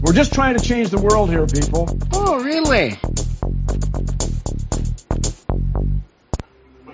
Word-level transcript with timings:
We're 0.00 0.12
just 0.12 0.32
trying 0.32 0.56
to 0.56 0.64
change 0.64 0.90
the 0.90 1.00
world 1.00 1.28
here, 1.28 1.46
people. 1.46 1.88
Oh, 2.12 2.42
really? 2.42 2.98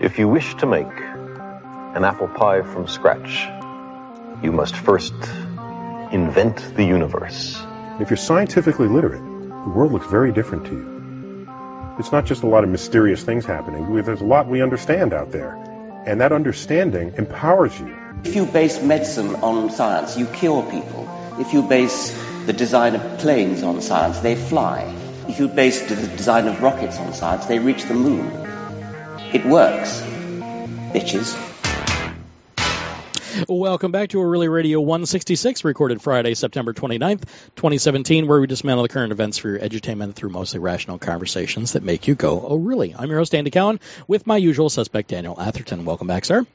If 0.01 0.19
you 0.19 0.27
wish 0.27 0.55
to 0.57 0.67
make 0.67 0.87
an 0.87 2.05
apple 2.05 2.29
pie 2.29 2.63
from 2.63 2.89
scratch, 2.89 3.47
you 4.43 4.53
must 4.53 4.75
first 4.75 5.13
invent 6.13 6.77
the 6.77 6.85
universe. 6.85 7.61
If 8.01 8.11
you're 8.11 8.17
scientifically 8.17 8.89
literate, 8.89 9.23
the 9.23 9.71
world 9.71 9.93
looks 9.93 10.07
very 10.07 10.33
different 10.33 10.67
to 10.67 10.73
you. 10.73 11.47
It's 11.99 12.11
not 12.11 12.25
just 12.25 12.43
a 12.43 12.47
lot 12.47 12.65
of 12.65 12.71
mysterious 12.71 13.23
things 13.23 13.45
happening. 13.45 13.95
There's 14.03 14.21
a 14.21 14.25
lot 14.25 14.49
we 14.49 14.63
understand 14.63 15.13
out 15.13 15.31
there. 15.31 15.55
And 16.07 16.21
that 16.21 16.33
understanding 16.33 17.15
empowers 17.17 17.79
you. 17.79 17.97
If 18.25 18.35
you 18.35 18.47
base 18.47 18.83
medicine 18.83 19.37
on 19.37 19.71
science, 19.71 20.17
you 20.17 20.27
cure 20.27 20.63
people. 20.71 21.09
If 21.39 21.53
you 21.53 21.63
base 21.63 22.13
the 22.47 22.53
design 22.53 22.95
of 22.95 23.19
planes 23.19 23.63
on 23.63 23.81
science, 23.81 24.21
they 24.21 24.35
fly. 24.35 24.95
If 25.29 25.39
you 25.39 25.49
base 25.49 25.89
the 25.89 25.97
design 25.97 26.47
of 26.47 26.63
rockets 26.63 26.99
on 26.99 27.15
science, 27.15 27.47
they 27.47 27.59
reach 27.59 27.85
the 27.85 27.95
moon. 27.95 28.27
It 29.33 29.47
works. 29.47 30.03
Bitches. 30.93 31.41
Welcome 33.49 33.91
back 33.93 34.11
to 34.11 34.21
O'Reilly 34.21 34.49
Radio 34.49 34.81
166, 34.81 35.65
recorded 35.65 36.01
Friday, 36.01 36.35
September 36.35 36.73
29th, 36.73 37.23
2017, 37.57 38.29
where 38.29 38.41
we 38.41 38.47
dismantle 38.47 38.83
the 38.83 38.89
current 38.89 39.11
events 39.11 39.39
for 39.39 39.49
your 39.49 39.59
edutainment 39.59 40.15
through 40.15 40.31
mostly 40.31 40.61
rational 40.61 40.99
conversations 40.99 41.73
that 41.73 41.83
make 41.83 42.07
you 42.07 42.15
go, 42.15 42.47
oh, 42.47 42.57
really? 42.57 42.95
I'm 42.97 43.09
your 43.09 43.19
host, 43.19 43.35
Andy 43.35 43.51
Cowan, 43.51 43.81
with 44.07 44.27
my 44.27 44.37
usual 44.37 44.71
suspect, 44.71 45.09
Daniel 45.09 45.41
Atherton. 45.41 45.85
Welcome 45.85 46.07
back, 46.07 46.25
sir. 46.25 46.47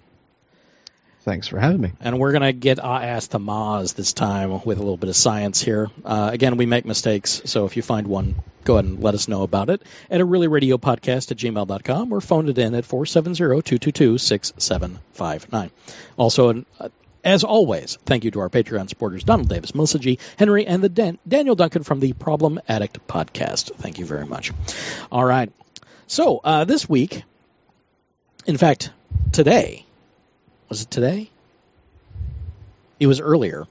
Thanks 1.29 1.47
for 1.47 1.59
having 1.59 1.79
me. 1.79 1.91
And 1.99 2.17
we're 2.17 2.31
going 2.31 2.41
to 2.41 2.53
get 2.53 2.83
uh, 2.83 2.91
ass 2.91 3.27
to 3.27 3.37
Mars 3.37 3.93
this 3.93 4.13
time 4.13 4.63
with 4.65 4.79
a 4.79 4.81
little 4.81 4.97
bit 4.97 5.11
of 5.11 5.15
science 5.15 5.61
here. 5.61 5.91
Uh, 6.03 6.31
again, 6.33 6.57
we 6.57 6.65
make 6.65 6.85
mistakes, 6.85 7.43
so 7.45 7.67
if 7.67 7.77
you 7.77 7.83
find 7.83 8.07
one, 8.07 8.33
go 8.63 8.77
ahead 8.77 8.85
and 8.85 9.03
let 9.03 9.13
us 9.13 9.27
know 9.27 9.43
about 9.43 9.69
it 9.69 9.83
at 10.09 10.21
a 10.21 10.25
really 10.25 10.47
radio 10.47 10.79
podcast 10.79 11.29
at 11.29 11.37
gmail.com 11.37 12.11
or 12.11 12.19
phone 12.19 12.49
it 12.49 12.57
in 12.57 12.73
at 12.73 12.83
470-222-6759. 12.83 15.69
Also, 16.17 16.65
uh, 16.79 16.89
as 17.23 17.43
always, 17.43 17.99
thank 18.07 18.23
you 18.23 18.31
to 18.31 18.39
our 18.39 18.49
Patreon 18.49 18.89
supporters, 18.89 19.23
Donald 19.23 19.49
Davis, 19.49 19.75
Melissa 19.75 19.99
G., 19.99 20.17
Henry, 20.35 20.65
and 20.65 20.83
the 20.83 20.89
Dan- 20.89 21.19
Daniel 21.27 21.53
Duncan 21.53 21.83
from 21.83 21.99
the 21.99 22.13
Problem 22.13 22.59
Addict 22.67 23.07
podcast. 23.07 23.71
Thank 23.75 23.99
you 23.99 24.05
very 24.07 24.25
much. 24.25 24.51
All 25.11 25.25
right. 25.25 25.51
So, 26.07 26.41
uh, 26.43 26.65
this 26.65 26.89
week, 26.89 27.21
in 28.47 28.57
fact, 28.57 28.89
today, 29.31 29.85
was 30.69 30.83
it 30.83 30.91
today? 30.91 31.29
It 32.99 33.07
was 33.07 33.19
earlier. 33.21 33.65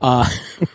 Uh, 0.00 0.28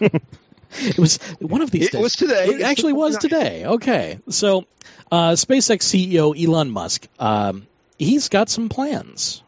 it 0.71 0.97
was 0.97 1.17
one 1.39 1.61
of 1.61 1.71
these 1.71 1.87
It 1.87 1.91
days. 1.93 2.01
was 2.01 2.15
today. 2.15 2.47
It 2.47 2.61
actually 2.61 2.93
was 3.03 3.17
today. 3.17 3.65
Okay. 3.65 4.19
So, 4.29 4.65
uh, 5.11 5.31
SpaceX 5.31 5.81
CEO 5.83 6.39
Elon 6.41 6.69
Musk, 6.69 7.07
um, 7.19 7.67
he's 7.97 8.29
got 8.29 8.49
some 8.49 8.69
plans. 8.69 9.41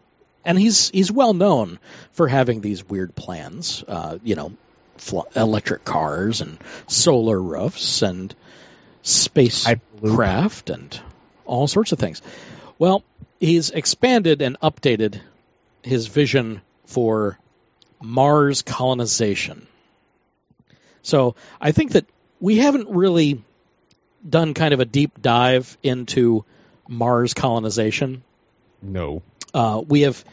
And 0.43 0.57
he's 0.57 0.89
he's 0.89 1.11
well 1.11 1.33
known 1.33 1.77
for 2.13 2.27
having 2.29 2.61
these 2.61 2.83
weird 2.87 3.13
plans, 3.15 3.83
uh, 3.85 4.17
you 4.23 4.35
know, 4.35 4.53
fl- 4.95 5.27
electric 5.35 5.83
cars 5.83 6.39
and 6.39 6.57
solar 6.87 7.39
roofs 7.41 8.01
and 8.01 8.33
spacecraft 9.01 10.69
and 10.69 10.99
all 11.45 11.67
sorts 11.67 11.91
of 11.91 11.99
things. 11.99 12.21
Well, 12.79 13.03
he's 13.41 13.71
expanded 13.71 14.41
and 14.41 14.57
updated 14.61 15.19
his 15.87 16.07
vision 16.07 16.61
for 16.85 17.39
Mars 18.01 18.61
colonization. 18.61 19.67
So 21.01 21.35
I 21.59 21.71
think 21.71 21.93
that 21.93 22.05
we 22.39 22.57
haven't 22.57 22.89
really 22.89 23.43
done 24.27 24.53
kind 24.53 24.73
of 24.73 24.79
a 24.79 24.85
deep 24.85 25.21
dive 25.21 25.77
into 25.81 26.45
Mars 26.87 27.33
colonization. 27.33 28.23
No. 28.81 29.21
Uh, 29.53 29.81
we 29.87 30.01
have 30.01 30.23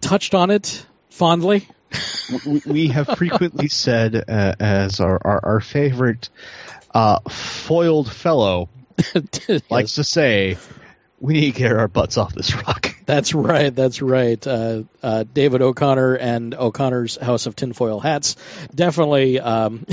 touched 0.00 0.34
on 0.34 0.50
it 0.50 0.86
fondly. 1.10 1.68
we, 2.46 2.62
we 2.66 2.88
have 2.88 3.08
frequently 3.16 3.68
said, 3.84 4.16
uh, 4.16 4.54
as 4.58 5.00
our, 5.00 5.20
our, 5.24 5.40
our 5.44 5.60
favorite 5.60 6.28
uh, 6.94 7.20
foiled 7.28 8.10
fellow 8.10 8.68
likes 9.70 9.96
to 9.96 10.04
say, 10.04 10.56
we 11.20 11.34
need 11.34 11.54
to 11.54 11.58
get 11.58 11.72
our 11.72 11.88
butts 11.88 12.16
off 12.16 12.34
this 12.34 12.54
rock. 12.54 12.95
That's 13.06 13.34
right. 13.34 13.74
That's 13.74 14.02
right. 14.02 14.44
Uh, 14.46 14.82
uh, 15.02 15.24
David 15.32 15.62
O'Connor 15.62 16.14
and 16.16 16.54
O'Connor's 16.54 17.16
House 17.16 17.46
of 17.46 17.54
Tinfoil 17.54 18.00
Hats 18.00 18.36
definitely 18.74 19.38
um, 19.40 19.86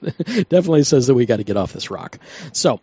definitely 0.02 0.84
says 0.84 1.06
that 1.06 1.14
we 1.14 1.26
got 1.26 1.36
to 1.36 1.44
get 1.44 1.56
off 1.56 1.72
this 1.72 1.90
rock. 1.90 2.18
So 2.52 2.80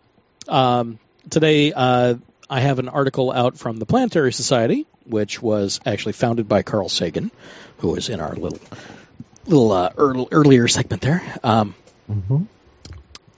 um, 0.48 0.98
today 1.30 1.72
uh, 1.72 2.14
I 2.48 2.60
have 2.60 2.78
an 2.78 2.88
article 2.88 3.32
out 3.32 3.58
from 3.58 3.78
the 3.78 3.86
Planetary 3.86 4.32
Society, 4.32 4.86
which 5.04 5.42
was 5.42 5.80
actually 5.84 6.12
founded 6.12 6.48
by 6.48 6.62
Carl 6.62 6.88
Sagan, 6.88 7.32
who 7.78 7.88
was 7.90 8.08
in 8.08 8.20
our 8.20 8.34
little 8.34 8.60
little 9.46 9.72
uh, 9.72 9.90
earl- 9.96 10.28
earlier 10.30 10.68
segment 10.68 11.02
there. 11.02 11.22
Um, 11.42 11.74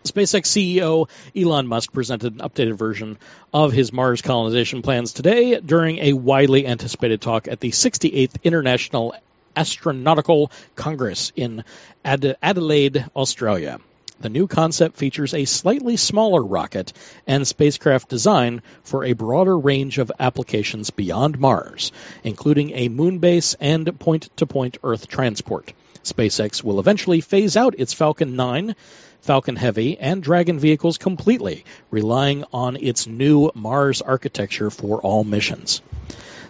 SpaceX 0.05 0.47
CEO 0.47 1.09
Elon 1.37 1.67
Musk 1.67 1.93
presented 1.93 2.35
an 2.35 2.41
updated 2.41 2.75
version 2.75 3.19
of 3.53 3.73
his 3.73 3.93
Mars 3.93 4.23
colonization 4.23 4.83
plans 4.83 5.13
today 5.13 5.61
during 5.61 5.99
a 5.99 6.13
widely 6.13 6.67
anticipated 6.67 7.21
talk 7.21 7.49
at 7.49 7.61
the 7.61 7.71
68th 7.71 8.43
International 8.45 9.15
Astronautical 9.57 10.51
Congress 10.77 11.33
in 11.35 11.65
Ad- 12.05 12.37
Adelaide, 12.43 13.07
Australia. 13.17 13.81
The 14.21 14.29
new 14.29 14.49
concept 14.49 14.97
features 14.97 15.33
a 15.33 15.45
slightly 15.45 15.97
smaller 15.97 16.43
rocket 16.43 16.93
and 17.27 17.47
spacecraft 17.47 18.09
design 18.09 18.63
for 18.83 19.05
a 19.05 19.13
broader 19.13 19.57
range 19.57 19.99
of 19.99 20.11
applications 20.19 20.91
beyond 20.91 21.39
Mars, 21.39 21.93
including 22.25 22.73
a 22.73 22.89
moon 22.89 23.19
base 23.19 23.55
and 23.61 23.99
point 24.01 24.29
to 24.39 24.47
point 24.47 24.79
Earth 24.83 25.07
transport. 25.07 25.73
SpaceX 26.03 26.65
will 26.65 26.81
eventually 26.81 27.21
phase 27.21 27.57
out 27.57 27.79
its 27.79 27.93
Falcon 27.93 28.35
9, 28.35 28.75
Falcon 29.21 29.57
Heavy, 29.57 29.99
and 29.99 30.23
Dragon 30.23 30.59
vehicles 30.59 30.99
completely, 30.99 31.65
relying 31.91 32.45
on 32.53 32.77
its 32.77 33.07
new 33.07 33.51
Mars 33.55 34.01
architecture 34.01 34.71
for 34.71 35.01
all 35.01 35.25
missions. 35.25 35.83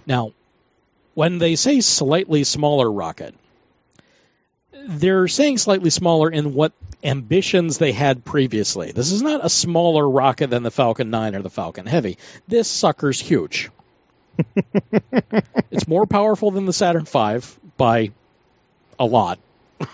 Now, 0.06 0.32
when 1.14 1.38
they 1.38 1.56
say 1.56 1.80
slightly 1.80 2.44
smaller 2.44 2.90
rocket, 2.90 3.34
they're 4.86 5.28
saying 5.28 5.58
slightly 5.58 5.90
smaller 5.90 6.30
in 6.30 6.54
what 6.54 6.72
ambitions 7.02 7.78
they 7.78 7.92
had 7.92 8.24
previously. 8.24 8.92
This 8.92 9.12
is 9.12 9.22
not 9.22 9.44
a 9.44 9.50
smaller 9.50 10.08
rocket 10.08 10.50
than 10.50 10.62
the 10.62 10.70
Falcon 10.70 11.10
9 11.10 11.34
or 11.34 11.42
the 11.42 11.50
Falcon 11.50 11.86
Heavy. 11.86 12.18
This 12.46 12.68
sucker's 12.68 13.20
huge. 13.20 13.70
it's 15.70 15.88
more 15.88 16.06
powerful 16.06 16.50
than 16.50 16.66
the 16.66 16.72
Saturn 16.72 17.04
V 17.04 17.40
by 17.76 18.12
a 18.98 19.04
lot. 19.04 19.38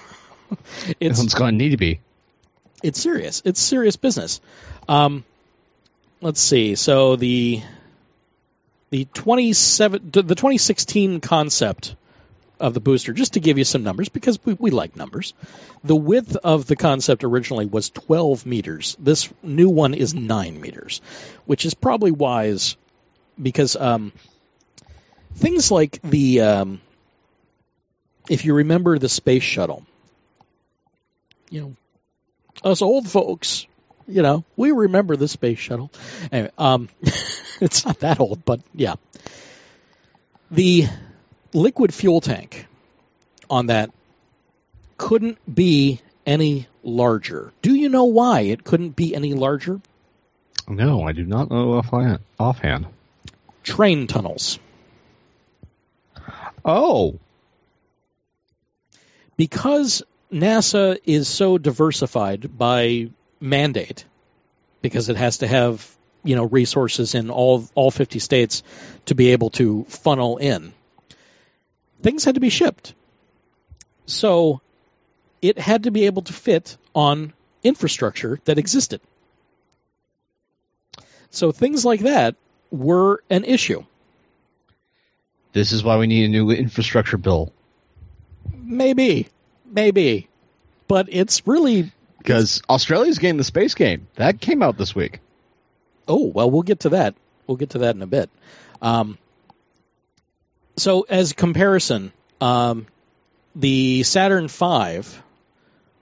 It's, 1.01 1.21
it's 1.21 1.35
going 1.35 1.55
to 1.55 1.57
need 1.57 1.71
to 1.71 1.77
be. 1.77 1.99
It's 2.85 3.01
serious. 3.01 3.41
It's 3.47 3.61
serious 3.61 3.97
business. 3.97 4.43
Um, 4.87 5.25
let's 6.21 6.41
see. 6.41 6.75
So 6.75 7.17
the 7.17 7.63
the 8.91 9.07
27 9.07 10.11
the 10.13 10.23
2016 10.23 11.21
concept 11.21 11.97
of 12.61 12.75
the 12.75 12.81
booster, 12.81 13.15
just 13.15 13.33
to 13.33 13.41
give 13.41 13.57
you 13.57 13.65
some 13.65 13.85
numbers, 13.85 14.11
because 14.11 14.39
we, 14.45 14.53
we 14.53 14.71
like 14.71 14.97
numbers. 14.97 15.33
The 15.83 15.97
width 15.97 16.37
of 16.37 16.67
the 16.67 16.77
concept 16.77 17.25
originally 17.25 17.65
was 17.65 17.89
12 17.89 18.45
meters. 18.45 18.99
This 19.01 19.33
new 19.43 19.71
one 19.71 19.95
is 19.95 20.13
9 20.13 20.61
meters, 20.61 21.01
which 21.47 21.65
is 21.65 21.73
probably 21.73 22.11
wise 22.11 22.77
because 23.43 23.77
um, 23.77 24.13
things 25.37 25.71
like 25.71 26.03
the, 26.03 26.43
um, 26.43 26.81
if 28.29 28.45
you 28.45 28.55
remember 28.55 28.99
the 28.99 29.09
space 29.09 29.43
shuttle, 29.43 29.85
you 31.51 31.61
know, 31.63 31.77
us 32.63 32.83
old 32.83 33.09
folks, 33.09 33.67
you 34.07 34.23
know, 34.23 34.45
we 34.57 34.71
remember 34.73 35.17
the 35.17 35.29
space 35.29 35.59
shuttle. 35.59 35.91
Anyway, 36.31 36.51
um, 36.59 36.89
it's 37.61 37.85
not 37.85 38.01
that 38.01 38.21
old, 38.21 38.45
but 38.45 38.61
yeah. 38.75 38.95
The 40.51 40.87
liquid 41.53 41.93
fuel 41.93 42.21
tank 42.21 42.67
on 43.49 43.67
that 43.67 43.91
couldn't 44.97 45.39
be 45.53 46.01
any 46.27 46.67
larger. 46.83 47.53
Do 47.63 47.75
you 47.75 47.89
know 47.89 48.05
why 48.05 48.43
it 48.43 48.65
couldn't 48.65 48.91
be 48.91 49.15
any 49.15 49.35
larger? 49.35 49.81
No, 50.69 51.03
I 51.03 51.13
do 51.13 51.25
not 51.25 51.51
know 51.51 51.75
offhand. 51.75 52.21
offhand. 52.39 52.87
Train 53.63 54.07
tunnels. 54.07 54.59
Oh. 56.65 57.19
Because 59.37 60.03
NASA 60.35 60.99
is 61.05 61.29
so 61.29 61.57
diversified 61.57 62.59
by 62.59 63.11
mandate, 63.41 64.05
because 64.83 65.09
it 65.09 65.17
has 65.17 65.39
to 65.39 65.47
have 65.47 65.89
you 66.25 66.37
know 66.37 66.45
resources 66.45 67.15
in 67.15 67.31
all 67.31 67.67
all 67.75 67.91
50 67.91 68.19
states 68.19 68.63
to 69.07 69.15
be 69.15 69.31
able 69.31 69.51
to 69.51 69.85
funnel 69.85 70.39
in 70.39 70.73
things 72.03 72.25
had 72.25 72.35
to 72.37 72.41
be 72.41 72.49
shipped 72.49 72.95
so 74.07 74.61
it 75.43 75.59
had 75.59 75.85
to 75.85 75.91
be 75.91 76.07
able 76.07 76.23
to 76.23 76.33
fit 76.33 76.77
on 76.95 77.33
infrastructure 77.63 78.41
that 78.45 78.59
existed. 78.59 79.01
So 81.31 81.53
things 81.53 81.85
like 81.85 82.01
that 82.01 82.37
were 82.71 83.23
an 83.31 83.45
issue. 83.45 83.85
This 85.53 85.73
is 85.73 85.83
why 85.83 85.99
we 85.99 86.07
need 86.07 86.25
a 86.25 86.29
new 86.29 86.51
infrastructure 86.51 87.17
bill. 87.17 87.53
Maybe, 88.53 89.29
maybe, 89.75 90.29
but 90.89 91.09
it's 91.11 91.47
really 91.47 91.93
because 92.19 92.63
Australia's 92.69 93.19
getting 93.19 93.37
the 93.37 93.45
space 93.45 93.75
game 93.75 94.07
that 94.15 94.41
came 94.41 94.63
out 94.63 94.79
this 94.79 94.95
week. 94.95 95.21
Oh 96.09 96.27
well, 96.27 96.51
we'll 96.51 96.63
get 96.63 96.81
to 96.81 96.91
that. 96.91 97.15
We'll 97.47 97.57
get 97.57 97.71
to 97.71 97.79
that 97.79 97.95
in 97.95 98.03
a 98.03 98.07
bit. 98.07 98.31
Um, 98.81 99.19
so, 100.77 101.03
as 101.09 101.33
comparison, 101.33 102.13
um, 102.41 102.87
the 103.55 104.03
Saturn 104.03 104.49
V 104.49 105.03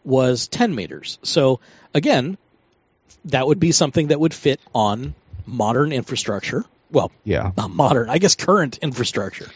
was 0.05 0.49
10 0.49 0.75
meters. 0.75 1.19
So, 1.23 1.61
again, 1.95 2.39
that 3.27 3.47
would 3.47 3.61
be 3.61 3.73
something 3.73 4.09
that 4.09 4.19
would 4.19 4.35
fit 4.35 4.61
on 4.75 5.15
modern 5.47 5.93
infrastructure. 5.93 6.65
Well, 6.91 7.11
yeah, 7.25 7.53
not 7.57 7.71
modern, 7.71 8.11
I 8.11 8.19
guess 8.19 8.35
current 8.35 8.79
infrastructure. 8.79 9.51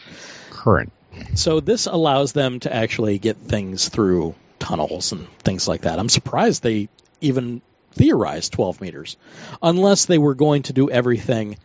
Current. 0.49 0.91
So, 1.35 1.59
this 1.59 1.85
allows 1.85 2.33
them 2.33 2.59
to 2.61 2.73
actually 2.73 3.19
get 3.19 3.37
things 3.37 3.89
through 3.89 4.35
tunnels 4.59 5.11
and 5.11 5.27
things 5.39 5.67
like 5.67 5.81
that. 5.81 5.99
I'm 5.99 6.09
surprised 6.09 6.63
they 6.63 6.89
even 7.21 7.61
theorized 7.91 8.53
12 8.53 8.81
meters, 8.81 9.17
unless 9.61 10.05
they 10.05 10.17
were 10.17 10.35
going 10.35 10.63
to 10.63 10.73
do 10.73 10.89
everything 10.89 11.57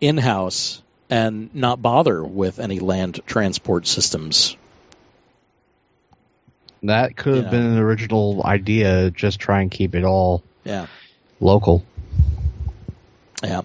in 0.00 0.16
house 0.16 0.82
and 1.10 1.54
not 1.54 1.82
bother 1.82 2.22
with 2.22 2.58
any 2.58 2.78
land 2.78 3.20
transport 3.26 3.86
systems. 3.86 4.56
That 6.82 7.16
could 7.16 7.36
have 7.36 7.50
been 7.50 7.64
an 7.64 7.78
original 7.78 8.42
idea, 8.44 9.10
just 9.10 9.40
try 9.40 9.62
and 9.62 9.70
keep 9.70 9.94
it 9.94 10.04
all 10.04 10.42
yeah. 10.64 10.86
local. 11.40 11.84
Yeah. 13.42 13.62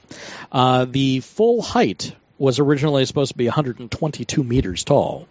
Uh, 0.52 0.86
the 0.86 1.20
full 1.20 1.62
height 1.62 2.16
was 2.40 2.58
originally 2.60 3.06
supposed 3.06 3.34
to 3.34 3.38
be 3.38 3.46
122 3.46 4.44
meters 4.44 4.84
tall. 4.84 5.28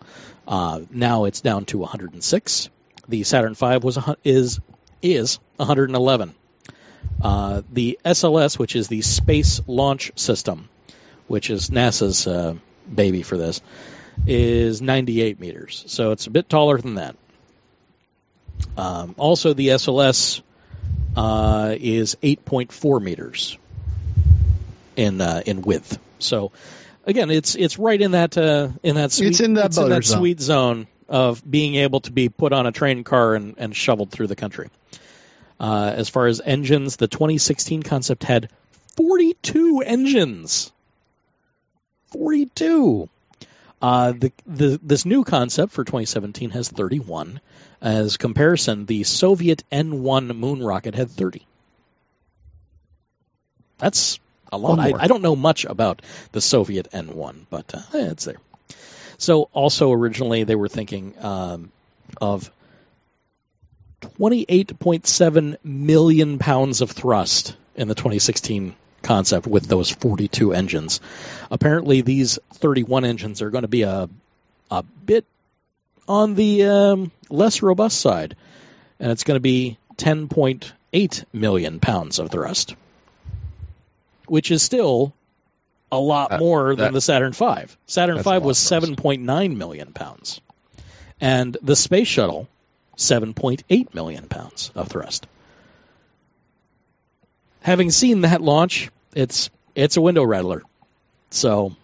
Uh, 0.47 0.81
now 0.91 1.25
it's 1.25 1.41
down 1.41 1.65
to 1.65 1.79
106. 1.79 2.69
The 3.09 3.25
Saturn 3.25 3.55
V 3.55 3.79
was 3.79 3.99
is 4.23 4.61
is 5.03 5.39
111. 5.57 6.35
Uh, 7.23 7.63
the 7.73 7.99
SLS, 8.05 8.59
which 8.59 8.77
is 8.77 8.89
the 8.89 9.01
Space 9.03 9.61
Launch 9.67 10.13
System, 10.17 10.69
which 11.27 11.51
is 11.51 11.71
NASA's 11.71 12.27
uh, 12.27 12.55
baby 12.93 13.23
for 13.23 13.37
this, 13.37 13.61
is 14.27 14.83
98 14.83 15.41
meters. 15.41 15.85
So 15.89 16.13
it's 16.13 16.27
a 16.27 16.31
bit 16.31 16.49
taller 16.49 16.79
than 16.79 16.97
that. 16.97 17.17
Um, 18.77 19.15
also, 19.17 19.55
the 19.55 19.69
SLS 19.69 20.43
uh, 21.17 21.75
is 21.79 22.17
8.4 22.23 23.03
meters 23.03 23.57
in 24.97 25.21
uh, 25.21 25.43
in 25.47 25.63
width. 25.63 25.99
So 26.19 26.53
again, 27.09 27.31
it's 27.31 27.57
it's 27.57 27.79
right 27.79 28.01
in 28.01 28.13
that 28.13 28.39
uh, 28.39 28.69
in 28.83 28.95
that 28.95 29.11
sweet, 29.11 29.29
it's 29.29 29.41
in 29.41 29.55
that, 29.55 29.67
it's 29.67 29.79
in 29.79 29.89
that 29.89 30.05
zone. 30.05 30.19
sweet 30.19 30.41
zone 30.41 30.87
of 31.09 31.43
being 31.51 31.75
able 31.77 32.01
to 32.01 32.13
be 32.13 32.29
put 32.29 32.53
on 32.53 32.67
a 32.67 32.73
train 32.73 33.03
car 33.03 33.35
and, 33.35 33.55
and 33.57 33.75
shoveled 33.75 34.11
through 34.11 34.27
the 34.27 34.37
country. 34.37 34.69
Uh, 35.59 35.93
as 35.97 36.09
far 36.09 36.27
as 36.27 36.41
engines, 36.45 36.97
the 36.97 37.09
2016 37.09 37.83
concept 37.83 38.23
had 38.23 38.51
42 38.97 39.81
engines. 39.85 40.71
42. 42.13 43.09
Uh, 43.81 44.13
the, 44.13 44.33
the 44.47 44.81
this 44.83 45.05
new 45.05 45.25
concept 45.25 45.73
for 45.73 45.85
2017 45.85 46.51
has 46.51 46.69
31. 46.69 47.41
As 47.81 48.17
comparison, 48.17 48.87
the 48.87 49.05
Soviet 49.05 49.63
N1 49.71 50.37
moon 50.37 50.63
rocket 50.63 50.95
had 50.95 51.11
30. 51.11 51.47
That's 53.79 54.19
a 54.53 54.59
lot. 54.59 54.79
I, 54.79 54.93
I, 54.99 55.06
don't 55.06 55.23
know 55.23 55.37
much 55.37 55.65
about 55.65 56.03
the 56.33 56.41
Soviet 56.41 56.91
N1, 56.93 57.47
but 57.50 57.75
uh, 57.75 57.79
eh, 57.95 58.11
it's 58.11 58.25
there. 58.25 58.41
So, 59.19 59.49
also 59.53 59.93
originally 59.93 60.45
they 60.45 60.55
were 60.55 60.69
thinking 60.69 61.15
um, 61.21 61.73
of 62.21 62.50
28.7 64.00 65.56
million 65.65 66.39
pounds 66.39 66.81
of 66.81 66.91
thrust 66.91 67.56
in 67.75 67.89
the 67.89 67.95
2016 67.95 68.75
concept 69.03 69.47
with 69.47 69.67
those 69.67 69.91
42 69.91 70.53
engines. 70.53 71.00
Apparently, 71.50 72.00
these 72.00 72.39
31 72.55 73.05
engines 73.05 73.43
are 73.43 73.50
going 73.50 73.62
to 73.62 73.69
be 73.69 73.83
a 73.83 74.09
a 74.71 74.83
bit 74.83 75.25
on 76.06 76.35
the 76.35 76.65
um, 76.65 77.11
less 77.31 77.62
robust 77.62 78.00
side, 78.00 78.37
and 79.00 79.11
it's 79.11 79.25
going 79.25 79.37
to 79.37 79.41
be 79.41 79.79
10.8 79.97 81.25
million 81.33 81.81
pounds 81.81 82.19
of 82.19 82.31
thrust, 82.31 82.75
which 84.31 84.51
is 84.51 84.63
still 84.63 85.13
a 85.91 85.99
lot 85.99 86.33
uh, 86.33 86.39
more 86.39 86.75
than 86.77 86.93
the 86.93 87.01
Saturn 87.01 87.33
V. 87.33 87.65
Saturn 87.87 88.23
V 88.23 88.39
was 88.39 88.59
7.9 88.59 89.57
million 89.57 89.93
pounds, 89.93 90.41
and 91.21 91.57
the 91.63 91.77
space 91.77 92.09
shuttle 92.09 92.49
7.8 92.97 93.95
million 93.95 94.29
pounds 94.29 94.71
of 94.75 94.89
thrust. 94.89 95.27
Having 97.61 97.91
seen 97.91 98.23
that 98.23 98.41
launch, 98.41 98.91
it's 99.15 99.51
it's 99.75 99.97
a 99.97 100.01
window 100.01 100.25
rattler. 100.25 100.63
So 101.31 101.75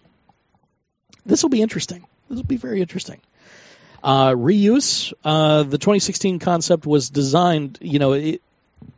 this 1.25 1.43
will 1.43 1.49
be 1.49 1.61
interesting. 1.61 2.05
This 2.29 2.37
will 2.37 2.43
be 2.43 2.57
very 2.57 2.81
interesting. 2.81 3.21
Uh, 4.03 4.31
reuse. 4.31 5.13
Uh, 5.23 5.63
the 5.63 5.77
2016 5.77 6.39
concept 6.39 6.85
was 6.85 7.09
designed. 7.09 7.79
You 7.81 7.99
know, 7.99 8.13
it 8.13 8.41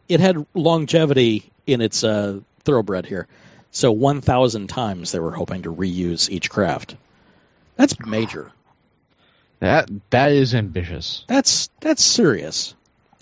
it 0.10 0.20
had 0.20 0.46
longevity 0.54 1.50
in 1.66 1.82
its 1.82 2.04
uh, 2.04 2.40
thoroughbred 2.68 3.06
here. 3.06 3.28
So 3.72 3.92
1,000 3.92 4.68
times 4.68 5.12
they 5.12 5.20
were 5.20 5.32
hoping 5.32 5.64
to 5.64 5.74
reuse 5.74 6.30
each 6.30 6.50
craft. 6.50 6.96
That's 7.78 7.96
major. 8.06 8.52
That 9.60 9.90
that 10.12 10.34
is 10.34 10.54
ambitious. 10.54 11.24
That's 11.28 11.70
that's 11.80 12.04
serious. 12.04 12.76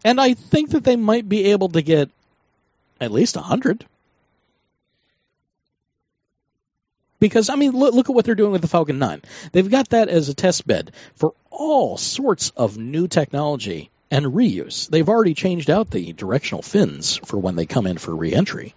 And 0.04 0.20
I 0.20 0.34
think 0.34 0.72
that 0.72 0.84
they 0.84 0.96
might 0.96 1.30
be 1.30 1.52
able 1.52 1.70
to 1.70 1.82
get 1.82 2.10
at 3.00 3.12
least 3.12 3.36
100. 3.36 3.86
Because 7.20 7.50
I 7.50 7.56
mean, 7.56 7.72
look, 7.72 7.94
look 7.94 8.10
at 8.10 8.16
what 8.16 8.26
they're 8.26 8.36
doing 8.36 8.52
with 8.52 8.62
the 8.62 8.68
Falcon 8.68 9.00
9. 9.00 9.22
They've 9.52 9.70
got 9.70 9.90
that 9.90 10.10
as 10.10 10.28
a 10.28 10.34
test 10.34 10.68
bed 10.68 10.92
for 11.16 11.34
all 11.50 11.98
sorts 11.98 12.52
of 12.58 12.78
new 12.78 13.08
technology 13.08 13.90
and 14.12 14.26
reuse. 14.26 14.90
They've 14.90 15.08
already 15.08 15.34
changed 15.34 15.70
out 15.70 15.90
the 15.90 16.12
directional 16.14 16.62
fins 16.62 17.18
for 17.26 17.38
when 17.38 17.56
they 17.56 17.66
come 17.66 17.88
in 17.88 17.98
for 17.98 18.16
reentry 18.16 18.76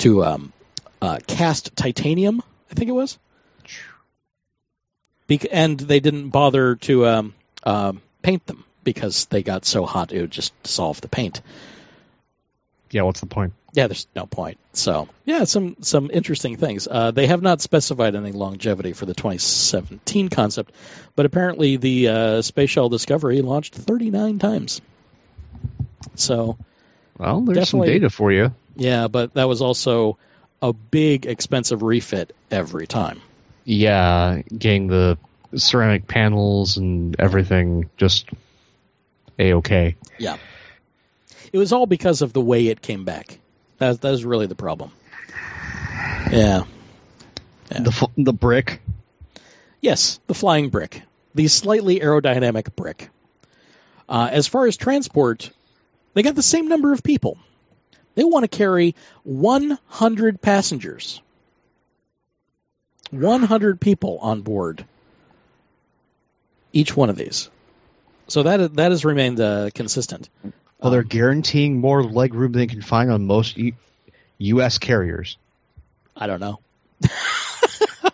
to 0.00 0.24
um, 0.24 0.52
uh, 1.00 1.18
cast 1.26 1.74
titanium, 1.76 2.42
I 2.70 2.74
think 2.74 2.88
it 2.88 2.92
was. 2.92 3.18
Be- 5.26 5.50
and 5.50 5.78
they 5.78 6.00
didn't 6.00 6.30
bother 6.30 6.76
to 6.76 7.06
um, 7.06 7.34
uh, 7.62 7.92
paint 8.22 8.46
them 8.46 8.64
because 8.84 9.26
they 9.26 9.42
got 9.42 9.64
so 9.64 9.84
hot 9.84 10.12
it 10.12 10.20
would 10.20 10.30
just 10.30 10.52
dissolve 10.62 11.00
the 11.00 11.08
paint. 11.08 11.40
Yeah, 12.90 13.02
what's 13.02 13.20
the 13.20 13.26
point? 13.26 13.52
Yeah, 13.72 13.88
there's 13.88 14.06
no 14.14 14.26
point. 14.26 14.58
So 14.72 15.08
yeah, 15.24 15.44
some 15.44 15.76
some 15.80 16.10
interesting 16.12 16.56
things. 16.56 16.86
Uh, 16.90 17.10
they 17.10 17.26
have 17.26 17.42
not 17.42 17.60
specified 17.60 18.14
any 18.14 18.32
longevity 18.32 18.92
for 18.92 19.06
the 19.06 19.14
2017 19.14 20.28
concept, 20.28 20.72
but 21.16 21.26
apparently 21.26 21.76
the 21.76 22.08
uh, 22.08 22.42
Space 22.42 22.70
Shuttle 22.70 22.88
Discovery 22.88 23.42
launched 23.42 23.74
39 23.74 24.38
times. 24.38 24.80
So, 26.14 26.56
well, 27.18 27.40
there's 27.40 27.68
some 27.68 27.82
data 27.82 28.10
for 28.10 28.32
you. 28.32 28.54
Yeah, 28.76 29.08
but 29.08 29.34
that 29.34 29.48
was 29.48 29.62
also 29.62 30.18
a 30.60 30.72
big, 30.72 31.26
expensive 31.26 31.82
refit 31.82 32.34
every 32.50 32.86
time. 32.86 33.20
Yeah, 33.64 34.42
getting 34.56 34.86
the 34.86 35.18
ceramic 35.54 36.06
panels 36.06 36.76
and 36.76 37.16
everything 37.18 37.88
just 37.96 38.28
a 39.38 39.54
okay. 39.54 39.96
Yeah, 40.18 40.36
it 41.52 41.58
was 41.58 41.72
all 41.72 41.86
because 41.86 42.22
of 42.22 42.32
the 42.32 42.40
way 42.40 42.68
it 42.68 42.80
came 42.80 43.04
back. 43.04 43.38
That 43.78 44.00
that 44.00 44.10
was 44.10 44.24
really 44.24 44.46
the 44.46 44.54
problem. 44.54 44.92
Yeah. 46.30 46.64
yeah. 47.70 47.80
The 47.80 48.08
the 48.16 48.32
brick. 48.32 48.80
Yes, 49.80 50.18
the 50.26 50.34
flying 50.34 50.70
brick, 50.70 51.02
the 51.34 51.48
slightly 51.48 52.00
aerodynamic 52.00 52.74
brick. 52.74 53.10
Uh, 54.08 54.28
as 54.30 54.46
far 54.46 54.66
as 54.66 54.76
transport, 54.76 55.50
they 56.16 56.22
got 56.22 56.34
the 56.34 56.42
same 56.42 56.68
number 56.68 56.94
of 56.94 57.02
people. 57.02 57.36
They 58.14 58.24
want 58.24 58.44
to 58.44 58.48
carry 58.48 58.94
100 59.24 60.40
passengers. 60.40 61.20
100 63.10 63.80
people 63.82 64.18
on 64.22 64.40
board 64.40 64.86
each 66.72 66.96
one 66.96 67.10
of 67.10 67.16
these. 67.16 67.50
So 68.28 68.44
that 68.44 68.74
that 68.76 68.92
has 68.92 69.04
remained 69.04 69.40
uh, 69.40 69.68
consistent. 69.74 70.30
Well, 70.80 70.90
they're 70.90 71.02
um, 71.02 71.06
guaranteeing 71.06 71.78
more 71.78 72.02
leg 72.02 72.32
room 72.32 72.52
than 72.52 72.60
they 72.60 72.66
can 72.66 72.80
find 72.80 73.10
on 73.10 73.26
most 73.26 73.58
U- 73.58 73.74
U.S. 74.38 74.78
carriers. 74.78 75.36
I 76.16 76.26
don't 76.26 76.40
know. 76.40 76.60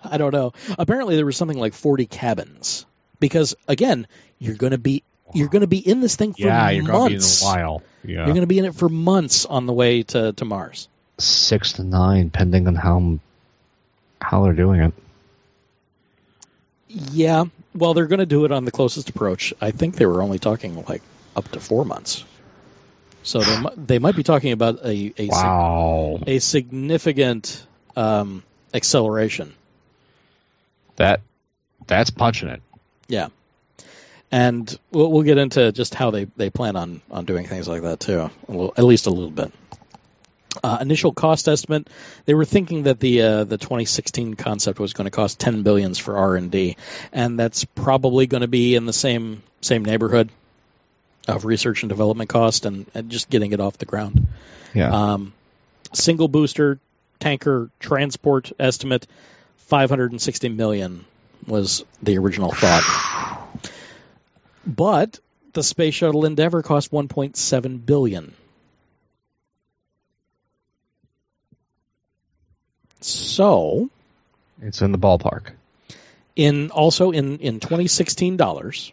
I 0.02 0.18
don't 0.18 0.32
know. 0.32 0.54
Apparently, 0.76 1.14
there 1.14 1.24
was 1.24 1.36
something 1.36 1.58
like 1.58 1.72
40 1.72 2.06
cabins 2.06 2.84
because, 3.20 3.54
again, 3.68 4.08
you're 4.40 4.56
going 4.56 4.72
to 4.72 4.78
be 4.78 5.04
You're 5.34 5.48
going 5.48 5.60
to 5.62 5.66
be 5.66 5.78
in 5.78 6.00
this 6.00 6.16
thing 6.16 6.32
for 6.34 6.42
yeah, 6.42 6.70
you're 6.70 6.84
going 6.84 7.04
to 7.04 7.08
be 7.08 7.14
in 7.14 7.20
months. 7.20 7.42
a 7.42 7.44
while. 7.46 7.82
Yeah. 8.04 8.16
You're 8.16 8.26
going 8.34 8.40
to 8.40 8.46
be 8.46 8.58
in 8.58 8.64
it 8.64 8.74
for 8.74 8.88
months 8.88 9.46
on 9.46 9.66
the 9.66 9.72
way 9.72 10.02
to, 10.02 10.32
to 10.32 10.44
Mars. 10.44 10.88
Six 11.18 11.74
to 11.74 11.84
nine, 11.84 12.24
depending 12.26 12.66
on 12.66 12.74
how 12.74 13.18
how 14.20 14.44
they're 14.44 14.52
doing 14.52 14.80
it. 14.80 14.92
Yeah, 16.88 17.44
well, 17.74 17.94
they're 17.94 18.06
going 18.06 18.20
to 18.20 18.26
do 18.26 18.44
it 18.44 18.52
on 18.52 18.64
the 18.64 18.70
closest 18.70 19.08
approach. 19.08 19.54
I 19.60 19.70
think 19.70 19.96
they 19.96 20.04
were 20.06 20.22
only 20.22 20.38
talking 20.38 20.84
like 20.84 21.02
up 21.34 21.48
to 21.52 21.60
four 21.60 21.84
months. 21.84 22.24
So 23.22 23.40
they 23.40 23.60
mi- 23.60 23.70
they 23.76 23.98
might 23.98 24.16
be 24.16 24.22
talking 24.24 24.52
about 24.52 24.84
a 24.84 24.90
a, 25.16 25.26
sig- 25.26 25.30
Wow. 25.30 26.18
a 26.26 26.38
significant 26.40 27.64
um, 27.96 28.42
acceleration. 28.74 29.54
That 30.96 31.20
that's 31.86 32.10
punching 32.10 32.48
it. 32.48 32.62
Yeah, 33.08 33.28
and 34.32 34.76
we'll, 34.90 35.12
we'll 35.12 35.22
get 35.22 35.38
into 35.38 35.70
just 35.70 35.94
how 35.94 36.10
they, 36.10 36.24
they 36.36 36.50
plan 36.50 36.74
on, 36.74 37.02
on 37.10 37.26
doing 37.26 37.46
things 37.46 37.68
like 37.68 37.82
that 37.82 38.00
too, 38.00 38.18
a 38.20 38.30
little, 38.50 38.74
at 38.76 38.84
least 38.84 39.06
a 39.06 39.10
little 39.10 39.30
bit. 39.30 39.52
Uh, 40.62 40.78
initial 40.80 41.12
cost 41.12 41.48
estimate: 41.48 41.88
they 42.26 42.34
were 42.34 42.44
thinking 42.44 42.82
that 42.82 43.00
the 43.00 43.22
uh, 43.22 43.44
the 43.44 43.56
2016 43.56 44.34
concept 44.34 44.78
was 44.78 44.92
going 44.92 45.06
to 45.06 45.10
cost 45.10 45.40
10 45.40 45.62
billions 45.62 45.98
for 45.98 46.16
R 46.16 46.36
and 46.36 46.50
D, 46.50 46.76
and 47.10 47.38
that's 47.38 47.64
probably 47.64 48.26
going 48.26 48.42
to 48.42 48.48
be 48.48 48.74
in 48.74 48.84
the 48.84 48.92
same 48.92 49.42
same 49.62 49.82
neighborhood 49.82 50.28
of 51.26 51.46
research 51.46 51.82
and 51.82 51.88
development 51.88 52.28
cost 52.28 52.66
and, 52.66 52.86
and 52.94 53.10
just 53.10 53.30
getting 53.30 53.52
it 53.52 53.60
off 53.60 53.78
the 53.78 53.86
ground. 53.86 54.26
Yeah. 54.74 54.90
Um, 54.90 55.32
single 55.94 56.28
booster 56.28 56.78
tanker 57.18 57.70
transport 57.78 58.52
estimate 58.58 59.06
560 59.56 60.48
million 60.50 61.04
was 61.46 61.84
the 62.02 62.18
original 62.18 62.52
thought. 62.52 62.82
But 64.66 65.18
the 65.52 65.62
space 65.62 65.94
shuttle 65.94 66.24
Endeavour 66.24 66.62
cost 66.62 66.90
1.7 66.90 67.84
billion. 67.86 68.34
So, 73.00 73.90
it's 74.60 74.80
in 74.80 74.92
the 74.92 74.98
ballpark. 74.98 75.50
in 76.36 76.70
also 76.70 77.10
in 77.10 77.38
in 77.38 77.58
2016 77.58 78.36
dollars, 78.36 78.92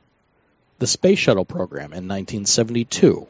the 0.80 0.88
space 0.88 1.20
shuttle 1.20 1.46
program 1.46 1.94
in 1.94 2.08
1972 2.08 3.28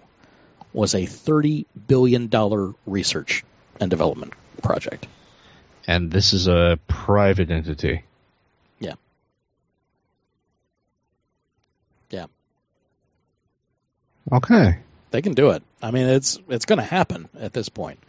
was 0.71 0.95
a 0.95 1.05
30 1.05 1.65
billion 1.87 2.27
dollar 2.27 2.73
research 2.85 3.43
and 3.79 3.89
development 3.89 4.33
project. 4.61 5.07
And 5.87 6.11
this 6.11 6.33
is 6.33 6.47
a 6.47 6.79
private 6.87 7.49
entity. 7.51 8.03
Yeah. 8.79 8.93
Yeah. 12.11 12.27
Okay. 14.31 14.77
They 15.11 15.21
can 15.21 15.33
do 15.33 15.51
it. 15.51 15.63
I 15.81 15.91
mean, 15.91 16.07
it's 16.07 16.37
it's 16.49 16.65
going 16.65 16.77
to 16.79 16.85
happen 16.85 17.29
at 17.39 17.53
this 17.53 17.69
point. 17.69 17.99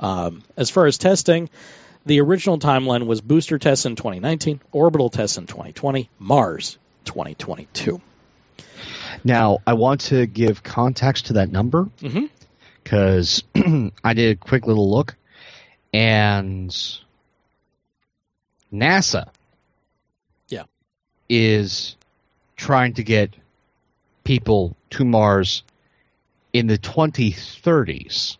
Um, 0.00 0.42
as 0.56 0.70
far 0.70 0.86
as 0.86 0.98
testing, 0.98 1.48
the 2.04 2.20
original 2.20 2.58
timeline 2.58 3.06
was 3.06 3.20
booster 3.20 3.58
tests 3.58 3.86
in 3.86 3.96
2019, 3.96 4.60
orbital 4.72 5.08
tests 5.08 5.38
in 5.38 5.46
2020, 5.46 6.10
Mars 6.18 6.78
2022. 7.04 8.00
Now, 9.24 9.58
I 9.66 9.72
want 9.74 10.02
to 10.02 10.26
give 10.26 10.62
context 10.62 11.26
to 11.26 11.34
that 11.34 11.50
number 11.50 11.88
because 12.82 13.42
I 14.04 14.14
did 14.14 14.32
a 14.32 14.36
quick 14.36 14.66
little 14.66 14.90
look, 14.90 15.16
and 15.92 16.70
NASA, 18.72 19.28
Yeah. 20.48 20.64
is 21.28 21.96
trying 22.56 22.94
to 22.94 23.02
get 23.04 23.34
people 24.26 24.76
to 24.90 25.04
Mars 25.04 25.62
in 26.52 26.66
the 26.66 26.76
2030s. 26.76 28.36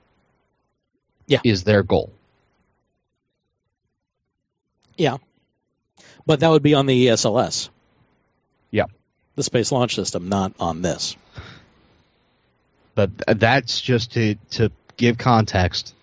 Yeah. 1.29 1.41
is 1.43 1.65
their 1.65 1.83
goal. 1.83 2.13
Yeah, 4.97 5.17
but 6.25 6.41
that 6.41 6.49
would 6.49 6.63
be 6.63 6.75
on 6.75 6.87
the 6.87 7.09
ESLS. 7.09 7.69
Yeah. 8.71 8.85
the 9.35 9.43
Space 9.43 9.73
Launch 9.73 9.97
System, 9.97 10.29
not 10.29 10.53
on 10.61 10.83
this. 10.83 11.17
But 12.95 13.11
that's 13.27 13.81
just 13.81 14.13
to 14.13 14.37
to 14.51 14.71
give 14.97 15.19
context 15.19 15.95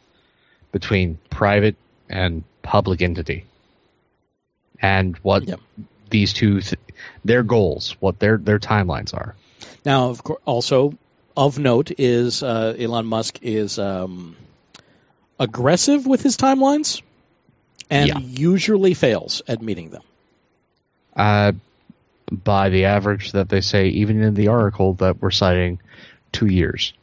between 0.74 1.20
private 1.30 1.78
and 2.10 2.44
public 2.62 3.02
entity, 3.02 3.46
and 4.82 5.16
what 5.18 5.44
these 6.10 6.34
two 6.34 6.60
th- 6.60 6.80
their 7.24 7.44
goals, 7.44 7.96
what 8.02 8.20
their 8.20 8.38
their 8.38 8.60
timelines 8.60 9.14
are. 9.14 9.36
Now, 9.86 10.10
of 10.10 10.24
course, 10.24 10.42
also 10.46 10.98
of 11.36 11.60
note 11.60 11.92
is 11.98 12.44
uh, 12.44 12.76
Elon 12.78 13.06
Musk 13.06 13.40
is 13.42 13.80
um, 13.80 14.36
aggressive 15.40 16.06
with 16.06 16.22
his 16.22 16.38
timelines, 16.38 17.02
and 17.90 18.08
Yeah. 18.08 18.20
usually 18.20 18.94
fails 18.94 19.42
at 19.48 19.62
meeting 19.62 19.90
them. 19.90 20.04
Uh, 21.16 21.54
by 22.32 22.70
the 22.70 22.86
average 22.86 23.34
that 23.34 23.50
they 23.50 23.62
say, 23.62 23.90
even 23.90 24.22
in 24.22 24.34
the 24.34 24.48
article 24.48 24.94
that 24.96 25.22
we're 25.22 25.32
citing, 25.32 25.80
two 26.32 26.48
years. 26.48 26.94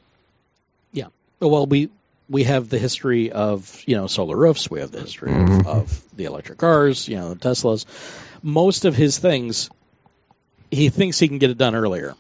Yeah. 0.93 1.07
Well, 1.39 1.67
we 1.67 1.91
we 2.29 2.45
have 2.45 2.69
the 2.69 2.79
history 2.79 3.31
of 3.31 3.83
you 3.87 3.97
know 3.97 4.07
solar 4.07 4.37
roofs. 4.37 4.71
We 4.71 4.81
have 4.81 4.91
the 4.91 5.01
history 5.01 5.33
of, 5.33 5.67
of 5.67 6.17
the 6.17 6.25
electric 6.25 6.59
cars. 6.59 7.07
You 7.09 7.17
know, 7.17 7.35
the 7.35 7.49
Teslas. 7.49 7.85
Most 8.43 8.85
of 8.87 8.97
his 8.97 9.19
things, 9.19 9.71
he 10.71 10.89
thinks 10.89 11.19
he 11.19 11.29
can 11.29 11.39
get 11.39 11.51
it 11.51 11.59
done 11.59 11.75
earlier. 11.75 12.15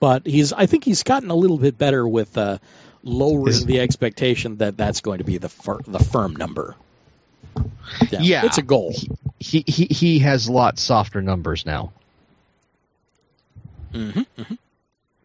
But 0.00 0.26
he's, 0.26 0.52
I 0.52 0.66
think 0.66 0.84
he's 0.84 1.02
gotten 1.02 1.30
a 1.30 1.34
little 1.34 1.58
bit 1.58 1.76
better 1.78 2.06
with 2.08 2.36
uh, 2.38 2.58
lowering 3.04 3.48
Is- 3.48 3.66
the 3.66 3.80
expectation 3.80 4.56
that 4.56 4.76
that's 4.76 5.02
going 5.02 5.18
to 5.18 5.24
be 5.24 5.38
the 5.38 5.48
fir- 5.50 5.82
the 5.86 5.98
firm 6.00 6.34
number. 6.36 6.74
Yeah. 8.10 8.46
it's 8.46 8.58
a 8.58 8.62
goal. 8.62 8.94
He 9.38 9.64
he 9.66 9.84
he 9.86 10.18
has 10.20 10.48
a 10.48 10.52
lot 10.52 10.78
softer 10.78 11.20
numbers 11.22 11.66
now. 11.66 11.92
hmm 13.92 14.22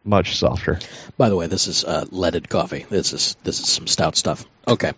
Much 0.04 0.38
softer. 0.38 0.80
By 1.18 1.30
the 1.30 1.36
way, 1.36 1.48
this 1.48 1.68
is 1.68 1.84
uh, 1.84 2.06
leaded 2.12 2.48
coffee. 2.50 2.86
This 2.90 3.14
is 3.14 3.36
this 3.44 3.60
is 3.60 3.68
some 3.68 3.88
stout 3.88 4.16
stuff. 4.16 4.46
Okay, 4.68 4.92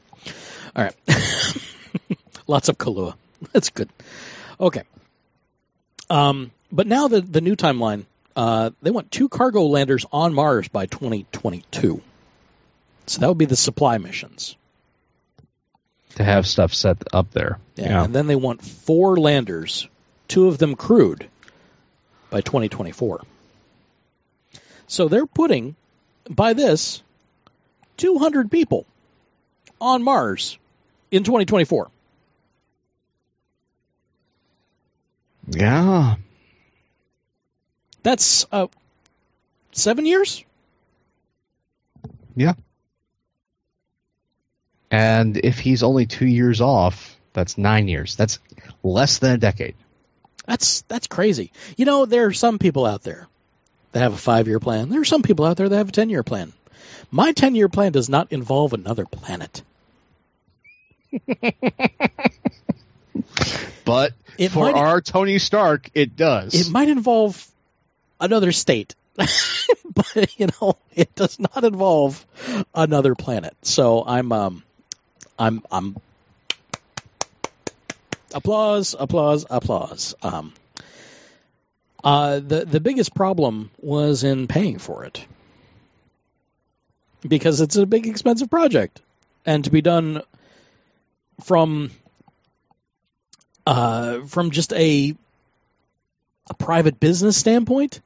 all 0.75 0.83
right. 0.83 0.95
Lots 2.47 2.69
of 2.69 2.77
Kahlua. 2.77 3.15
That's 3.53 3.69
good. 3.69 3.89
Okay. 4.59 4.83
Um, 6.09 6.51
but 6.71 6.87
now 6.87 7.07
the 7.07 7.21
the 7.21 7.41
new 7.41 7.55
timeline. 7.55 8.05
Uh, 8.37 8.69
they 8.83 8.91
want 8.91 9.09
two 9.11 9.29
cargo 9.29 9.63
landers 9.63 10.05
on 10.11 10.31
Mars 10.31 10.67
by 10.67 10.85
2022. 10.85 12.01
So 13.07 13.19
that 13.19 13.27
would 13.27 13.37
be 13.39 13.45
the 13.45 13.55
supply 13.55 13.97
missions. 13.97 14.55
To 16.17 16.23
have 16.23 16.45
stuff 16.45 16.71
set 16.71 16.97
up 17.11 17.31
there. 17.31 17.57
Yeah. 17.75 18.03
And 18.03 18.13
then 18.13 18.27
they 18.27 18.35
want 18.35 18.61
four 18.61 19.17
landers, 19.17 19.87
two 20.27 20.49
of 20.49 20.59
them 20.59 20.75
crewed, 20.75 21.27
by 22.29 22.41
2024. 22.41 23.21
So 24.85 25.07
they're 25.07 25.25
putting, 25.25 25.75
by 26.29 26.53
this, 26.53 27.01
200 27.97 28.51
people 28.51 28.85
on 29.81 30.03
Mars 30.03 30.59
in 31.09 31.23
2024. 31.23 31.89
Yeah. 35.49 36.17
That's 38.07 38.45
uh, 38.53 38.67
seven 39.73 40.05
years? 40.05 40.45
Yeah. 42.37 42.53
And 44.89 45.35
if 45.35 45.59
he's 45.59 45.83
only 45.83 46.05
two 46.05 46.25
years 46.25 46.61
off, 46.61 47.17
that's 47.33 47.57
nine 47.57 47.89
years. 47.89 48.15
That's 48.15 48.39
less 48.81 49.17
than 49.17 49.31
a 49.31 49.37
decade. 49.37 49.75
That's 50.45 50.83
that's 50.83 51.07
crazy. 51.07 51.51
You 51.75 51.83
know, 51.83 52.05
there 52.05 52.27
are 52.27 52.31
some 52.31 52.59
people 52.59 52.85
out 52.85 53.03
there 53.03 53.27
that 53.91 53.99
have 53.99 54.13
a 54.13 54.17
five 54.17 54.47
year 54.47 54.61
plan. 54.61 54.87
There 54.87 55.01
are 55.01 55.03
some 55.03 55.21
people 55.21 55.43
out 55.43 55.57
there 55.57 55.67
that 55.67 55.75
have 55.75 55.89
a 55.89 55.91
ten 55.91 56.09
year 56.09 56.23
plan. 56.23 56.53
My 57.11 57.33
ten 57.33 57.55
year 57.55 57.67
plan 57.67 57.91
does 57.91 58.07
not 58.07 58.31
involve 58.31 58.71
another 58.71 59.03
planet. 59.05 59.61
But 63.83 64.13
It 64.37 64.51
for 64.51 64.71
might- 64.71 64.75
our 64.75 65.01
Tony 65.01 65.39
Stark, 65.39 65.89
it 65.93 66.15
does. 66.15 66.53
It 66.53 66.71
might 66.71 66.87
involve 66.87 67.45
another 68.19 68.51
state, 68.51 68.95
but 69.15 70.39
you 70.39 70.47
know, 70.61 70.77
it 70.93 71.15
does 71.15 71.39
not 71.39 71.63
involve 71.63 72.25
another 72.73 73.15
planet. 73.15 73.55
So 73.63 74.03
I'm 74.05 74.31
um, 74.31 74.63
I'm 75.37 75.63
I'm 75.71 75.97
applause, 78.33 78.95
applause, 78.97 79.45
applause. 79.49 80.15
Um, 80.21 80.53
uh, 82.03 82.39
the 82.39 82.65
the 82.65 82.79
biggest 82.79 83.13
problem 83.15 83.71
was 83.79 84.23
in 84.23 84.47
paying 84.47 84.79
for 84.79 85.05
it 85.05 85.25
because 87.27 87.61
it's 87.61 87.75
a 87.75 87.85
big 87.85 88.07
expensive 88.07 88.49
project, 88.49 89.01
and 89.45 89.63
to 89.63 89.71
be 89.71 89.81
done 89.81 90.21
from 91.43 91.91
uh, 93.65 94.21
from 94.21 94.51
just 94.51 94.73
a 94.73 95.15
a 96.49 96.53
private 96.53 96.99
business 96.99 97.37
standpoint 97.37 98.01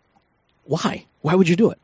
Why? 0.66 1.06
Why 1.22 1.36
would 1.36 1.50
you 1.50 1.56
do 1.56 1.72
it? 1.72 1.80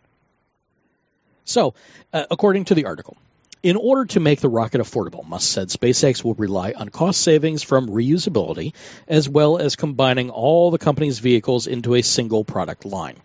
So, 1.45 1.75
uh, 2.11 2.25
according 2.29 2.65
to 2.65 2.75
the 2.75 2.85
article, 2.85 3.15
in 3.63 3.75
order 3.75 4.05
to 4.05 4.19
make 4.19 4.39
the 4.39 4.49
rocket 4.49 4.81
affordable, 4.81 5.25
Musk 5.25 5.51
said 5.51 5.69
SpaceX 5.69 6.23
will 6.23 6.35
rely 6.35 6.73
on 6.75 6.89
cost 6.89 7.21
savings 7.21 7.63
from 7.63 7.87
reusability 7.87 8.73
as 9.07 9.27
well 9.27 9.57
as 9.57 9.75
combining 9.75 10.29
all 10.29 10.71
the 10.71 10.77
company's 10.77 11.19
vehicles 11.19 11.67
into 11.67 11.95
a 11.95 12.01
single 12.01 12.43
product 12.43 12.85
line. 12.85 13.15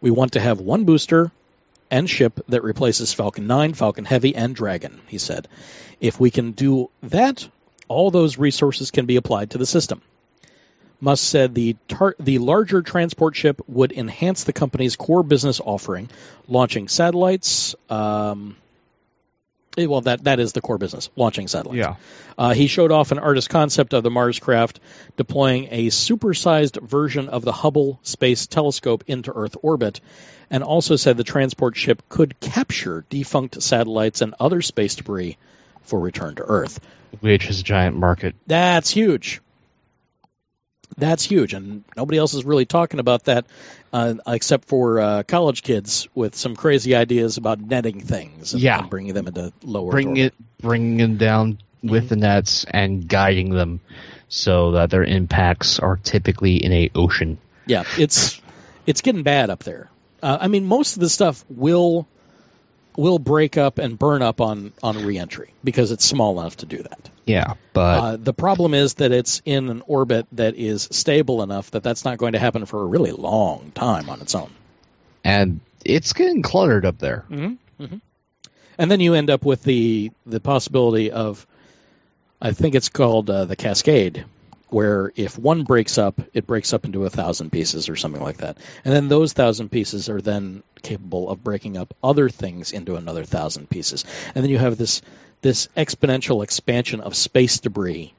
We 0.00 0.10
want 0.10 0.32
to 0.32 0.40
have 0.40 0.60
one 0.60 0.84
booster 0.84 1.32
and 1.90 2.08
ship 2.08 2.40
that 2.48 2.64
replaces 2.64 3.12
Falcon 3.12 3.46
9, 3.46 3.74
Falcon 3.74 4.04
Heavy, 4.04 4.34
and 4.34 4.54
Dragon, 4.54 5.00
he 5.06 5.18
said. 5.18 5.48
If 6.00 6.18
we 6.18 6.30
can 6.30 6.52
do 6.52 6.90
that, 7.04 7.48
all 7.88 8.10
those 8.10 8.38
resources 8.38 8.90
can 8.90 9.06
be 9.06 9.16
applied 9.16 9.50
to 9.50 9.58
the 9.58 9.66
system. 9.66 10.00
Musk 11.00 11.24
said 11.24 11.54
the 11.54 11.76
tar- 11.88 12.16
the 12.18 12.38
larger 12.38 12.82
transport 12.82 13.36
ship 13.36 13.60
would 13.68 13.92
enhance 13.92 14.44
the 14.44 14.52
company's 14.52 14.96
core 14.96 15.22
business 15.22 15.60
offering, 15.60 16.08
launching 16.48 16.88
satellites. 16.88 17.74
Um, 17.90 18.56
eh, 19.76 19.86
well, 19.86 20.00
that 20.02 20.24
that 20.24 20.40
is 20.40 20.52
the 20.52 20.60
core 20.60 20.78
business, 20.78 21.10
launching 21.16 21.48
satellites. 21.48 21.78
Yeah. 21.78 21.96
Uh, 22.36 22.54
he 22.54 22.66
showed 22.66 22.90
off 22.90 23.12
an 23.12 23.18
artist 23.18 23.50
concept 23.50 23.92
of 23.92 24.02
the 24.02 24.10
Mars 24.10 24.38
craft, 24.38 24.80
deploying 25.16 25.68
a 25.70 25.86
supersized 25.88 26.80
version 26.82 27.28
of 27.28 27.44
the 27.44 27.52
Hubble 27.52 28.00
Space 28.02 28.46
Telescope 28.46 29.04
into 29.06 29.32
Earth 29.32 29.56
orbit, 29.62 30.00
and 30.50 30.62
also 30.62 30.96
said 30.96 31.16
the 31.16 31.24
transport 31.24 31.76
ship 31.76 32.02
could 32.08 32.38
capture 32.40 33.04
defunct 33.08 33.62
satellites 33.62 34.20
and 34.20 34.34
other 34.40 34.62
space 34.62 34.96
debris 34.96 35.36
for 35.82 36.00
return 36.00 36.34
to 36.36 36.42
Earth. 36.42 36.80
Which 37.20 37.48
is 37.48 37.60
a 37.60 37.62
giant 37.62 37.96
market. 37.96 38.34
That's 38.46 38.90
huge. 38.90 39.40
That's 40.96 41.24
huge, 41.24 41.54
and 41.54 41.84
nobody 41.96 42.18
else 42.18 42.34
is 42.34 42.44
really 42.44 42.66
talking 42.66 43.00
about 43.00 43.24
that 43.24 43.46
uh, 43.92 44.14
except 44.26 44.66
for 44.68 45.00
uh, 45.00 45.22
college 45.24 45.62
kids 45.62 46.08
with 46.14 46.34
some 46.34 46.56
crazy 46.56 46.94
ideas 46.94 47.36
about 47.36 47.60
netting 47.60 48.00
things 48.00 48.52
and, 48.52 48.62
Yeah. 48.62 48.78
and 48.80 48.90
bringing 48.90 49.14
them 49.14 49.26
into 49.26 49.52
lower 49.62 49.90
Bringing 49.90 50.16
it, 50.18 50.34
bringing 50.60 50.96
them 50.96 51.16
down 51.16 51.58
with 51.82 52.08
the 52.08 52.16
nets 52.16 52.64
and 52.68 53.06
guiding 53.06 53.50
them 53.50 53.80
so 54.28 54.72
that 54.72 54.90
their 54.90 55.04
impacts 55.04 55.78
are 55.78 55.96
typically 55.96 56.56
in 56.64 56.72
a 56.72 56.90
ocean. 56.94 57.38
Yeah, 57.66 57.84
it's 57.98 58.40
it's 58.86 59.00
getting 59.00 59.22
bad 59.22 59.50
up 59.50 59.62
there. 59.64 59.90
Uh, 60.22 60.38
I 60.40 60.48
mean, 60.48 60.64
most 60.66 60.96
of 60.96 61.00
the 61.00 61.08
stuff 61.08 61.44
will 61.48 62.06
will 62.96 63.18
break 63.18 63.56
up 63.56 63.78
and 63.78 63.98
burn 63.98 64.22
up 64.22 64.40
on 64.40 64.72
on 64.82 65.04
reentry 65.04 65.50
because 65.62 65.90
it's 65.90 66.04
small 66.04 66.40
enough 66.40 66.56
to 66.58 66.66
do 66.66 66.78
that. 66.78 67.10
Yeah, 67.26 67.54
but 67.72 67.98
Uh, 68.04 68.16
the 68.16 68.34
problem 68.34 68.74
is 68.74 68.94
that 68.94 69.10
it's 69.12 69.40
in 69.44 69.68
an 69.70 69.82
orbit 69.86 70.26
that 70.32 70.56
is 70.56 70.88
stable 70.90 71.42
enough 71.42 71.70
that 71.72 71.82
that's 71.82 72.04
not 72.04 72.18
going 72.18 72.32
to 72.34 72.38
happen 72.38 72.66
for 72.66 72.82
a 72.82 72.84
really 72.84 73.12
long 73.12 73.72
time 73.74 74.08
on 74.10 74.20
its 74.20 74.34
own. 74.34 74.50
and 75.24 75.60
it's 75.84 76.12
getting 76.14 76.42
cluttered 76.42 76.84
up 76.86 76.98
there. 76.98 77.24
And 78.76 78.90
then 78.90 79.00
you 79.00 79.14
end 79.14 79.30
up 79.30 79.44
with 79.44 79.62
the 79.62 80.10
the 80.26 80.40
possibility 80.40 81.10
of, 81.10 81.46
I 82.42 82.52
think 82.52 82.74
it's 82.74 82.88
called 82.88 83.30
uh, 83.30 83.44
the 83.44 83.54
cascade, 83.56 84.24
where 84.68 85.12
if 85.16 85.38
one 85.38 85.64
breaks 85.64 85.98
up, 85.98 86.20
it 86.32 86.46
breaks 86.46 86.72
up 86.72 86.84
into 86.84 87.04
a 87.04 87.10
thousand 87.10 87.50
pieces 87.50 87.88
or 87.88 87.96
something 87.96 88.22
like 88.22 88.38
that, 88.38 88.58
and 88.84 88.94
then 88.94 89.08
those 89.08 89.32
thousand 89.32 89.70
pieces 89.70 90.08
are 90.08 90.20
then 90.20 90.62
capable 90.82 91.30
of 91.30 91.44
breaking 91.44 91.76
up 91.76 91.94
other 92.02 92.28
things 92.28 92.72
into 92.72 92.96
another 92.96 93.24
thousand 93.24 93.70
pieces, 93.70 94.04
and 94.34 94.42
then 94.42 94.50
you 94.50 94.58
have 94.58 94.76
this 94.76 95.02
this 95.42 95.68
exponential 95.76 96.42
expansion 96.42 97.00
of 97.00 97.14
space 97.14 97.60
debris, 97.60 98.14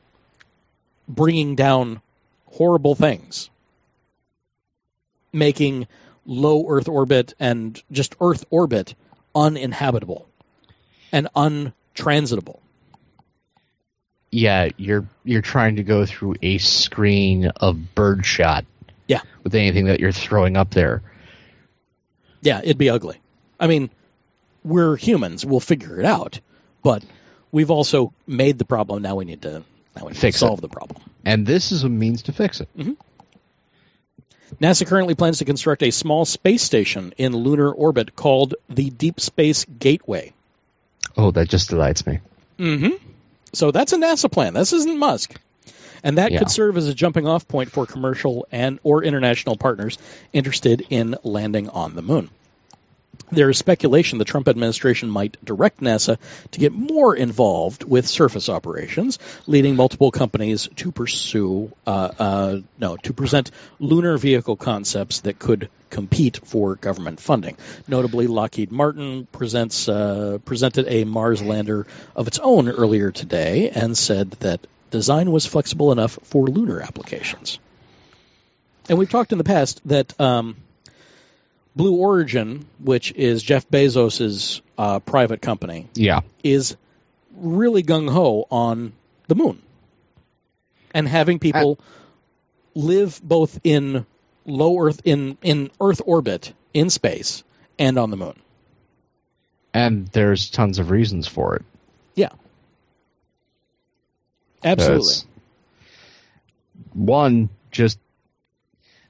bringing 1.08 1.56
down 1.56 2.02
horrible 2.46 2.96
things, 2.96 3.50
making 5.34 5.88
low 6.26 6.68
Earth 6.70 6.88
orbit 6.88 7.34
and 7.40 7.82
just 7.92 8.16
Earth 8.22 8.46
orbit 8.50 8.96
uninhabitable 9.34 10.28
and 11.12 11.28
untransitable. 11.36 12.62
Yeah, 14.36 14.68
you're 14.76 15.08
you're 15.24 15.42
trying 15.42 15.78
to 15.78 15.84
go 15.84 16.06
through 16.06 16.36
a 16.42 16.58
screen 16.58 17.46
of 17.46 17.96
birdshot 17.96 18.66
Yeah. 19.08 19.22
with 19.44 19.56
anything 19.56 19.86
that 19.86 20.02
you're 20.02 20.12
throwing 20.12 20.58
up 20.58 20.72
there. 20.72 21.02
Yeah, 22.42 22.60
it'd 22.62 22.78
be 22.78 22.90
ugly. 22.90 23.18
I 23.60 23.68
mean, 23.68 23.90
we're 24.66 24.98
humans. 24.98 25.46
We'll 25.46 25.62
figure 25.62 26.02
it 26.02 26.06
out. 26.06 26.42
But 26.84 27.06
we've 27.54 27.72
also 27.72 28.12
made 28.28 28.58
the 28.58 28.66
problem. 28.66 29.02
Now 29.04 29.16
we 29.16 29.24
need 29.24 29.42
to 29.44 29.64
now 29.96 30.04
we 30.04 30.08
need 30.10 30.18
Fix 30.18 30.40
to 30.40 30.46
it. 30.46 30.50
solve 30.50 30.60
the 30.60 30.68
problem. 30.68 31.02
And 31.24 31.48
this 31.48 31.72
is 31.72 31.86
a 31.86 31.90
means 31.90 32.24
to 32.24 32.34
fix 32.34 32.60
it. 32.60 32.68
Mm-hmm. 32.78 32.92
NASA 34.62 34.86
currently 34.86 35.16
plans 35.16 35.38
to 35.40 35.46
construct 35.46 35.82
a 35.82 35.92
small 35.92 36.26
space 36.26 36.62
station 36.62 37.14
in 37.18 37.34
lunar 37.34 37.72
orbit 37.72 38.16
called 38.18 38.56
the 38.70 38.90
Deep 38.90 39.22
Space 39.22 39.64
Gateway. 39.66 40.34
Oh, 41.16 41.32
that 41.32 41.48
just 41.48 41.70
delights 41.70 42.06
me. 42.06 42.20
Mm-hmm. 42.60 42.96
So 43.56 43.72
that's 43.72 43.94
a 43.94 43.98
NASA 43.98 44.32
plan. 44.32 44.54
This 44.54 44.74
isn't 44.74 44.98
Musk. 44.98 45.34
And 46.04 46.18
that 46.18 46.32
Yeah. 46.32 46.40
could 46.40 46.52
serve 46.52 46.78
as 46.78 46.88
a 46.88 46.94
jumping 46.94 47.26
off 47.28 47.48
point 47.48 47.72
for 47.72 47.86
commercial 47.86 48.46
and 48.52 48.80
or 48.84 49.04
international 49.04 49.58
partners 49.58 49.98
interested 50.34 50.86
in 50.90 51.16
landing 51.24 51.70
on 51.70 51.96
the 51.96 52.02
moon. 52.04 52.30
There 53.32 53.50
is 53.50 53.58
speculation 53.58 54.18
the 54.18 54.26
Trump 54.26 54.48
administration 54.48 55.10
might 55.10 55.38
direct 55.44 55.82
NASA 55.82 56.18
to 56.52 56.60
get 56.60 56.72
more 56.72 57.16
involved 57.16 57.84
with 57.84 58.08
surface 58.08 58.50
operations, 58.50 59.20
leading 59.48 59.76
multiple 59.76 60.12
companies 60.12 60.70
to 60.78 60.92
pursue, 60.92 61.72
uh, 61.88 62.12
uh, 62.20 62.60
no, 62.80 62.98
to 62.98 63.14
present 63.14 63.52
lunar 63.80 64.18
vehicle 64.18 64.56
concepts 64.56 65.22
that 65.22 65.40
could 65.40 65.70
compete 65.90 66.40
for 66.44 66.76
government 66.76 67.20
funding. 67.20 67.58
Notably, 67.88 68.28
Lockheed 68.28 68.72
Martin 68.72 69.28
presents 69.32 69.88
uh, 69.88 70.40
presented 70.46 70.88
a 70.88 71.04
Mars 71.04 71.42
lander 71.42 71.88
of 72.16 72.28
its 72.28 72.40
own 72.40 72.70
earlier 72.70 73.12
today 73.12 73.70
and 73.70 73.98
said 73.98 74.32
that 74.42 74.66
design 74.92 75.32
was 75.32 75.46
flexible 75.46 75.92
enough 75.92 76.20
for 76.24 76.48
lunar 76.48 76.82
applications. 76.82 77.60
And 78.88 78.98
we've 78.98 79.10
talked 79.10 79.32
in 79.32 79.38
the 79.38 79.44
past 79.44 79.82
that. 79.86 80.20
Um, 80.20 80.58
Blue 81.76 81.96
Origin, 81.96 82.66
which 82.80 83.12
is 83.12 83.44
Jeff 83.44 83.68
Bezos's 83.70 84.62
uh, 84.78 85.00
private 85.00 85.42
company, 85.42 85.88
Yeah. 85.94 86.22
is 86.44 86.78
really 87.36 87.84
gung 87.84 88.10
ho 88.10 88.48
on 88.50 88.94
the 89.28 89.36
moon 89.36 89.62
and 90.94 91.08
having 91.08 91.40
people 91.40 91.78
live 92.74 93.20
both 93.22 93.60
in 93.64 94.06
low 94.46 94.80
Earth 94.80 95.02
in 95.04 95.38
in 95.42 95.70
Earth 95.82 96.02
orbit 96.06 96.54
in 96.74 96.90
space 96.90 97.44
and 97.78 97.98
on 97.98 98.10
the 98.10 98.18
moon. 98.18 98.40
And 99.74 100.08
there's 100.08 100.50
tons 100.50 100.80
of 100.80 100.90
reasons 100.90 101.28
for 101.28 101.58
it. 101.58 101.66
Yeah, 102.16 102.30
absolutely. 104.64 105.30
One, 106.94 107.50
just 107.72 108.00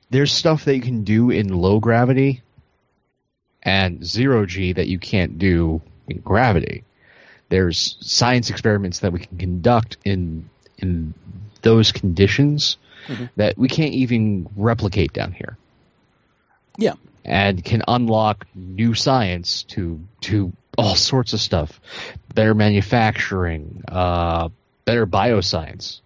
there's 0.10 0.32
stuff 0.32 0.66
that 0.66 0.76
you 0.76 0.82
can 0.82 1.04
do 1.04 1.30
in 1.30 1.50
low 1.50 1.80
gravity 1.80 2.42
and 3.66 4.06
zero 4.06 4.46
G 4.46 4.74
that 4.74 4.88
you 4.88 5.00
can't 5.00 5.38
do 5.38 5.82
in 6.08 6.20
gravity. 6.20 6.84
There's 7.50 7.98
science 8.00 8.50
experiments 8.50 9.00
that 9.00 9.12
we 9.12 9.20
can 9.20 9.38
conduct 9.38 9.98
in 10.06 10.50
in 10.78 11.14
those 11.62 11.92
conditions 11.92 12.78
that 13.36 13.58
we 13.58 13.68
can't 13.68 13.94
even 13.94 14.48
replicate 14.56 15.14
down 15.14 15.32
here. 15.32 15.58
Yeah, 16.78 16.94
and 17.24 17.64
can 17.64 17.82
unlock 17.88 18.48
new 18.54 18.94
science 18.94 19.64
to 19.64 20.00
to 20.22 20.54
all 20.78 20.96
sorts 20.96 21.34
of 21.34 21.40
stuff, 21.40 21.80
better 22.34 22.54
manufacturing, 22.54 23.84
uh, 23.88 24.50
better 24.86 25.08
bioscience. 25.08 26.02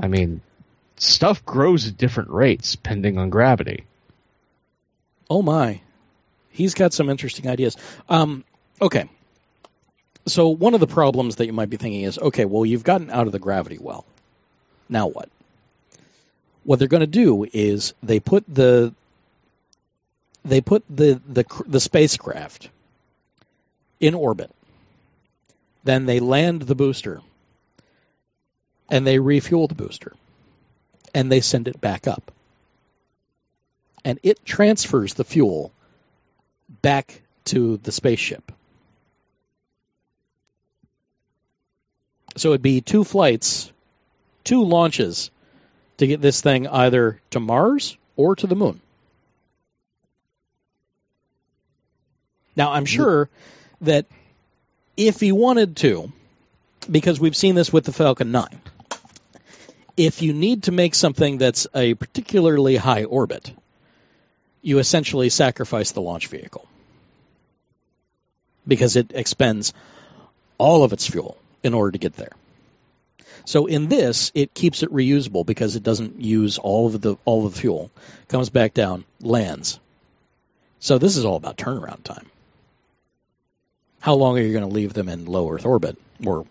I 0.00 0.08
mean, 0.08 0.42
stuff 0.96 1.44
grows 1.44 1.88
at 1.88 1.96
different 1.96 2.30
rates 2.30 2.72
depending 2.72 3.18
on 3.18 3.30
gravity. 3.30 3.84
Oh 5.30 5.42
my, 5.42 5.80
he's 6.50 6.74
got 6.74 6.92
some 6.92 7.08
interesting 7.08 7.48
ideas. 7.48 7.76
Um, 8.08 8.44
okay, 8.80 9.08
so 10.26 10.48
one 10.48 10.74
of 10.74 10.80
the 10.80 10.86
problems 10.86 11.36
that 11.36 11.46
you 11.46 11.52
might 11.52 11.70
be 11.70 11.76
thinking 11.76 12.02
is, 12.02 12.18
okay, 12.18 12.44
well, 12.44 12.66
you've 12.66 12.84
gotten 12.84 13.10
out 13.10 13.26
of 13.26 13.32
the 13.32 13.38
gravity 13.38 13.78
well. 13.80 14.04
Now 14.88 15.08
what? 15.08 15.28
What 16.64 16.78
they're 16.78 16.88
going 16.88 17.00
to 17.00 17.06
do 17.06 17.46
is 17.52 17.94
they 18.02 18.20
put 18.20 18.44
the 18.46 18.92
they 20.44 20.60
put 20.60 20.84
the 20.88 21.20
the 21.28 21.44
the 21.66 21.80
spacecraft 21.80 22.68
in 24.00 24.14
orbit. 24.14 24.50
Then 25.84 26.06
they 26.06 26.20
land 26.20 26.62
the 26.62 26.74
booster, 26.74 27.20
and 28.90 29.06
they 29.06 29.18
refuel 29.18 29.68
the 29.68 29.74
booster, 29.74 30.14
and 31.14 31.32
they 31.32 31.40
send 31.40 31.68
it 31.68 31.80
back 31.80 32.06
up 32.06 32.30
and 34.04 34.18
it 34.22 34.44
transfers 34.44 35.14
the 35.14 35.24
fuel 35.24 35.70
back 36.82 37.22
to 37.46 37.78
the 37.78 37.92
spaceship. 37.92 38.52
So 42.36 42.50
it'd 42.50 42.62
be 42.62 42.80
two 42.80 43.04
flights, 43.04 43.72
two 44.44 44.64
launches 44.64 45.30
to 45.96 46.06
get 46.06 46.20
this 46.20 46.40
thing 46.40 46.66
either 46.68 47.20
to 47.30 47.40
Mars 47.40 47.96
or 48.16 48.36
to 48.36 48.46
the 48.46 48.54
moon. 48.54 48.80
Now, 52.54 52.72
I'm 52.72 52.86
sure 52.86 53.28
that 53.82 54.06
if 54.96 55.20
he 55.20 55.30
wanted 55.30 55.76
to, 55.76 56.12
because 56.90 57.20
we've 57.20 57.36
seen 57.36 57.54
this 57.54 57.72
with 57.72 57.84
the 57.84 57.92
Falcon 57.92 58.32
9, 58.32 58.60
if 59.96 60.22
you 60.22 60.32
need 60.32 60.64
to 60.64 60.72
make 60.72 60.94
something 60.94 61.38
that's 61.38 61.66
a 61.74 61.94
particularly 61.94 62.76
high 62.76 63.04
orbit, 63.04 63.52
you 64.68 64.78
essentially 64.80 65.30
sacrifice 65.30 65.92
the 65.92 66.02
launch 66.02 66.26
vehicle 66.26 66.66
because 68.66 68.96
it 68.96 69.12
expends 69.14 69.72
all 70.58 70.84
of 70.84 70.92
its 70.92 71.06
fuel 71.06 71.38
in 71.62 71.72
order 71.72 71.92
to 71.92 71.98
get 71.98 72.14
there. 72.16 72.32
So 73.46 73.64
in 73.64 73.88
this, 73.88 74.30
it 74.34 74.52
keeps 74.52 74.82
it 74.82 74.92
reusable 74.92 75.46
because 75.46 75.74
it 75.74 75.82
doesn't 75.82 76.20
use 76.20 76.58
all 76.58 76.86
of 76.86 77.00
the 77.00 77.16
all 77.24 77.46
of 77.46 77.54
the 77.54 77.58
fuel. 77.58 77.90
Comes 78.28 78.50
back 78.50 78.74
down, 78.74 79.06
lands. 79.22 79.80
So 80.80 80.98
this 80.98 81.16
is 81.16 81.24
all 81.24 81.36
about 81.36 81.56
turnaround 81.56 82.02
time. 82.02 82.26
How 84.00 84.16
long 84.16 84.38
are 84.38 84.42
you 84.42 84.52
going 84.52 84.68
to 84.68 84.74
leave 84.74 84.92
them 84.92 85.08
in 85.08 85.24
low 85.24 85.50
Earth 85.50 85.64
orbit? 85.64 85.96
Or 86.26 86.44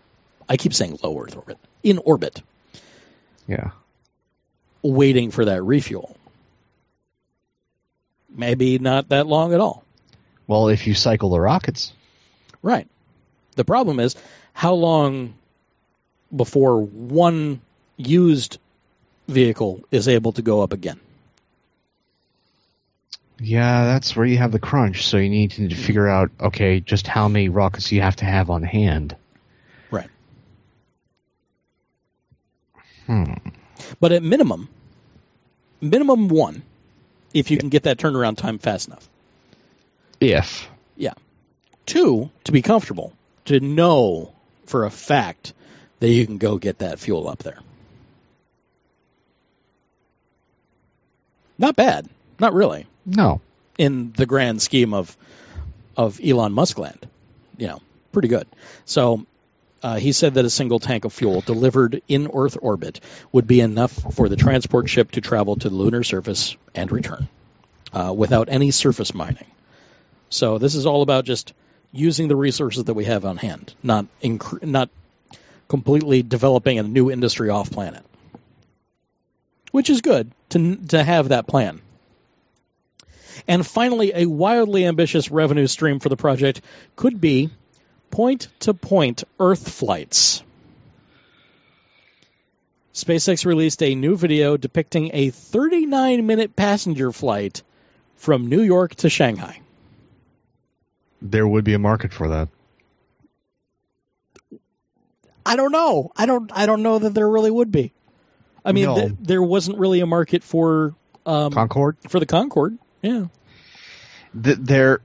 I 0.49 0.57
keep 0.57 0.73
saying 0.73 0.97
low 1.03 1.21
Earth 1.21 1.35
orbit. 1.35 1.59
In 1.83 1.99
orbit. 1.99 2.41
Yeah. 3.47 3.71
Waiting 4.81 5.29
for 5.29 5.45
that 5.45 5.61
refuel. 5.61 6.17
Maybe 8.37 8.77
not 8.77 9.09
that 9.09 9.27
long 9.27 9.53
at 9.53 9.59
all. 9.59 9.83
Well, 10.45 10.69
if 10.69 10.87
you 10.87 10.93
cycle 10.93 11.31
the 11.31 11.41
rockets. 11.41 11.91
Right. 12.61 12.87
The 13.55 13.65
problem 13.65 13.99
is 13.99 14.15
how 14.53 14.73
long 14.75 15.33
before 16.33 16.81
one 16.81 17.59
used 17.97 18.59
vehicle 19.27 19.83
is 19.91 20.07
able 20.07 20.31
to 20.33 20.41
go 20.41 20.61
up 20.61 20.71
again. 20.71 20.99
Yeah, 23.39 23.85
that's 23.85 24.15
where 24.15 24.25
you 24.25 24.37
have 24.37 24.51
the 24.51 24.59
crunch. 24.59 25.05
So 25.05 25.17
you 25.17 25.29
need 25.29 25.51
to 25.51 25.75
figure 25.75 26.07
out, 26.07 26.31
okay, 26.39 26.79
just 26.79 27.07
how 27.07 27.27
many 27.27 27.49
rockets 27.49 27.91
you 27.91 28.01
have 28.01 28.15
to 28.17 28.25
have 28.25 28.49
on 28.49 28.63
hand. 28.63 29.15
Right. 29.91 30.09
Hmm. 33.05 33.33
But 33.99 34.11
at 34.11 34.23
minimum, 34.23 34.69
minimum 35.81 36.29
one, 36.29 36.63
if 37.37 37.51
you 37.51 37.57
can 37.57 37.69
get 37.69 37.83
that 37.83 37.97
turnaround 37.97 38.37
time 38.37 38.57
fast 38.57 38.87
enough. 38.87 39.07
If. 40.19 40.67
Yeah. 40.95 41.13
Two, 41.85 42.31
to 42.45 42.51
be 42.51 42.61
comfortable, 42.61 43.13
to 43.45 43.59
know 43.59 44.33
for 44.65 44.85
a 44.85 44.91
fact 44.91 45.53
that 45.99 46.09
you 46.09 46.25
can 46.25 46.37
go 46.37 46.57
get 46.57 46.79
that 46.79 46.99
fuel 46.99 47.27
up 47.27 47.39
there. 47.39 47.59
Not 51.57 51.75
bad. 51.75 52.07
Not 52.39 52.53
really. 52.53 52.85
No. 53.05 53.41
In 53.77 54.11
the 54.13 54.25
grand 54.25 54.61
scheme 54.61 54.93
of 54.93 55.15
of 55.95 56.19
Elon 56.23 56.53
Musk 56.53 56.77
land. 56.77 57.07
You 57.57 57.67
know, 57.67 57.81
pretty 58.11 58.27
good. 58.27 58.47
So 58.85 59.25
uh, 59.87 59.95
he 59.95 60.11
said 60.11 60.33
that 60.33 60.43
a 60.43 60.49
single 60.49 60.79
tank 60.79 61.05
of 61.05 61.13
fuel 61.13 61.39
delivered 61.39 62.01
in 62.09 62.29
Earth 62.33 62.57
orbit 62.61 62.99
would 63.31 63.47
be 63.47 63.61
enough 63.61 63.93
for 64.15 64.27
the 64.27 64.35
transport 64.35 64.89
ship 64.89 65.11
to 65.11 65.21
travel 65.21 65.55
to 65.55 65.69
the 65.69 65.75
lunar 65.75 66.03
surface 66.03 66.57
and 66.75 66.91
return 66.91 67.29
uh, 67.93 68.13
without 68.13 68.49
any 68.49 68.71
surface 68.71 69.13
mining. 69.13 69.45
So 70.29 70.57
this 70.57 70.75
is 70.75 70.85
all 70.85 71.03
about 71.03 71.23
just 71.23 71.53
using 71.93 72.27
the 72.27 72.35
resources 72.35 72.83
that 72.83 72.95
we 72.95 73.05
have 73.05 73.23
on 73.23 73.37
hand, 73.37 73.73
not 73.81 74.07
inc- 74.21 74.61
not 74.61 74.89
completely 75.69 76.21
developing 76.21 76.79
a 76.79 76.83
new 76.83 77.09
industry 77.09 77.49
off 77.49 77.71
planet. 77.71 78.03
Which 79.71 79.89
is 79.89 80.01
good 80.01 80.29
to 80.49 80.75
to 80.87 81.01
have 81.01 81.29
that 81.29 81.47
plan. 81.47 81.79
And 83.47 83.65
finally, 83.65 84.11
a 84.13 84.25
wildly 84.25 84.85
ambitious 84.85 85.31
revenue 85.31 85.67
stream 85.67 85.99
for 85.99 86.09
the 86.09 86.17
project 86.17 86.59
could 86.97 87.21
be 87.21 87.51
point 88.11 88.47
to 88.61 88.73
point 88.73 89.23
Earth 89.39 89.69
flights. 89.69 90.43
SpaceX 92.93 93.45
released 93.45 93.83
a 93.83 93.93
new 93.93 94.17
video 94.17 94.57
depicting 94.57 95.11
a 95.13 95.29
39 95.29 96.25
minute 96.25 96.55
passenger 96.55 97.11
flight 97.11 97.61
from 98.15 98.47
New 98.47 98.61
York 98.61 98.95
to 98.95 99.09
Shanghai. 99.09 99.61
There 101.21 101.47
would 101.47 101.63
be 101.63 101.73
a 101.73 101.79
market 101.79 102.11
for 102.13 102.29
that. 102.29 102.49
I 105.45 105.55
don't 105.55 105.71
know. 105.71 106.11
I 106.17 106.25
don't. 106.25 106.51
I 106.53 106.65
don't 106.65 106.83
know 106.83 106.99
that 106.99 107.13
there 107.13 107.29
really 107.29 107.51
would 107.51 107.71
be. 107.71 107.93
I 108.65 108.73
mean, 108.73 108.85
No. 108.85 108.95
th- 108.95 109.11
there 109.21 109.41
wasn't 109.41 109.77
really 109.77 110.01
a 110.01 110.05
market 110.05 110.43
for 110.43 110.93
um, 111.25 111.53
Concorde? 111.53 111.95
for 112.09 112.19
the 112.19 112.25
Concorde. 112.25 112.77
Yeah, 113.01 113.27
Th- 114.41 114.57
They're 114.59 115.01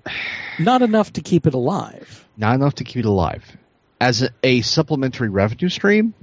not 0.58 0.82
enough 0.82 1.12
to 1.14 1.20
keep 1.22 1.46
it 1.46 1.54
alive. 1.54 2.26
not 2.36 2.54
enough 2.54 2.74
to 2.76 2.84
keep 2.84 3.04
it 3.04 3.08
alive. 3.08 3.44
As 4.00 4.22
a, 4.22 4.30
a 4.42 4.60
supplementary 4.62 5.28
revenue 5.28 5.68
stream, 5.68 6.14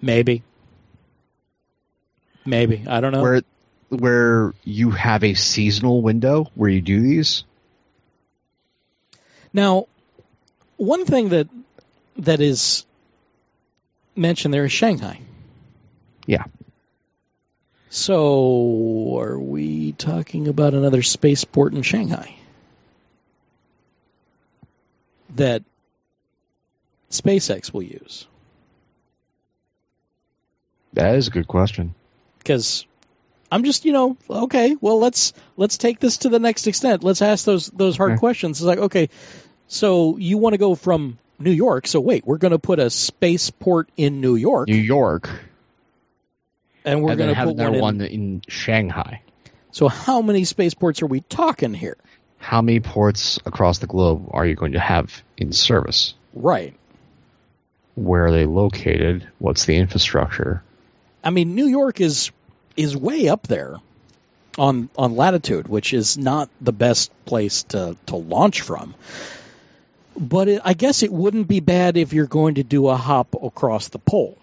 Maybe. 0.00 0.42
Maybe 2.44 2.84
I 2.86 3.00
don't 3.00 3.12
know. 3.12 3.22
where 3.22 3.42
where 3.88 4.52
you 4.64 4.90
have 4.90 5.24
a 5.24 5.34
seasonal 5.34 6.02
window 6.02 6.50
where 6.54 6.68
you 6.70 6.80
do 6.80 7.00
these. 7.00 7.44
Now, 9.52 9.86
one 10.76 11.06
thing 11.06 11.30
that 11.30 11.48
that 12.18 12.40
is 12.40 12.84
mentioned 14.14 14.52
there 14.54 14.64
is 14.66 14.72
Shanghai. 14.72 15.20
Yeah. 16.26 16.44
So, 17.96 19.16
are 19.18 19.38
we 19.38 19.92
talking 19.92 20.48
about 20.48 20.74
another 20.74 21.00
spaceport 21.00 21.72
in 21.72 21.80
Shanghai 21.80 22.36
that 25.36 25.62
SpaceX 27.10 27.72
will 27.72 27.82
use? 27.82 28.26
That 30.92 31.14
is 31.14 31.28
a 31.28 31.30
good 31.30 31.48
question. 31.48 31.94
Because 32.36 32.84
I'm 33.50 33.64
just, 33.64 33.86
you 33.86 33.94
know, 33.94 34.18
okay, 34.28 34.76
well, 34.78 34.98
let's 34.98 35.32
let's 35.56 35.78
take 35.78 35.98
this 35.98 36.18
to 36.18 36.28
the 36.28 36.38
next 36.38 36.66
extent. 36.66 37.02
Let's 37.02 37.22
ask 37.22 37.46
those 37.46 37.68
those 37.68 37.96
hard 37.96 38.12
Okay. 38.12 38.18
questions. 38.18 38.58
It's 38.60 38.66
like, 38.66 38.78
okay, 38.78 39.08
so 39.68 40.18
you 40.18 40.36
want 40.36 40.52
to 40.52 40.58
go 40.58 40.74
from 40.74 41.18
New 41.38 41.50
York? 41.50 41.86
So 41.86 42.00
wait, 42.00 42.26
we're 42.26 42.36
going 42.36 42.52
to 42.52 42.58
put 42.58 42.78
a 42.78 42.90
spaceport 42.90 43.88
in 43.96 44.20
New 44.20 44.36
York, 44.36 44.68
New 44.68 44.76
York, 44.76 45.30
and 46.86 47.02
we're 47.02 47.16
going 47.16 47.28
to 47.28 47.34
have 47.34 47.48
put 47.48 47.58
another 47.58 47.80
one, 47.80 48.00
in. 48.00 48.06
in 48.06 48.42
Shanghai. 48.48 49.20
So 49.72 49.88
how 49.88 50.22
many 50.22 50.44
spaceports 50.44 51.02
are 51.02 51.06
we 51.06 51.20
talking 51.20 51.74
here? 51.74 51.98
How 52.38 52.62
many 52.62 52.80
ports 52.80 53.38
across 53.44 53.78
the 53.78 53.86
globe 53.86 54.28
are 54.30 54.46
you 54.46 54.54
going 54.54 54.72
to 54.72 54.80
have 54.80 55.22
in 55.36 55.52
service? 55.52 56.14
Right. 56.32 56.74
Where 57.94 58.26
are 58.26 58.30
they 58.30 58.46
located? 58.46 59.28
What's 59.38 59.64
the 59.64 59.76
infrastructure? 59.76 60.62
I 61.24 61.30
mean, 61.30 61.54
New 61.54 61.66
York 61.66 62.00
is 62.00 62.30
is 62.76 62.96
way 62.96 63.28
up 63.28 63.46
there 63.46 63.76
on 64.58 64.88
on 64.96 65.16
latitude, 65.16 65.66
which 65.66 65.92
is 65.92 66.16
not 66.16 66.48
the 66.60 66.72
best 66.72 67.10
place 67.24 67.64
to 67.64 67.96
to 68.06 68.16
launch 68.16 68.60
from. 68.60 68.94
But 70.16 70.48
it, 70.48 70.62
I 70.64 70.74
guess 70.74 71.02
it 71.02 71.12
wouldn't 71.12 71.48
be 71.48 71.60
bad 71.60 71.96
if 71.96 72.12
you're 72.12 72.26
going 72.26 72.54
to 72.54 72.62
do 72.62 72.88
a 72.88 72.96
hop 72.96 73.34
across 73.42 73.88
the 73.88 73.98
pole. 73.98 74.38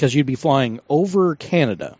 Because 0.00 0.14
you'd 0.14 0.24
be 0.24 0.34
flying 0.34 0.80
over 0.88 1.36
Canada. 1.36 1.94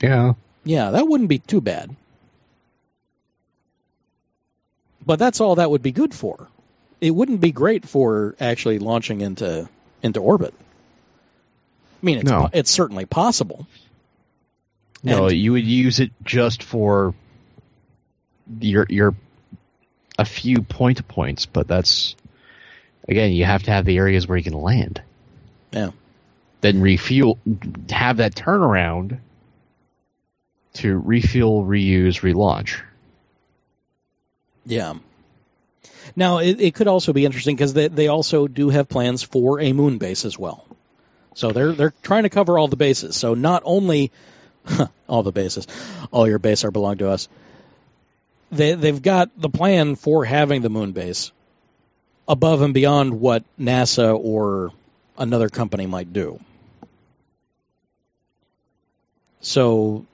Yeah. 0.00 0.34
Yeah, 0.62 0.92
that 0.92 1.08
wouldn't 1.08 1.28
be 1.28 1.40
too 1.40 1.60
bad. 1.60 1.96
But 5.04 5.18
that's 5.18 5.40
all 5.40 5.56
that 5.56 5.68
would 5.68 5.82
be 5.82 5.90
good 5.90 6.14
for. 6.14 6.46
It 7.00 7.10
wouldn't 7.10 7.40
be 7.40 7.50
great 7.50 7.88
for 7.88 8.36
actually 8.38 8.78
launching 8.78 9.20
into 9.20 9.68
into 10.00 10.20
orbit. 10.20 10.54
I 12.00 12.06
mean, 12.06 12.18
it's 12.18 12.30
No. 12.30 12.48
it's 12.52 12.70
certainly 12.70 13.04
possible. 13.04 13.66
No, 15.02 15.26
And- 15.26 15.36
you 15.36 15.50
would 15.50 15.66
use 15.66 15.98
it 15.98 16.12
just 16.22 16.62
for 16.62 17.14
your 18.60 18.86
your 18.88 19.16
a 20.20 20.24
few 20.24 20.62
point 20.62 21.08
points, 21.08 21.46
but 21.46 21.66
that's 21.66 22.14
again, 23.08 23.32
you 23.32 23.44
have 23.44 23.64
to 23.64 23.70
have 23.70 23.84
the 23.84 23.96
areas 23.98 24.26
where 24.26 24.38
you 24.38 24.44
can 24.44 24.54
land. 24.54 25.02
Yeah. 25.72 25.90
Then 26.60 26.80
refuel, 26.80 27.38
have 27.90 28.18
that 28.18 28.34
turnaround 28.34 29.18
to 30.74 30.98
refuel, 30.98 31.64
reuse, 31.64 32.20
relaunch. 32.20 32.80
Yeah. 34.64 34.94
Now, 36.14 36.38
it, 36.38 36.60
it 36.60 36.74
could 36.74 36.88
also 36.88 37.12
be 37.12 37.24
interesting 37.24 37.56
because 37.56 37.74
they, 37.74 37.88
they 37.88 38.08
also 38.08 38.46
do 38.48 38.70
have 38.70 38.88
plans 38.88 39.22
for 39.22 39.60
a 39.60 39.72
moon 39.72 39.98
base 39.98 40.24
as 40.24 40.38
well. 40.38 40.66
So 41.36 41.52
they're 41.52 41.72
they're 41.72 41.94
trying 42.02 42.22
to 42.22 42.30
cover 42.30 42.58
all 42.58 42.66
the 42.66 42.76
bases. 42.76 43.14
So 43.14 43.34
not 43.34 43.62
only 43.66 44.10
all 45.08 45.22
the 45.22 45.32
bases, 45.32 45.66
all 46.10 46.26
your 46.26 46.38
bases 46.38 46.64
are 46.64 46.70
belong 46.70 46.98
to 46.98 47.10
us. 47.10 47.28
They 48.50 48.72
they've 48.74 49.02
got 49.02 49.30
the 49.36 49.50
plan 49.50 49.96
for 49.96 50.24
having 50.24 50.62
the 50.62 50.70
moon 50.70 50.92
base, 50.92 51.32
above 52.28 52.62
and 52.62 52.74
beyond 52.74 53.20
what 53.20 53.44
NASA 53.58 54.18
or 54.18 54.72
another 55.18 55.48
company 55.48 55.86
might 55.86 56.12
do. 56.12 56.40
So 59.40 60.04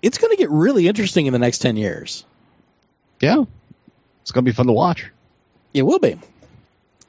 it's 0.00 0.18
going 0.18 0.30
to 0.30 0.36
get 0.36 0.50
really 0.50 0.86
interesting 0.86 1.26
in 1.26 1.32
the 1.32 1.38
next 1.38 1.58
10 1.58 1.76
years. 1.76 2.24
Yeah. 3.20 3.44
It's 4.22 4.30
going 4.30 4.44
to 4.44 4.50
be 4.50 4.54
fun 4.54 4.66
to 4.66 4.72
watch. 4.72 5.10
It 5.74 5.82
will 5.82 5.98
be. 5.98 6.18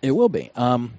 It 0.01 0.11
will 0.11 0.29
be. 0.29 0.51
Um, 0.55 0.93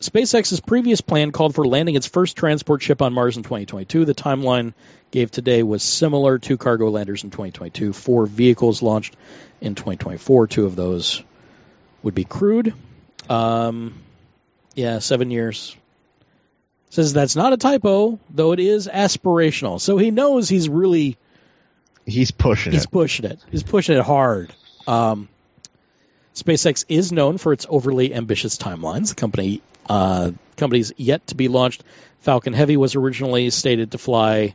SpaceX's 0.00 0.60
previous 0.60 1.00
plan 1.00 1.32
called 1.32 1.54
for 1.54 1.66
landing 1.66 1.94
its 1.94 2.06
first 2.06 2.36
transport 2.36 2.82
ship 2.82 3.02
on 3.02 3.12
Mars 3.12 3.36
in 3.36 3.42
2022. 3.42 4.04
The 4.04 4.14
timeline 4.14 4.74
gave 5.10 5.30
today 5.30 5.62
was 5.62 5.82
similar 5.82 6.38
to 6.38 6.56
cargo 6.56 6.90
landers 6.90 7.24
in 7.24 7.30
2022. 7.30 7.92
Four 7.92 8.26
vehicles 8.26 8.82
launched 8.82 9.16
in 9.60 9.74
2024. 9.74 10.46
Two 10.46 10.66
of 10.66 10.76
those 10.76 11.22
would 12.02 12.14
be 12.14 12.24
crewed. 12.24 12.74
Um, 13.28 13.94
yeah, 14.74 14.98
seven 15.00 15.30
years. 15.30 15.76
Says 16.90 17.12
that's 17.12 17.36
not 17.36 17.52
a 17.52 17.58
typo, 17.58 18.18
though 18.30 18.52
it 18.52 18.60
is 18.60 18.88
aspirational. 18.88 19.80
So 19.80 19.98
he 19.98 20.10
knows 20.10 20.48
he's 20.48 20.68
really 20.68 21.18
he's 22.06 22.30
pushing 22.30 22.72
he's 22.72 22.84
it. 22.84 22.90
pushing 22.90 23.26
it. 23.26 23.38
He's 23.50 23.62
pushing 23.62 23.96
it 23.98 24.04
hard. 24.04 24.54
Um, 24.86 25.28
SpaceX 26.34 26.84
is 26.88 27.12
known 27.12 27.36
for 27.36 27.52
its 27.52 27.66
overly 27.68 28.14
ambitious 28.14 28.56
timelines. 28.56 29.10
The 29.10 29.14
company 29.16 29.62
uh, 29.88 30.30
company's 30.56 30.92
yet 30.96 31.26
to 31.28 31.34
be 31.34 31.48
launched. 31.48 31.84
Falcon 32.20 32.52
Heavy 32.52 32.76
was 32.76 32.94
originally 32.94 33.50
stated 33.50 33.92
to 33.92 33.98
fly 33.98 34.54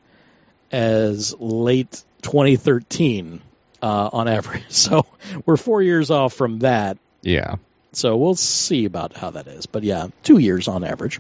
as 0.71 1.35
late 1.39 2.03
2013 2.23 3.41
uh, 3.81 4.09
on 4.11 4.27
average. 4.27 4.63
So 4.69 5.05
we're 5.45 5.57
four 5.57 5.81
years 5.81 6.09
off 6.09 6.33
from 6.33 6.59
that. 6.59 6.97
Yeah. 7.23 7.55
So 7.93 8.17
we'll 8.17 8.35
see 8.35 8.85
about 8.85 9.15
how 9.15 9.31
that 9.31 9.47
is. 9.47 9.65
But 9.65 9.83
yeah, 9.83 10.07
two 10.23 10.37
years 10.37 10.67
on 10.67 10.83
average. 10.83 11.19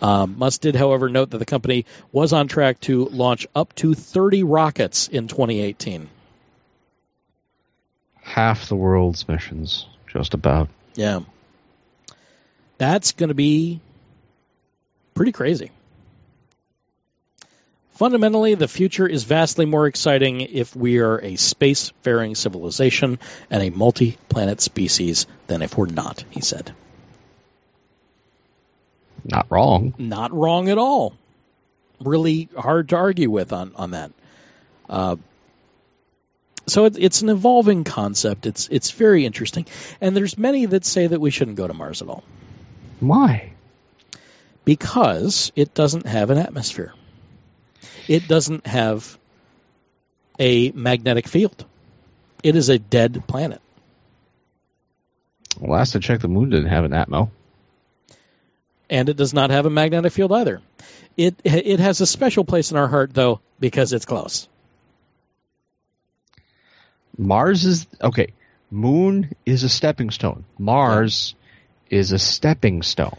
Um, 0.00 0.38
Musk 0.38 0.60
did, 0.60 0.76
however, 0.76 1.08
note 1.08 1.30
that 1.30 1.38
the 1.38 1.46
company 1.46 1.86
was 2.12 2.32
on 2.32 2.48
track 2.48 2.80
to 2.80 3.06
launch 3.06 3.46
up 3.54 3.74
to 3.76 3.94
30 3.94 4.42
rockets 4.42 5.08
in 5.08 5.28
2018. 5.28 6.08
Half 8.20 8.68
the 8.68 8.76
world's 8.76 9.26
missions, 9.26 9.86
just 10.06 10.34
about. 10.34 10.68
Yeah. 10.94 11.20
That's 12.78 13.12
going 13.12 13.28
to 13.28 13.34
be 13.34 13.80
pretty 15.14 15.32
crazy. 15.32 15.70
Fundamentally, 17.96 18.54
the 18.54 18.68
future 18.68 19.06
is 19.06 19.24
vastly 19.24 19.64
more 19.64 19.86
exciting 19.86 20.42
if 20.42 20.76
we 20.76 20.98
are 20.98 21.18
a 21.18 21.36
space-faring 21.36 22.34
civilization 22.34 23.18
and 23.50 23.62
a 23.62 23.70
multi-planet 23.70 24.60
species 24.60 25.26
than 25.46 25.62
if 25.62 25.78
we're 25.78 25.86
not, 25.86 26.22
he 26.28 26.42
said. 26.42 26.74
Not 29.24 29.46
wrong. 29.48 29.94
Not 29.96 30.32
wrong 30.32 30.68
at 30.68 30.76
all. 30.76 31.14
Really 31.98 32.50
hard 32.54 32.90
to 32.90 32.96
argue 32.96 33.30
with 33.30 33.54
on, 33.54 33.72
on 33.76 33.92
that. 33.92 34.12
Uh, 34.90 35.16
so 36.66 36.84
it, 36.84 36.98
it's 36.98 37.22
an 37.22 37.30
evolving 37.30 37.84
concept. 37.84 38.44
It's 38.44 38.68
it's 38.68 38.90
very 38.90 39.24
interesting, 39.24 39.66
and 40.02 40.14
there's 40.14 40.36
many 40.36 40.66
that 40.66 40.84
say 40.84 41.06
that 41.06 41.20
we 41.20 41.30
shouldn't 41.30 41.56
go 41.56 41.66
to 41.66 41.72
Mars 41.72 42.02
at 42.02 42.08
all. 42.08 42.24
Why? 43.00 43.52
Because 44.66 45.50
it 45.56 45.72
doesn't 45.74 46.06
have 46.06 46.30
an 46.30 46.38
atmosphere. 46.38 46.92
It 48.08 48.28
doesn't 48.28 48.66
have 48.66 49.18
a 50.38 50.70
magnetic 50.72 51.26
field. 51.26 51.64
It 52.42 52.56
is 52.56 52.68
a 52.68 52.78
dead 52.78 53.24
planet. 53.26 53.60
Well, 55.58 55.72
last 55.72 55.96
I 55.96 56.00
checked, 56.00 56.22
the 56.22 56.28
moon 56.28 56.50
didn't 56.50 56.68
have 56.68 56.84
an 56.84 56.92
atmo. 56.92 57.30
And 58.88 59.08
it 59.08 59.16
does 59.16 59.34
not 59.34 59.50
have 59.50 59.66
a 59.66 59.70
magnetic 59.70 60.12
field 60.12 60.32
either. 60.32 60.60
It 61.16 61.34
it 61.44 61.80
has 61.80 62.00
a 62.00 62.06
special 62.06 62.44
place 62.44 62.70
in 62.70 62.76
our 62.76 62.86
heart, 62.86 63.12
though, 63.14 63.40
because 63.58 63.92
it's 63.92 64.04
close. 64.04 64.48
Mars 67.16 67.64
is 67.64 67.86
okay. 68.00 68.32
Moon 68.70 69.32
is 69.44 69.62
a 69.62 69.68
stepping 69.68 70.10
stone. 70.10 70.44
Mars 70.58 71.34
yeah. 71.88 71.98
is 71.98 72.12
a 72.12 72.18
stepping 72.18 72.82
stone. 72.82 73.18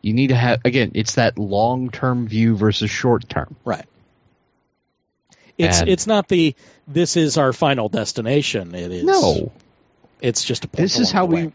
You 0.00 0.14
need 0.14 0.28
to 0.28 0.34
have 0.34 0.60
again. 0.64 0.92
It's 0.94 1.16
that 1.16 1.38
long 1.38 1.90
term 1.90 2.26
view 2.26 2.56
versus 2.56 2.90
short 2.90 3.28
term. 3.28 3.54
Right. 3.64 3.84
It's 5.58 5.80
and 5.80 5.88
it's 5.88 6.06
not 6.06 6.28
the 6.28 6.54
this 6.88 7.16
is 7.16 7.36
our 7.36 7.52
final 7.52 7.88
destination. 7.88 8.74
It 8.74 8.90
is 8.90 9.04
no. 9.04 9.52
It's 10.20 10.44
just 10.44 10.64
a 10.64 10.68
this 10.68 10.98
is 10.98 11.10
how 11.10 11.26
we 11.26 11.52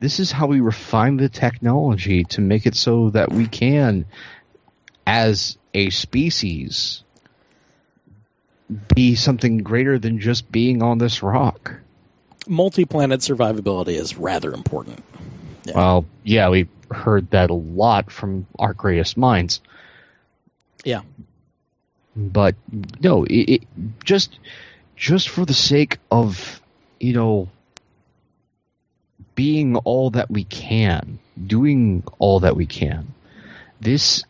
this 0.00 0.20
is 0.20 0.30
how 0.30 0.46
we 0.46 0.60
refine 0.60 1.16
the 1.16 1.28
technology 1.28 2.24
to 2.24 2.40
make 2.40 2.66
it 2.66 2.74
so 2.74 3.10
that 3.10 3.32
we 3.32 3.46
can, 3.46 4.04
as 5.06 5.56
a 5.74 5.90
species, 5.90 7.02
be 8.94 9.14
something 9.14 9.58
greater 9.58 9.98
than 9.98 10.20
just 10.20 10.50
being 10.50 10.82
on 10.82 10.98
this 10.98 11.22
rock. 11.22 11.74
Multi-planet 12.46 13.20
survivability 13.20 13.94
is 13.94 14.16
rather 14.16 14.52
important. 14.52 15.02
Yeah. 15.64 15.74
Well, 15.74 16.04
yeah, 16.22 16.48
we 16.48 16.68
heard 16.90 17.30
that 17.30 17.50
a 17.50 17.54
lot 17.54 18.10
from 18.10 18.46
our 18.58 18.72
greatest 18.72 19.16
minds. 19.16 19.60
Yeah, 20.84 21.02
but 22.18 22.56
no, 23.00 23.24
it, 23.24 23.48
it 23.48 23.62
just 24.04 24.38
just 24.96 25.28
for 25.28 25.44
the 25.46 25.54
sake 25.54 25.98
of 26.10 26.60
you 26.98 27.12
know 27.12 27.48
being 29.36 29.76
all 29.76 30.10
that 30.10 30.28
we 30.28 30.42
can, 30.42 31.20
doing 31.46 32.02
all 32.18 32.40
that 32.40 32.56
we 32.56 32.66
can. 32.66 33.14
This 33.80 34.24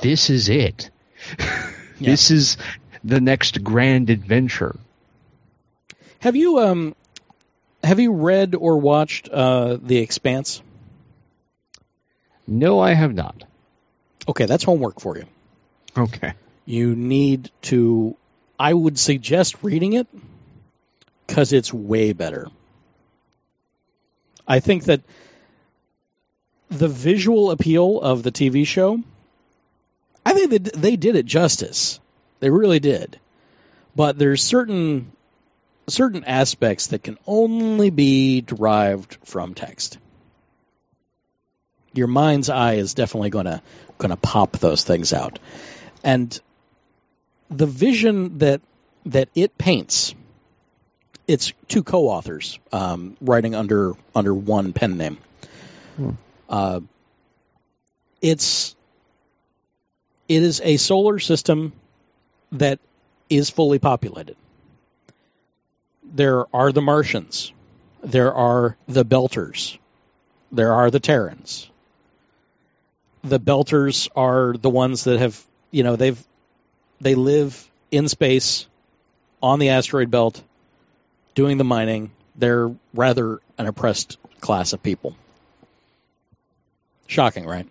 this 0.00 0.30
is 0.30 0.48
it. 0.48 0.90
Yeah. 1.98 2.10
this 2.10 2.30
is 2.32 2.56
the 3.04 3.20
next 3.20 3.62
grand 3.62 4.10
adventure. 4.10 4.76
Have 6.20 6.34
you 6.34 6.58
um 6.58 6.96
have 7.84 8.00
you 8.00 8.12
read 8.12 8.54
or 8.54 8.78
watched 8.78 9.28
uh 9.28 9.78
The 9.80 9.98
Expanse? 9.98 10.62
No, 12.46 12.80
I 12.80 12.94
have 12.94 13.14
not. 13.14 13.44
Okay, 14.28 14.46
that's 14.46 14.64
homework 14.64 15.00
for 15.00 15.16
you. 15.16 15.26
Okay. 15.96 16.34
You 16.64 16.94
need 16.94 17.50
to 17.62 18.16
I 18.58 18.72
would 18.72 18.98
suggest 18.98 19.56
reading 19.62 19.94
it 19.94 20.06
cuz 21.28 21.52
it's 21.52 21.72
way 21.72 22.12
better. 22.12 22.48
I 24.46 24.60
think 24.60 24.84
that 24.84 25.00
the 26.68 26.88
visual 26.88 27.50
appeal 27.50 28.00
of 28.00 28.22
the 28.22 28.32
TV 28.32 28.66
show, 28.66 29.00
I 30.24 30.32
think 30.32 30.50
that 30.50 30.72
they 30.72 30.96
did 30.96 31.16
it 31.16 31.26
justice. 31.26 32.00
They 32.40 32.50
really 32.50 32.80
did. 32.80 33.18
But 33.94 34.18
there's 34.18 34.42
certain 34.42 35.12
certain 35.88 36.24
aspects 36.24 36.88
that 36.88 37.02
can 37.02 37.18
only 37.26 37.90
be 37.90 38.40
derived 38.40 39.18
from 39.24 39.54
text. 39.54 39.98
Your 41.92 42.06
mind's 42.06 42.48
eye 42.48 42.74
is 42.74 42.94
definitely 42.94 43.30
going 43.30 43.46
to 43.46 43.60
going 43.98 44.10
to 44.10 44.16
pop 44.16 44.52
those 44.58 44.82
things 44.84 45.12
out. 45.12 45.38
And 46.04 46.38
the 47.50 47.66
vision 47.66 48.38
that 48.38 48.60
that 49.06 49.28
it 49.34 49.58
paints 49.58 50.14
it's 51.26 51.52
two 51.68 51.82
co-authors 51.82 52.58
um, 52.72 53.16
writing 53.20 53.54
under 53.54 53.94
under 54.14 54.34
one 54.34 54.72
pen 54.72 54.96
name. 54.98 55.18
Hmm. 55.96 56.10
Uh, 56.48 56.80
it's 58.20 58.74
it 60.28 60.42
is 60.42 60.60
a 60.62 60.76
solar 60.76 61.18
system 61.18 61.72
that 62.52 62.78
is 63.28 63.50
fully 63.50 63.78
populated. 63.78 64.36
There 66.04 66.44
are 66.54 66.72
the 66.72 66.82
Martians. 66.82 67.52
There 68.02 68.34
are 68.34 68.76
the 68.86 69.04
Belters. 69.04 69.78
There 70.50 70.72
are 70.72 70.90
the 70.90 71.00
Terrans. 71.00 71.70
The 73.24 73.40
Belters 73.40 74.08
are 74.14 74.54
the 74.56 74.68
ones 74.68 75.04
that 75.04 75.18
have, 75.20 75.42
you 75.72 75.82
know, 75.82 75.96
they've 75.96 76.22
they 77.00 77.16
live 77.16 77.68
in 77.90 78.08
space 78.08 78.66
on 79.42 79.58
the 79.58 79.70
asteroid 79.70 80.10
belt 80.10 80.40
doing 81.34 81.58
the 81.58 81.64
mining. 81.64 82.12
They're 82.36 82.70
rather 82.94 83.40
an 83.58 83.66
oppressed 83.66 84.18
class 84.40 84.72
of 84.72 84.82
people. 84.82 85.16
Shocking, 87.08 87.44
right? 87.44 87.66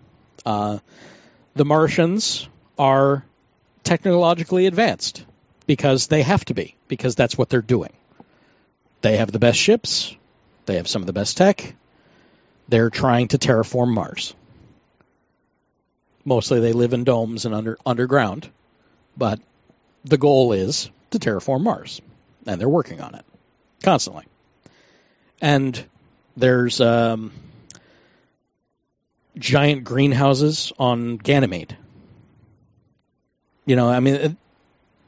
Uh, 0.45 0.79
the 1.55 1.65
Martians 1.65 2.47
are 2.77 3.23
technologically 3.83 4.65
advanced 4.65 5.25
because 5.65 6.07
they 6.07 6.21
have 6.21 6.43
to 6.45 6.53
be, 6.53 6.75
because 6.87 7.15
that's 7.15 7.37
what 7.37 7.49
they're 7.49 7.61
doing. 7.61 7.93
They 9.01 9.17
have 9.17 9.31
the 9.31 9.39
best 9.39 9.57
ships, 9.57 10.15
they 10.65 10.75
have 10.75 10.87
some 10.87 11.01
of 11.01 11.07
the 11.07 11.13
best 11.13 11.37
tech. 11.37 11.75
They're 12.69 12.89
trying 12.89 13.29
to 13.29 13.37
terraform 13.37 13.93
Mars. 13.93 14.33
Mostly 16.23 16.59
they 16.59 16.73
live 16.73 16.93
in 16.93 17.03
domes 17.03 17.45
and 17.45 17.55
under 17.55 17.77
underground, 17.85 18.49
but 19.17 19.39
the 20.03 20.17
goal 20.17 20.53
is 20.53 20.89
to 21.11 21.19
terraform 21.19 21.61
Mars, 21.61 22.01
and 22.45 22.59
they're 22.59 22.69
working 22.69 23.01
on 23.01 23.15
it 23.15 23.25
constantly. 23.83 24.25
and 25.41 25.83
there's 26.37 26.79
um, 26.79 27.31
giant 29.37 29.83
greenhouses 29.83 30.71
on 30.79 31.17
Ganymede. 31.17 31.75
You 33.65 33.75
know, 33.75 33.89
I 33.89 33.99
mean, 33.99 34.15
it, 34.15 34.35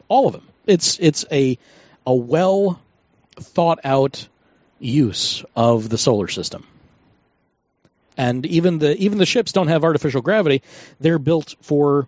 all 0.07 0.27
of 0.27 0.33
them. 0.33 0.47
It's 0.65 0.99
it's 0.99 1.25
a 1.31 1.57
a 2.05 2.13
well 2.13 2.79
thought 3.35 3.79
out 3.83 4.27
use 4.79 5.43
of 5.55 5.89
the 5.89 5.97
solar 5.97 6.27
system. 6.27 6.65
And 8.17 8.45
even 8.45 8.79
the 8.79 8.95
even 8.97 9.17
the 9.17 9.25
ships 9.25 9.51
don't 9.51 9.69
have 9.69 9.83
artificial 9.83 10.21
gravity; 10.21 10.61
they're 10.99 11.19
built 11.19 11.55
for 11.61 12.07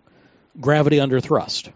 gravity 0.60 1.00
under 1.00 1.20
thrust. 1.20 1.70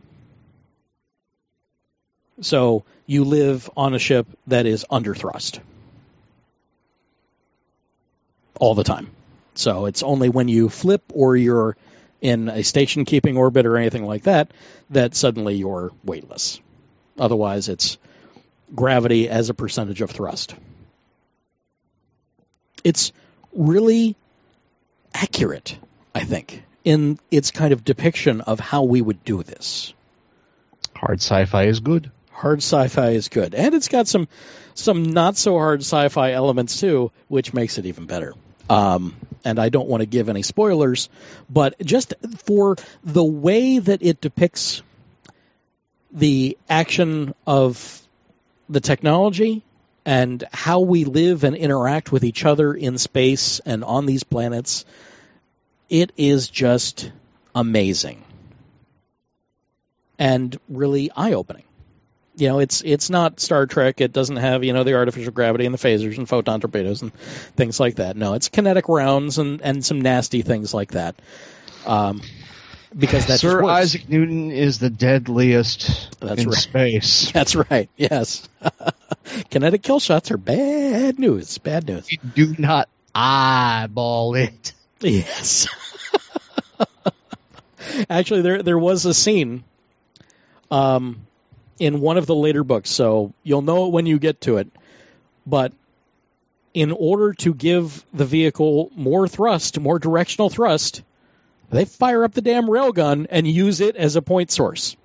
So 2.41 2.85
you 3.07 3.25
live 3.25 3.69
on 3.77 3.95
a 3.95 3.99
ship 3.99 4.27
that 4.47 4.67
is 4.67 4.87
under 4.91 5.15
thrust 5.15 5.61
all 8.59 8.75
the 8.75 8.85
time. 8.85 9.11
So 9.55 9.87
it's 9.87 10.03
only 10.03 10.29
when 10.29 10.49
you 10.49 10.69
flip 10.69 11.03
or 11.13 11.37
you're 11.37 11.77
in 12.21 12.49
a 12.49 12.63
station 12.63 13.05
keeping 13.05 13.37
orbit 13.37 13.67
or 13.67 13.77
anything 13.77 14.05
like 14.05 14.25
that 14.25 14.51
that 14.91 15.15
suddenly 15.15 15.57
you're 15.57 15.91
weightless. 16.05 16.61
Otherwise, 17.19 17.69
it's 17.69 17.99
gravity 18.75 19.29
as 19.29 19.49
a 19.49 19.55
percentage 19.55 20.01
of 20.03 20.11
thrust. 20.11 20.55
It's 22.85 23.13
really 23.53 24.17
accurate, 25.15 25.79
I 26.15 26.25
think, 26.25 26.63
in 26.85 27.19
its 27.31 27.51
kind 27.51 27.73
of 27.73 27.85
depiction 27.85 28.41
of 28.41 28.61
how 28.61 28.85
we 28.85 29.01
would 29.01 29.25
do 29.25 29.43
this. 29.43 29.93
Hard 30.95 31.21
sci-fi 31.21 31.65
is 31.65 31.81
good. 31.81 32.11
Hard 32.31 32.59
sci-fi 32.59 33.11
is 33.11 33.29
good, 33.29 33.55
and 33.55 33.75
it's 33.75 33.89
got 33.89 34.09
some 34.09 34.29
some 34.75 35.03
not 35.03 35.37
so 35.37 35.59
hard 35.59 35.81
sci-fi 35.81 36.33
elements 36.33 36.81
too, 36.81 37.11
which 37.29 37.53
makes 37.53 37.77
it 37.79 37.87
even 37.87 38.07
better. 38.07 38.35
Um, 38.69 39.17
and 39.45 39.59
I 39.59 39.69
don't 39.69 39.89
want 39.89 40.01
to 40.01 40.07
give 40.07 40.29
any 40.29 40.43
spoilers, 40.43 41.09
but 41.51 41.75
just 41.81 42.15
for 42.45 42.77
the 43.03 43.25
way 43.25 43.79
that 43.79 44.03
it 44.03 44.21
depicts 44.21 44.83
the 46.13 46.57
action 46.69 47.35
of 47.47 48.01
the 48.69 48.81
technology 48.81 49.63
and 50.05 50.45
how 50.53 50.81
we 50.81 51.05
live 51.05 51.45
and 51.45 51.55
interact 51.57 52.13
with 52.13 52.25
each 52.25 52.45
other 52.45 52.73
in 52.75 52.99
space 52.99 53.61
and 53.61 53.85
on 53.85 54.07
these 54.07 54.25
planets, 54.25 54.85
it 55.89 56.13
is 56.17 56.49
just 56.49 57.11
amazing 57.55 58.23
and 60.19 60.59
really 60.69 61.11
eye 61.17 61.33
opening. 61.33 61.65
You 62.37 62.49
know, 62.49 62.59
it's 62.61 62.81
it's 62.83 63.11
not 63.11 63.41
Star 63.41 63.67
Trek. 63.67 64.01
It 64.01 64.13
doesn't 64.13 64.37
have 64.37 64.65
you 64.65 64.73
know 64.73 64.85
the 64.85 64.95
artificial 64.95 65.33
gravity 65.33 65.67
and 65.67 65.75
the 65.75 65.79
phasers 65.79 66.17
and 66.17 66.29
photon 66.29 66.61
torpedoes 66.61 67.03
and 67.03 67.13
things 67.13 67.81
like 67.81 67.97
that. 67.97 68.17
No, 68.17 68.35
it's 68.35 68.49
kinetic 68.49 68.89
rounds 68.89 69.39
and 69.39 69.61
and 69.61 69.85
some 69.85 70.01
nasty 70.01 70.43
things 70.43 70.73
like 70.73 70.93
that. 70.93 71.17
Um, 71.85 72.23
because 72.97 73.27
that's 73.27 73.41
Sir 73.41 73.65
Isaac 73.65 74.09
Newton 74.09 74.51
is 74.51 74.79
the 74.79 74.91
deadliest 74.91 76.19
That's 76.21 76.43
in 76.43 76.49
right. 76.49 76.59
space. 76.59 77.31
That's 77.35 77.55
right. 77.55 77.89
Yes, 77.97 78.49
kinetic 79.51 79.83
kill 79.83 80.01
shots 80.01 80.31
are 80.31 80.37
bad 80.37 81.19
news. 81.19 81.59
Bad 81.59 81.87
news. 81.87 82.11
You 82.11 82.19
Do 82.19 82.55
not 82.59 82.89
eyeball 83.15 84.35
it. 84.35 84.73
Yes. 85.01 85.69
Actually, 88.11 88.43
there 88.43 88.63
there 88.63 88.79
was 88.79 89.05
a 89.07 89.15
scene, 89.15 89.65
um, 90.71 91.27
in 91.79 92.01
one 92.01 92.19
of 92.19 92.27
the 92.27 92.35
later 92.35 92.63
books, 92.63 92.91
so 92.91 93.33
you'll 93.43 93.63
know 93.63 93.87
it 93.87 93.93
when 93.93 94.07
you 94.07 94.19
get 94.19 94.43
to 94.43 94.59
it. 94.59 94.69
But 95.47 95.73
in 96.75 96.93
order 96.93 97.33
to 97.35 97.55
give 97.55 98.05
the 98.13 98.25
vehicle 98.25 98.91
more 98.95 99.27
thrust, 99.27 99.81
more 99.81 99.99
directional 99.99 100.51
thrust, 100.51 101.03
they 101.71 101.85
fire 101.85 102.23
up 102.25 102.33
the 102.33 102.43
damn 102.43 102.67
railgun 102.67 103.27
and 103.31 103.47
use 103.47 103.81
it 103.81 103.97
as 103.97 104.17
a 104.17 104.23
point 104.23 104.51
source. 104.51 104.97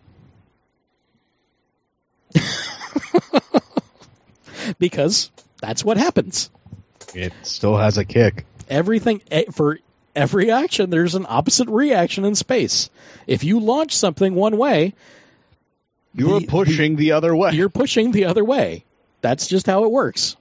because 4.80 5.32
that's 5.62 5.84
what 5.84 5.98
happens. 5.98 6.50
It 7.14 7.34
still 7.44 7.78
has 7.78 7.98
a 7.98 8.06
kick. 8.06 8.46
everything 8.70 9.22
eh, 9.32 9.46
for 9.52 9.80
every 10.16 10.50
action 10.52 10.90
there's 10.90 11.16
an 11.16 11.26
opposite 11.28 11.68
reaction 11.70 12.26
in 12.26 12.36
space 12.36 12.90
if 13.28 13.44
you 13.44 13.60
launch 13.60 13.96
something 13.96 14.34
one 14.34 14.58
way 14.58 14.94
You're 16.14 16.40
The- 16.40 16.48
pushing 16.48 16.96
the, 16.96 17.12
other 17.12 17.36
way. 17.36 17.52
you're 17.52 17.70
pushing 17.70 18.12
the 18.12 18.26
other 18.26 18.44
way 18.44 18.86
that's 19.22 19.48
just 19.48 19.66
how 19.68 19.84
it 19.84 19.92
works 19.92 20.36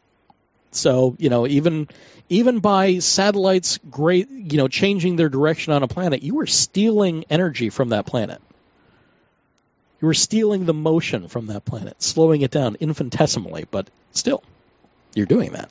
so 0.70 1.16
you 1.18 1.28
know 1.28 1.46
even 1.46 1.88
even 2.28 2.60
by 2.60 2.98
satellites 3.00 3.78
great 3.90 4.30
you 4.30 4.56
know 4.58 4.68
changing 4.68 5.16
their 5.16 5.28
direction 5.28 5.72
on 5.72 5.82
a 5.82 5.88
planet 5.88 6.22
you 6.22 6.40
are 6.40 6.46
stealing 6.46 7.24
energy 7.28 7.68
from 7.68 7.88
that 7.90 8.06
planet 8.06 8.40
you 10.00 10.08
are 10.08 10.14
stealing 10.14 10.66
the 10.66 10.74
motion 10.74 11.28
from 11.28 11.46
that 11.46 11.64
planet 11.64 12.02
slowing 12.02 12.42
it 12.42 12.50
down 12.50 12.76
infinitesimally 12.80 13.66
but 13.70 13.88
still 14.12 14.42
you're 15.14 15.26
doing 15.26 15.52
that 15.52 15.70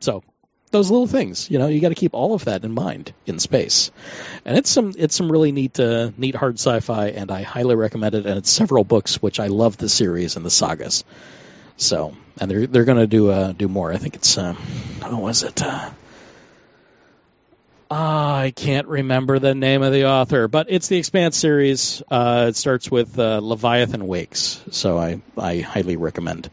so 0.00 0.22
those 0.74 0.90
little 0.90 1.06
things, 1.06 1.48
you 1.52 1.60
know, 1.60 1.68
you 1.68 1.80
got 1.80 1.90
to 1.90 1.94
keep 1.94 2.14
all 2.14 2.34
of 2.34 2.46
that 2.46 2.64
in 2.64 2.72
mind 2.72 3.14
in 3.26 3.38
space, 3.38 3.92
and 4.44 4.58
it's 4.58 4.68
some 4.68 4.92
it's 4.98 5.14
some 5.14 5.30
really 5.30 5.52
neat 5.52 5.78
uh, 5.78 6.10
neat 6.18 6.34
hard 6.34 6.58
sci-fi, 6.58 7.10
and 7.10 7.30
I 7.30 7.42
highly 7.42 7.76
recommend 7.76 8.16
it. 8.16 8.26
And 8.26 8.36
it's 8.38 8.50
several 8.50 8.82
books, 8.82 9.22
which 9.22 9.38
I 9.38 9.46
love 9.46 9.76
the 9.76 9.88
series 9.88 10.34
and 10.34 10.44
the 10.44 10.50
sagas. 10.50 11.04
So, 11.76 12.16
and 12.40 12.50
they're 12.50 12.66
they're 12.66 12.84
going 12.84 12.98
to 12.98 13.06
do 13.06 13.30
uh, 13.30 13.52
do 13.52 13.68
more. 13.68 13.92
I 13.92 13.98
think 13.98 14.16
it's 14.16 14.36
uh, 14.36 14.56
was 15.00 15.44
it? 15.44 15.62
Uh, 15.62 15.90
ah, 17.94 18.36
I 18.38 18.50
can't 18.50 18.88
remember 18.88 19.38
the 19.38 19.54
name 19.54 19.82
of 19.82 19.92
the 19.92 20.06
author, 20.06 20.48
but 20.48 20.66
it's 20.68 20.88
the 20.88 20.98
Expanse 20.98 21.36
series. 21.36 22.02
Uh, 22.10 22.46
it 22.48 22.56
starts 22.56 22.90
with 22.90 23.18
uh, 23.18 23.38
Leviathan 23.42 24.06
Wakes, 24.06 24.60
so 24.70 24.98
I 24.98 25.22
I 25.38 25.58
highly 25.58 25.96
recommend 25.96 26.50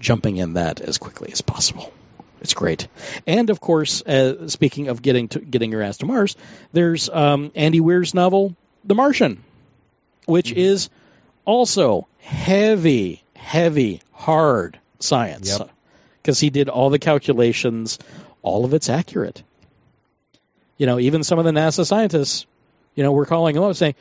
jumping 0.00 0.36
in 0.36 0.54
that 0.54 0.80
as 0.80 0.98
quickly 0.98 1.30
as 1.32 1.40
possible. 1.42 1.92
It's 2.40 2.54
great, 2.54 2.88
and 3.26 3.50
of 3.50 3.60
course, 3.60 4.02
uh, 4.02 4.48
speaking 4.48 4.88
of 4.88 5.00
getting 5.00 5.28
to 5.28 5.38
getting 5.38 5.70
your 5.70 5.80
ass 5.82 5.98
to 5.98 6.06
Mars, 6.06 6.36
there's 6.72 7.08
um, 7.08 7.52
Andy 7.54 7.80
Weir's 7.80 8.12
novel, 8.12 8.56
The 8.84 8.94
Martian, 8.96 9.42
which 10.26 10.52
is 10.52 10.90
also 11.44 12.08
heavy, 12.18 13.22
heavy, 13.36 14.02
hard 14.12 14.78
science 14.98 15.56
Yep. 15.56 15.70
because 16.20 16.40
he 16.40 16.50
did 16.50 16.68
all 16.68 16.90
the 16.90 16.98
calculations. 16.98 17.98
All 18.42 18.66
of 18.66 18.74
it's 18.74 18.90
accurate. 18.90 19.42
You 20.76 20.86
know, 20.86 20.98
even 20.98 21.22
some 21.24 21.38
of 21.38 21.44
the 21.44 21.52
NASA 21.52 21.86
scientists, 21.86 22.46
you 22.94 23.02
know, 23.02 23.12
were 23.12 23.26
calling 23.26 23.54
him 23.56 23.62
up 23.62 23.76
saying, 23.76 23.94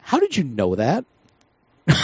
"How 0.00 0.18
did 0.18 0.36
you 0.36 0.44
know 0.44 0.74
that?" 0.76 1.04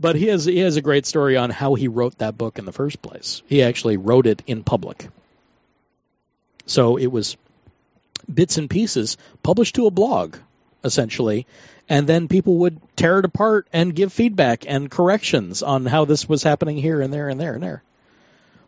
but 0.00 0.16
he 0.16 0.26
has 0.26 0.44
he 0.44 0.58
has 0.58 0.76
a 0.76 0.82
great 0.82 1.06
story 1.06 1.36
on 1.36 1.50
how 1.50 1.74
he 1.74 1.88
wrote 1.88 2.18
that 2.18 2.36
book 2.38 2.58
in 2.58 2.64
the 2.64 2.72
first 2.72 3.00
place. 3.02 3.42
He 3.46 3.62
actually 3.62 3.96
wrote 3.96 4.26
it 4.26 4.42
in 4.46 4.62
public. 4.62 5.08
So 6.66 6.96
it 6.96 7.08
was 7.08 7.36
bits 8.32 8.58
and 8.58 8.70
pieces 8.70 9.16
published 9.42 9.74
to 9.76 9.86
a 9.86 9.90
blog 9.90 10.36
essentially 10.84 11.46
and 11.88 12.06
then 12.06 12.28
people 12.28 12.58
would 12.58 12.80
tear 12.96 13.18
it 13.18 13.24
apart 13.24 13.66
and 13.72 13.94
give 13.94 14.12
feedback 14.12 14.64
and 14.66 14.90
corrections 14.90 15.62
on 15.62 15.86
how 15.86 16.04
this 16.04 16.28
was 16.28 16.42
happening 16.42 16.76
here 16.76 17.00
and 17.00 17.12
there 17.12 17.28
and 17.28 17.40
there 17.40 17.54
and 17.54 17.62
there. 17.62 17.82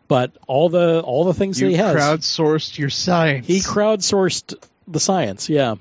But 0.07 0.31
all 0.47 0.69
the 0.69 1.01
all 1.01 1.25
the 1.25 1.33
things 1.33 1.59
you 1.59 1.67
that 1.67 1.71
he 1.71 1.77
has 1.77 1.95
crowdsourced 1.95 2.77
your 2.77 2.89
science. 2.89 3.47
he 3.47 3.59
crowdsourced 3.59 4.55
the 4.87 4.99
science, 4.99 5.49
yeah. 5.49 5.75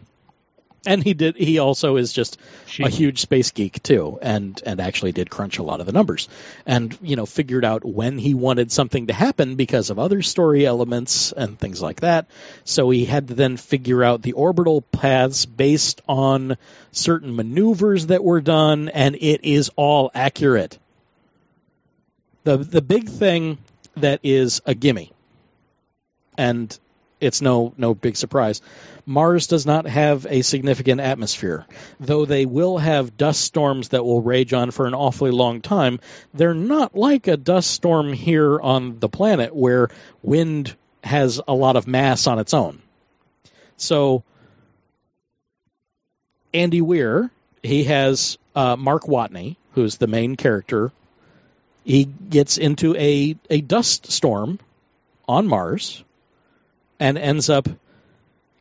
And 0.87 1.03
he 1.03 1.14
did 1.14 1.37
he 1.37 1.59
also 1.59 1.97
is 1.97 2.12
just 2.12 2.39
a 2.79 2.89
huge 2.89 3.20
space 3.20 3.51
geek 3.53 3.83
too 3.83 4.18
and 4.20 4.61
and 4.66 4.81
actually 4.81 5.12
did 5.12 5.31
crunch 5.31 5.59
a 5.59 5.62
lot 5.62 5.81
of 5.81 5.87
the 5.87 5.93
numbers 5.93 6.29
and 6.66 6.97
you 7.03 7.16
know 7.16 7.27
figured 7.27 7.64
out 7.64 7.85
when 7.85 8.18
he 8.18 8.35
wanted 8.35 8.72
something 8.72 9.07
to 9.07 9.12
happen 9.12 9.57
because 9.57 9.91
of 9.91 9.99
other 9.99 10.22
story 10.22 10.66
elements 10.66 11.33
and 11.33 11.59
things 11.59 11.81
like 11.81 12.01
that 12.01 12.27
so 12.64 12.91
he 12.91 13.05
had 13.05 13.29
to 13.29 13.35
then 13.35 13.57
figure 13.57 14.03
out 14.03 14.22
the 14.22 14.33
orbital 14.33 14.83
paths 14.83 15.47
based 15.47 16.03
on 16.09 16.57
certain 16.93 17.35
maneuvers 17.35 18.09
that 18.09 18.25
were 18.25 18.41
done 18.41 18.89
and 18.89 19.14
it 19.16 19.45
is 19.45 19.70
all 19.77 20.11
accurate 20.14 20.79
the 22.45 22.57
the 22.57 22.83
big 22.83 23.09
thing 23.09 23.59
that 23.97 24.20
is 24.22 24.61
a 24.66 24.74
gimme 24.74 25.12
and 26.36 26.78
it's 27.20 27.40
no 27.40 27.72
no 27.76 27.95
big 27.95 28.16
surprise. 28.16 28.61
Mars 29.07 29.47
does 29.47 29.66
not 29.66 29.86
have 29.86 30.26
a 30.28 30.42
significant 30.42 31.01
atmosphere, 31.01 31.66
though 32.01 32.24
they 32.24 32.47
will 32.47 32.78
have 32.78 33.16
dust 33.16 33.40
storms 33.40 33.90
that 33.90 34.05
will 34.05 34.20
rage 34.20 34.53
on 34.53 34.70
for 34.70 34.86
an 34.86 34.95
awfully 34.95 35.30
long 35.30 35.61
time. 35.61 36.01
They're 36.32 36.55
not 36.55 36.95
like 36.95 37.26
a 37.28 37.36
dust 37.36 37.70
storm 37.70 38.12
here 38.12 38.61
on 38.61 38.99
the 38.99 39.09
planet 39.09 39.55
where 39.55 39.88
wind 40.22 40.74
has 41.03 41.40
a 41.47 41.55
lot 41.55 41.76
of 41.76 41.86
mass 41.86 42.26
on 42.26 42.38
its 42.38 42.55
own. 42.55 42.80
So 43.76 44.24
Andy 46.53 46.80
Weir, 46.80 47.30
he 47.62 47.84
has 47.84 48.38
uh, 48.55 48.76
Mark 48.76 49.05
Watney, 49.05 49.57
who's 49.72 49.97
the 49.97 50.07
main 50.07 50.36
character, 50.36 50.92
he 51.85 52.05
gets 52.05 52.57
into 52.59 52.97
a, 52.97 53.37
a 53.51 53.61
dust 53.61 54.11
storm 54.11 54.59
on 55.28 55.47
Mars 55.47 56.03
and 56.99 57.18
ends 57.18 57.51
up 57.51 57.68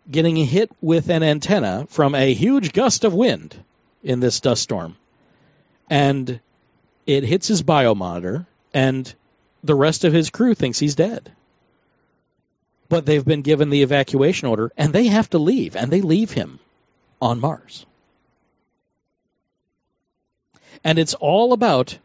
getting 0.09 0.36
hit 0.36 0.69
with 0.82 1.09
an 1.09 1.24
antenna 1.24 1.88
from 1.89 2.13
a 2.13 2.34
huge 2.34 2.74
gust 2.74 3.05
of 3.05 3.13
wind 3.13 3.55
in 4.03 4.19
this 4.19 4.41
dust 4.41 4.61
storm. 4.61 4.97
And 5.89 6.41
it 7.05 7.24
hits 7.24 7.47
his 7.47 7.63
biomonitor, 7.63 8.45
and 8.74 9.13
the 9.63 9.76
rest 9.76 10.03
of 10.03 10.13
his 10.13 10.30
crew 10.30 10.53
thinks 10.53 10.80
he's 10.80 10.95
dead. 10.95 11.32
But 12.89 13.05
they've 13.05 13.24
been 13.24 13.41
given 13.41 13.69
the 13.69 13.84
evacuation 13.84 14.49
order, 14.49 14.71
and 14.78 14.91
they 14.91 15.07
have 15.07 15.30
to 15.30 15.38
leave, 15.38 15.76
and 15.78 15.89
they 15.89 16.01
leave 16.01 16.32
him 16.32 16.59
on 17.21 17.39
Mars. 17.39 17.86
And 20.84 20.99
it's 20.99 21.13
all 21.13 21.53
about 21.53 21.97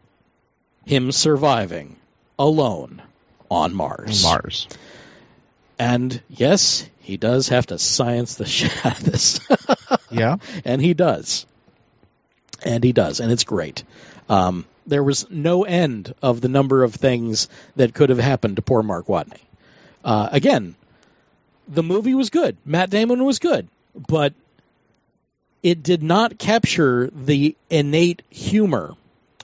him 0.89 1.11
surviving 1.11 1.95
alone 2.39 2.99
on 3.51 3.75
Mars. 3.75 4.23
Mars. 4.23 4.67
And 5.77 6.19
yes, 6.29 6.89
he 7.01 7.15
does 7.15 7.49
have 7.49 7.67
to 7.67 7.77
science 7.77 8.35
the 8.35 8.45
shit 8.57 8.83
out 8.83 8.97
of 8.97 9.05
this. 9.05 9.39
yeah. 10.09 10.37
And 10.65 10.81
he 10.81 10.95
does. 10.95 11.45
And 12.65 12.83
he 12.83 12.91
does. 12.91 13.19
And 13.19 13.31
it's 13.31 13.43
great. 13.43 13.83
Um, 14.29 14.65
there 14.87 15.03
was 15.03 15.29
no 15.29 15.63
end 15.63 16.15
of 16.23 16.41
the 16.41 16.49
number 16.49 16.83
of 16.83 16.95
things 16.95 17.49
that 17.75 17.93
could 17.93 18.09
have 18.09 18.17
happened 18.17 18.55
to 18.55 18.63
poor 18.63 18.81
Mark 18.81 19.05
Watney. 19.05 19.41
Uh, 20.03 20.29
again, 20.31 20.73
the 21.67 21.83
movie 21.83 22.15
was 22.15 22.31
good. 22.31 22.57
Matt 22.65 22.89
Damon 22.89 23.23
was 23.23 23.37
good. 23.37 23.67
But 23.95 24.33
it 25.61 25.83
did 25.83 26.01
not 26.01 26.39
capture 26.39 27.11
the 27.13 27.55
innate 27.69 28.23
humor 28.31 28.95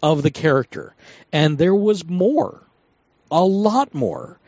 of 0.01 0.23
the 0.23 0.31
character. 0.31 0.93
And 1.31 1.57
there 1.57 1.75
was 1.75 2.07
more, 2.07 2.61
a 3.31 3.43
lot 3.43 3.93
more, 3.93 4.39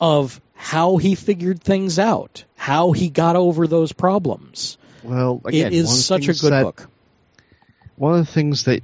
of 0.00 0.40
how 0.54 0.96
he 0.96 1.14
figured 1.14 1.60
things 1.60 1.98
out, 1.98 2.44
how 2.56 2.92
he 2.92 3.08
got 3.08 3.36
over 3.36 3.66
those 3.66 3.92
problems. 3.92 4.78
Well, 5.02 5.40
again, 5.44 5.68
it 5.68 5.72
is 5.72 6.04
such 6.04 6.28
a 6.28 6.34
good 6.34 6.52
that, 6.52 6.62
book. 6.62 6.88
One 7.96 8.18
of 8.18 8.26
the 8.26 8.32
things 8.32 8.64
that 8.64 8.82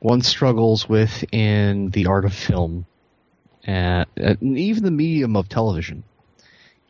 one 0.00 0.22
struggles 0.22 0.88
with 0.88 1.24
in 1.32 1.90
the 1.90 2.06
art 2.06 2.24
of 2.24 2.34
film, 2.34 2.86
and, 3.64 4.06
and 4.16 4.58
even 4.58 4.84
the 4.84 4.90
medium 4.90 5.36
of 5.36 5.48
television, 5.48 6.04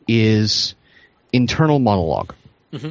is 0.07 0.75
internal 1.33 1.79
monolog 1.79 2.31
mm-hmm. 2.73 2.91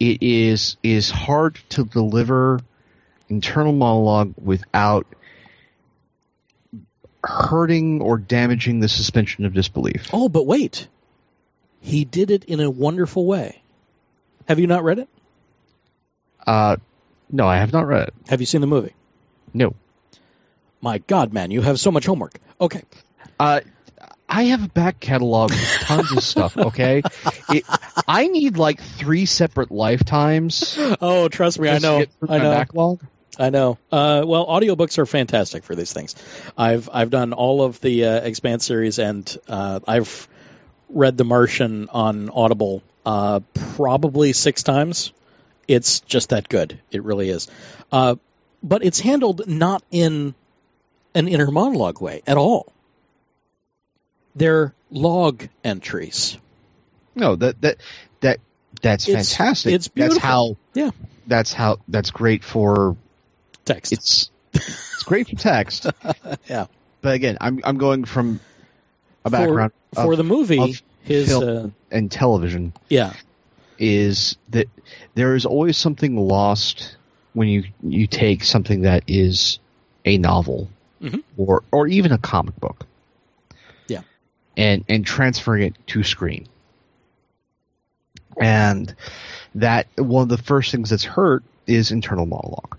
It 0.00 0.22
is 0.22 0.76
is 0.82 1.10
hard 1.10 1.58
to 1.70 1.84
deliver 1.84 2.60
internal 3.28 3.72
monologue 3.72 4.34
without 4.40 5.06
hurting 7.22 8.02
or 8.02 8.18
damaging 8.18 8.80
the 8.80 8.88
suspension 8.88 9.44
of 9.44 9.54
disbelief. 9.54 10.10
Oh, 10.12 10.28
but 10.28 10.46
wait. 10.46 10.88
He 11.80 12.04
did 12.04 12.30
it 12.30 12.44
in 12.44 12.60
a 12.60 12.70
wonderful 12.70 13.26
way. 13.26 13.62
Have 14.46 14.58
you 14.58 14.66
not 14.66 14.84
read 14.84 14.98
it? 14.98 15.08
Uh, 16.46 16.76
no, 17.30 17.46
I 17.46 17.56
have 17.56 17.72
not 17.72 17.86
read 17.86 18.08
it. 18.08 18.14
Have 18.28 18.40
you 18.40 18.46
seen 18.46 18.60
the 18.60 18.66
movie? 18.66 18.94
No. 19.52 19.74
My 20.80 20.98
God, 20.98 21.32
man, 21.32 21.50
you 21.50 21.62
have 21.62 21.80
so 21.80 21.90
much 21.90 22.04
homework. 22.04 22.38
Okay. 22.60 22.82
Uh, 23.40 23.60
I 24.34 24.42
have 24.44 24.64
a 24.64 24.68
back 24.68 24.98
catalog 24.98 25.50
with 25.50 25.78
tons 25.82 26.10
of 26.10 26.20
stuff. 26.24 26.56
Okay, 26.56 27.02
it, 27.50 27.64
I 28.08 28.26
need 28.26 28.56
like 28.56 28.82
three 28.82 29.26
separate 29.26 29.70
lifetimes. 29.70 30.76
Oh, 31.00 31.28
trust 31.28 31.60
me, 31.60 31.68
I 31.68 31.78
know. 31.78 32.04
I 32.28 32.38
know. 32.38 32.50
Backlog. 32.50 33.00
I 33.38 33.50
know. 33.50 33.78
Uh, 33.92 34.24
well, 34.26 34.44
audiobooks 34.46 34.98
are 34.98 35.06
fantastic 35.06 35.62
for 35.62 35.76
these 35.76 35.92
things. 35.92 36.16
I've 36.58 36.90
I've 36.92 37.10
done 37.10 37.32
all 37.32 37.62
of 37.62 37.80
the 37.80 38.06
uh, 38.06 38.20
Expanse 38.22 38.64
series, 38.64 38.98
and 38.98 39.38
uh, 39.48 39.78
I've 39.86 40.26
read 40.88 41.16
The 41.16 41.24
Martian 41.24 41.88
on 41.90 42.28
Audible 42.30 42.82
uh, 43.06 43.38
probably 43.76 44.32
six 44.32 44.64
times. 44.64 45.12
It's 45.68 46.00
just 46.00 46.30
that 46.30 46.48
good. 46.48 46.80
It 46.90 47.04
really 47.04 47.30
is. 47.30 47.48
Uh, 47.92 48.16
but 48.64 48.84
it's 48.84 48.98
handled 48.98 49.46
not 49.46 49.84
in 49.92 50.34
an 51.14 51.28
inner 51.28 51.52
monologue 51.52 52.00
way 52.00 52.22
at 52.26 52.36
all. 52.36 52.72
They're 54.34 54.74
log 54.90 55.48
entries. 55.62 56.36
No, 57.14 57.36
that 57.36 57.60
that 57.62 57.76
that 58.20 58.40
that's 58.82 59.08
It's- 59.08 59.34
fantastic. 59.36 59.72
it's 59.74 59.88
beautiful. 59.88 60.14
That's 60.16 60.24
how. 60.24 60.56
Yeah. 60.74 60.90
That's 61.26 61.52
how. 61.52 61.78
That's 61.88 62.10
great 62.10 62.44
for. 62.44 62.96
Text. 63.64 63.92
It's 63.92 64.30
it's 64.52 65.02
great 65.04 65.28
for 65.28 65.36
text. 65.36 65.86
yeah. 66.48 66.66
But 67.00 67.14
again, 67.14 67.38
I'm 67.40 67.60
I'm 67.64 67.78
going 67.78 68.04
from 68.04 68.40
a 69.24 69.30
background 69.30 69.72
for, 69.94 70.02
for 70.04 70.16
the 70.16 70.24
movie. 70.24 70.58
of 70.60 70.82
His 71.02 71.32
uh, 71.32 71.70
and 71.90 72.10
television 72.10 72.72
yeah. 72.88 73.12
is 73.78 74.36
that 74.50 74.68
there 75.14 75.34
is 75.34 75.46
always 75.46 75.76
something 75.76 76.16
lost 76.16 76.96
when 77.32 77.48
you 77.48 77.64
you 77.82 78.06
take 78.06 78.42
something 78.44 78.82
that 78.82 79.04
is 79.06 79.58
a 80.04 80.18
novel 80.18 80.68
Mhm. 81.02 81.22
or 81.36 81.62
or 81.72 81.86
even 81.86 82.12
a 82.12 82.18
comic 82.18 82.58
book. 82.60 82.86
And 84.56 84.84
and 84.88 85.04
transferring 85.04 85.64
it 85.64 85.86
to 85.88 86.02
screen. 86.02 86.46
And 88.40 88.94
that 89.56 89.86
one 89.96 90.22
of 90.22 90.28
the 90.28 90.38
first 90.38 90.70
things 90.70 90.90
that's 90.90 91.04
hurt 91.04 91.44
is 91.66 91.90
internal 91.90 92.26
monologue. 92.26 92.76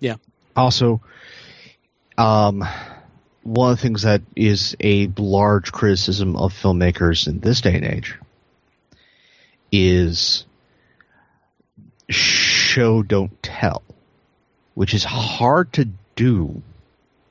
Yeah. 0.00 0.16
Also, 0.56 1.00
um, 2.16 2.64
one 3.42 3.70
of 3.70 3.78
the 3.78 3.82
things 3.82 4.02
that 4.02 4.22
is 4.36 4.76
a 4.80 5.06
large 5.16 5.72
criticism 5.72 6.36
of 6.36 6.52
filmmakers 6.52 7.26
in 7.26 7.40
this 7.40 7.60
day 7.60 7.74
and 7.74 7.84
age 7.84 8.16
is 9.70 10.44
show 12.08 13.02
don't 13.02 13.42
tell, 13.42 13.82
which 14.74 14.94
is 14.94 15.04
hard 15.04 15.72
to 15.74 15.88
do 16.16 16.62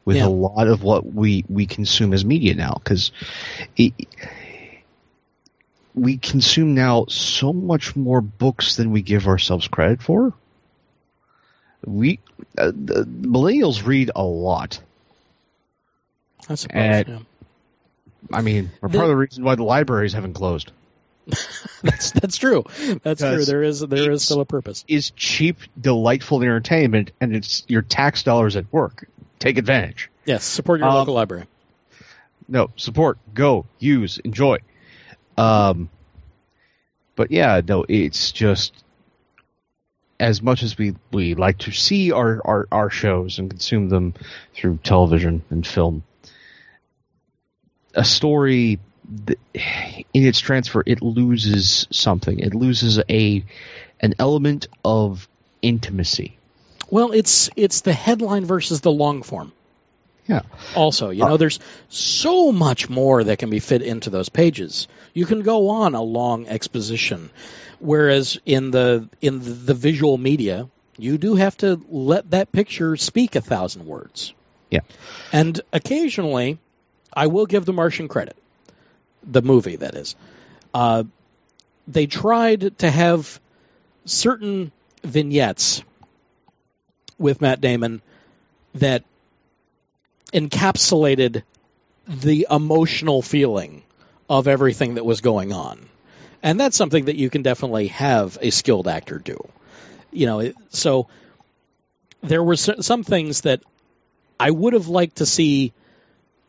with 0.07 0.15
Yeah. 0.15 0.27
a 0.27 0.29
lot 0.29 0.69
of 0.69 0.83
what 0.83 1.05
we 1.05 1.43
we 1.49 1.65
consume 1.65 2.13
as 2.13 2.23
media 2.23 2.55
now 2.55 2.79
because 2.81 3.11
we 5.93 6.17
consume 6.17 6.73
now 6.75 7.05
so 7.09 7.51
much 7.51 7.93
more 7.97 8.21
books 8.21 8.77
than 8.77 8.91
we 8.91 9.01
give 9.01 9.27
ourselves 9.27 9.67
credit 9.67 10.01
for. 10.01 10.31
We 11.85 12.19
uh, 12.57 12.67
the 12.73 13.03
millennials 13.03 13.85
read 13.85 14.11
a 14.15 14.23
lot. 14.23 14.79
I 16.47 16.55
suppose. 16.55 16.73
And- 16.73 17.07
yeah. 17.09 17.19
I 18.31 18.41
mean, 18.41 18.71
we're 18.81 18.87
The- 18.87 18.97
part 18.97 19.05
of 19.05 19.09
the 19.09 19.17
reason 19.17 19.43
why 19.43 19.55
the 19.55 19.63
libraries 19.63 20.13
haven't 20.13 20.33
closed. 20.33 20.71
That's 21.83 22.11
that's 22.11 22.37
true. 22.37 22.63
That's 23.03 23.21
true. 23.21 23.43
There 23.45 23.61
is 23.61 23.81
there 23.81 24.11
is 24.11 24.23
still 24.23 24.39
a 24.39 24.45
purpose. 24.45 24.85
Is 24.87 25.11
cheap, 25.11 25.57
delightful 25.79 26.41
entertainment, 26.41 27.11
and 27.19 27.35
it's 27.35 27.63
your 27.67 27.81
tax 27.81 28.23
dollars 28.23 28.55
at 28.55 28.71
work. 28.71 29.07
Take 29.39 29.57
advantage. 29.57 30.09
Yes, 30.25 30.43
support 30.43 30.79
your 30.79 30.89
Um, 30.89 30.95
local 30.95 31.13
library. 31.13 31.45
No, 32.47 32.71
support, 32.77 33.17
go, 33.33 33.65
use, 33.77 34.19
enjoy. 34.19 34.59
Um, 35.37 35.89
but 37.15 37.31
yeah, 37.31 37.61
no, 37.67 37.85
it's 37.87 38.31
just 38.31 38.73
as 40.19 40.41
much 40.41 40.63
as 40.63 40.77
we, 40.77 40.95
we 41.11 41.35
like 41.35 41.59
to 41.59 41.71
see 41.71 42.11
our, 42.11 42.41
our, 42.43 42.67
our 42.71 42.89
shows 42.89 43.37
and 43.37 43.49
consume 43.49 43.89
them 43.89 44.13
through 44.55 44.79
television 44.83 45.43
and 45.49 45.65
film, 45.67 46.03
a 47.93 48.03
story 48.03 48.79
th- 49.25 49.39
in 50.13 50.25
its 50.25 50.39
transfer 50.39 50.83
it 50.85 51.01
loses 51.01 51.87
something. 51.91 52.39
It 52.39 52.53
loses 52.53 52.99
a 53.09 53.43
an 53.99 54.13
element 54.19 54.67
of 54.85 55.27
intimacy. 55.61 56.37
Well, 56.89 57.11
it's 57.11 57.49
it's 57.55 57.81
the 57.81 57.93
headline 57.93 58.45
versus 58.45 58.81
the 58.81 58.91
long 58.91 59.23
form. 59.23 59.51
Yeah. 60.27 60.41
Also, 60.75 61.09
you 61.09 61.23
know, 61.23 61.35
uh, 61.35 61.37
there's 61.37 61.59
so 61.87 62.51
much 62.51 62.89
more 62.89 63.23
that 63.23 63.39
can 63.39 63.49
be 63.49 63.59
fit 63.59 63.81
into 63.81 64.09
those 64.09 64.27
pages. 64.27 64.87
You 65.13 65.25
can 65.25 65.41
go 65.41 65.69
on 65.69 65.95
a 65.95 66.01
long 66.01 66.47
exposition, 66.47 67.29
whereas 67.79 68.37
in 68.45 68.71
the 68.71 69.07
in 69.21 69.39
the, 69.39 69.49
the 69.51 69.73
visual 69.73 70.17
media, 70.17 70.69
you 70.97 71.17
do 71.17 71.35
have 71.35 71.55
to 71.57 71.81
let 71.89 72.31
that 72.31 72.51
picture 72.51 72.97
speak 72.97 73.35
a 73.35 73.41
thousand 73.41 73.85
words. 73.85 74.33
Yeah. 74.69 74.81
And 75.31 75.59
occasionally, 75.71 76.59
I 77.13 77.27
will 77.27 77.45
give 77.45 77.65
The 77.65 77.73
Martian 77.73 78.09
credit, 78.09 78.35
the 79.27 79.41
movie 79.41 79.75
that 79.75 79.95
is. 79.95 80.15
Uh, 80.73 81.03
they 81.87 82.07
tried 82.07 82.77
to 82.79 82.89
have 82.89 83.39
certain 84.05 84.71
vignettes 85.03 85.83
with 87.17 87.41
Matt 87.41 87.61
Damon 87.61 88.01
that 88.75 89.03
encapsulated 90.33 91.43
the 92.07 92.47
emotional 92.49 93.21
feeling 93.21 93.83
of 94.29 94.47
everything 94.47 94.95
that 94.95 95.05
was 95.05 95.21
going 95.21 95.53
on. 95.53 95.87
And 96.43 96.59
that's 96.59 96.77
something 96.77 97.05
that 97.05 97.15
you 97.15 97.29
can 97.29 97.41
definitely 97.41 97.87
have 97.87 98.37
a 98.41 98.51
skilled 98.51 98.87
actor 98.87 99.19
do. 99.19 99.37
you 100.11 100.25
know, 100.25 100.53
so 100.69 101.07
there 102.21 102.43
were 102.43 102.55
some 102.55 103.03
things 103.03 103.41
that 103.41 103.61
I 104.39 104.51
would 104.51 104.73
have 104.73 104.87
liked 104.87 105.17
to 105.17 105.25
see 105.25 105.73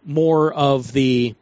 more 0.05 0.53
of 0.53 0.93
the 0.93 1.35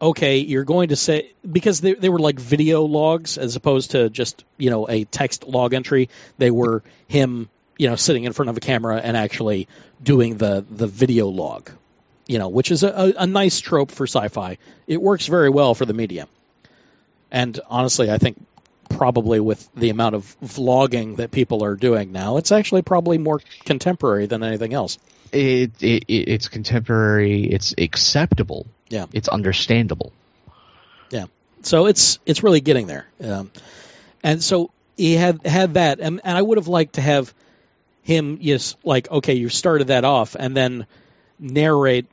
okay, 0.00 0.38
you're 0.38 0.64
going 0.64 0.88
to 0.88 0.96
say 0.96 1.32
because 1.50 1.80
they 1.80 1.94
they 1.94 2.08
were 2.08 2.18
like 2.18 2.38
video 2.38 2.82
logs 2.82 3.38
as 3.38 3.56
opposed 3.56 3.92
to 3.92 4.10
just 4.10 4.44
you 4.56 4.70
know 4.70 4.88
a 4.88 5.04
text 5.04 5.44
log 5.46 5.74
entry. 5.74 6.08
They 6.38 6.50
were 6.50 6.82
him 7.08 7.48
you 7.78 7.88
know 7.88 7.96
sitting 7.96 8.24
in 8.24 8.32
front 8.32 8.50
of 8.50 8.56
a 8.56 8.60
camera 8.60 8.96
and 8.96 9.16
actually 9.16 9.68
doing 10.02 10.36
the 10.36 10.64
the 10.70 10.86
video 10.86 11.28
log, 11.28 11.70
you 12.26 12.38
know, 12.38 12.48
which 12.48 12.70
is 12.70 12.82
a, 12.82 13.14
a 13.16 13.26
nice 13.26 13.60
trope 13.60 13.90
for 13.90 14.06
sci-fi. 14.06 14.58
It 14.86 15.00
works 15.00 15.26
very 15.26 15.50
well 15.50 15.74
for 15.74 15.86
the 15.86 15.94
medium. 15.94 16.28
And 17.30 17.58
honestly, 17.68 18.10
I 18.10 18.18
think 18.18 18.40
probably 18.94 19.40
with 19.40 19.68
the 19.74 19.90
amount 19.90 20.14
of 20.14 20.36
vlogging 20.42 21.16
that 21.16 21.30
people 21.30 21.64
are 21.64 21.74
doing 21.74 22.12
now, 22.12 22.36
it's 22.36 22.52
actually 22.52 22.82
probably 22.82 23.18
more 23.18 23.40
contemporary 23.64 24.26
than 24.26 24.42
anything 24.42 24.72
else. 24.72 24.98
It, 25.32 25.82
it 25.82 26.04
it's 26.08 26.48
contemporary. 26.48 27.44
It's 27.44 27.74
acceptable. 27.76 28.66
Yeah, 28.88 29.06
it's 29.12 29.28
understandable. 29.28 30.12
Yeah, 31.10 31.26
so 31.62 31.86
it's 31.86 32.18
it's 32.24 32.42
really 32.42 32.60
getting 32.60 32.86
there. 32.86 33.06
Um, 33.22 33.50
and 34.22 34.42
so 34.42 34.70
he 34.96 35.14
had 35.14 35.44
had 35.44 35.74
that, 35.74 36.00
and, 36.00 36.20
and 36.24 36.38
I 36.38 36.40
would 36.40 36.58
have 36.58 36.68
liked 36.68 36.94
to 36.94 37.00
have 37.00 37.34
him 38.02 38.38
just 38.40 38.76
like 38.84 39.10
okay, 39.10 39.34
you 39.34 39.48
started 39.48 39.88
that 39.88 40.04
off, 40.04 40.36
and 40.38 40.56
then 40.56 40.86
narrate 41.38 42.06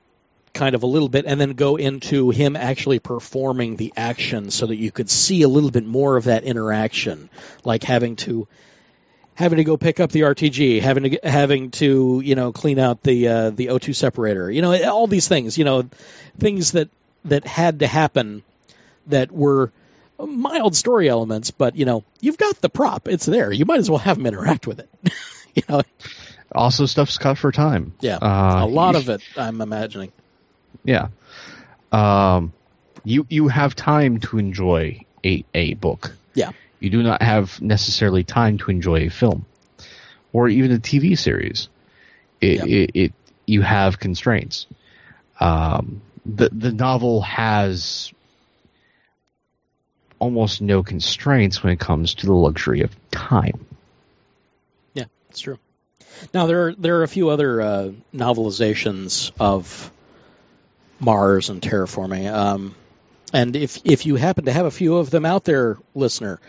kind 0.53 0.75
of 0.75 0.83
a 0.83 0.87
little 0.87 1.09
bit 1.09 1.25
and 1.25 1.39
then 1.39 1.53
go 1.53 1.75
into 1.77 2.29
him 2.29 2.55
actually 2.55 2.99
performing 2.99 3.75
the 3.75 3.93
action 3.95 4.51
so 4.51 4.65
that 4.65 4.75
you 4.75 4.91
could 4.91 5.09
see 5.09 5.43
a 5.43 5.47
little 5.47 5.71
bit 5.71 5.85
more 5.85 6.17
of 6.17 6.25
that 6.25 6.43
interaction. 6.43 7.29
Like 7.63 7.83
having 7.83 8.15
to 8.17 8.47
having 9.33 9.57
to 9.57 9.63
go 9.63 9.77
pick 9.77 9.99
up 9.99 10.11
the 10.11 10.21
RTG 10.21 10.81
having 10.81 11.03
to 11.03 11.19
having 11.23 11.71
to 11.71 12.21
you 12.23 12.35
know 12.35 12.51
clean 12.51 12.79
out 12.79 13.01
the 13.01 13.27
uh, 13.27 13.49
the 13.49 13.67
O2 13.67 13.95
separator 13.95 14.51
you 14.51 14.61
know 14.61 14.89
all 14.89 15.07
these 15.07 15.27
things 15.27 15.57
you 15.57 15.63
know 15.63 15.89
things 16.37 16.73
that 16.73 16.89
that 17.25 17.45
had 17.45 17.79
to 17.79 17.87
happen 17.87 18.43
that 19.07 19.31
were 19.31 19.71
mild 20.19 20.75
story 20.75 21.09
elements 21.09 21.51
but 21.51 21.75
you 21.75 21.85
know 21.85 22.03
you've 22.19 22.37
got 22.37 22.59
the 22.61 22.69
prop. 22.69 23.07
It's 23.07 23.25
there. 23.25 23.51
You 23.51 23.65
might 23.65 23.79
as 23.79 23.89
well 23.89 23.99
have 23.99 24.17
him 24.17 24.25
interact 24.25 24.67
with 24.67 24.79
it. 24.79 24.89
You 25.53 25.63
know? 25.67 25.81
Also 26.53 26.85
stuff's 26.85 27.17
cut 27.17 27.37
for 27.37 27.51
time. 27.51 27.91
Yeah. 27.99 28.19
Uh, 28.21 28.63
a 28.63 28.67
lot 28.67 28.95
of 28.95 29.09
it 29.09 29.21
i'm 29.35 29.59
imagining 29.59 30.13
yeah. 30.83 31.07
Um, 31.91 32.53
you 33.03 33.25
you 33.29 33.47
have 33.47 33.75
time 33.75 34.19
to 34.21 34.37
enjoy 34.37 35.05
a 35.23 35.43
a 35.53 35.73
book. 35.75 36.15
Yeah. 36.33 36.51
You 36.79 36.89
do 36.89 37.03
not 37.03 37.21
have 37.21 37.61
necessarily 37.61 38.23
time 38.23 38.57
to 38.59 38.71
enjoy 38.71 39.05
a 39.05 39.09
film 39.09 39.45
or 40.33 40.49
even 40.49 40.71
a 40.71 40.79
TV 40.79 41.17
series. 41.17 41.69
It, 42.39 42.57
yep. 42.57 42.67
it, 42.67 42.91
it 42.99 43.13
you 43.45 43.61
have 43.61 43.99
constraints. 43.99 44.67
Um, 45.39 46.01
the 46.25 46.49
the 46.49 46.71
novel 46.71 47.21
has 47.21 48.11
almost 50.19 50.61
no 50.61 50.83
constraints 50.83 51.63
when 51.63 51.73
it 51.73 51.79
comes 51.79 52.15
to 52.15 52.25
the 52.27 52.33
luxury 52.33 52.81
of 52.81 52.95
time. 53.09 53.65
Yeah, 54.93 55.05
that's 55.27 55.41
true. 55.41 55.57
Now 56.33 56.45
there 56.45 56.67
are 56.67 56.75
there 56.75 56.97
are 56.99 57.03
a 57.03 57.07
few 57.07 57.29
other 57.29 57.61
uh, 57.61 57.89
novelizations 58.13 59.31
of 59.39 59.91
Mars 61.01 61.49
and 61.49 61.61
terraforming. 61.61 62.31
Um, 62.31 62.75
and 63.33 63.55
if 63.55 63.79
if 63.85 64.05
you 64.05 64.15
happen 64.15 64.45
to 64.45 64.51
have 64.51 64.65
a 64.65 64.71
few 64.71 64.97
of 64.97 65.09
them 65.09 65.25
out 65.25 65.43
there, 65.43 65.77
listener, 65.95 66.39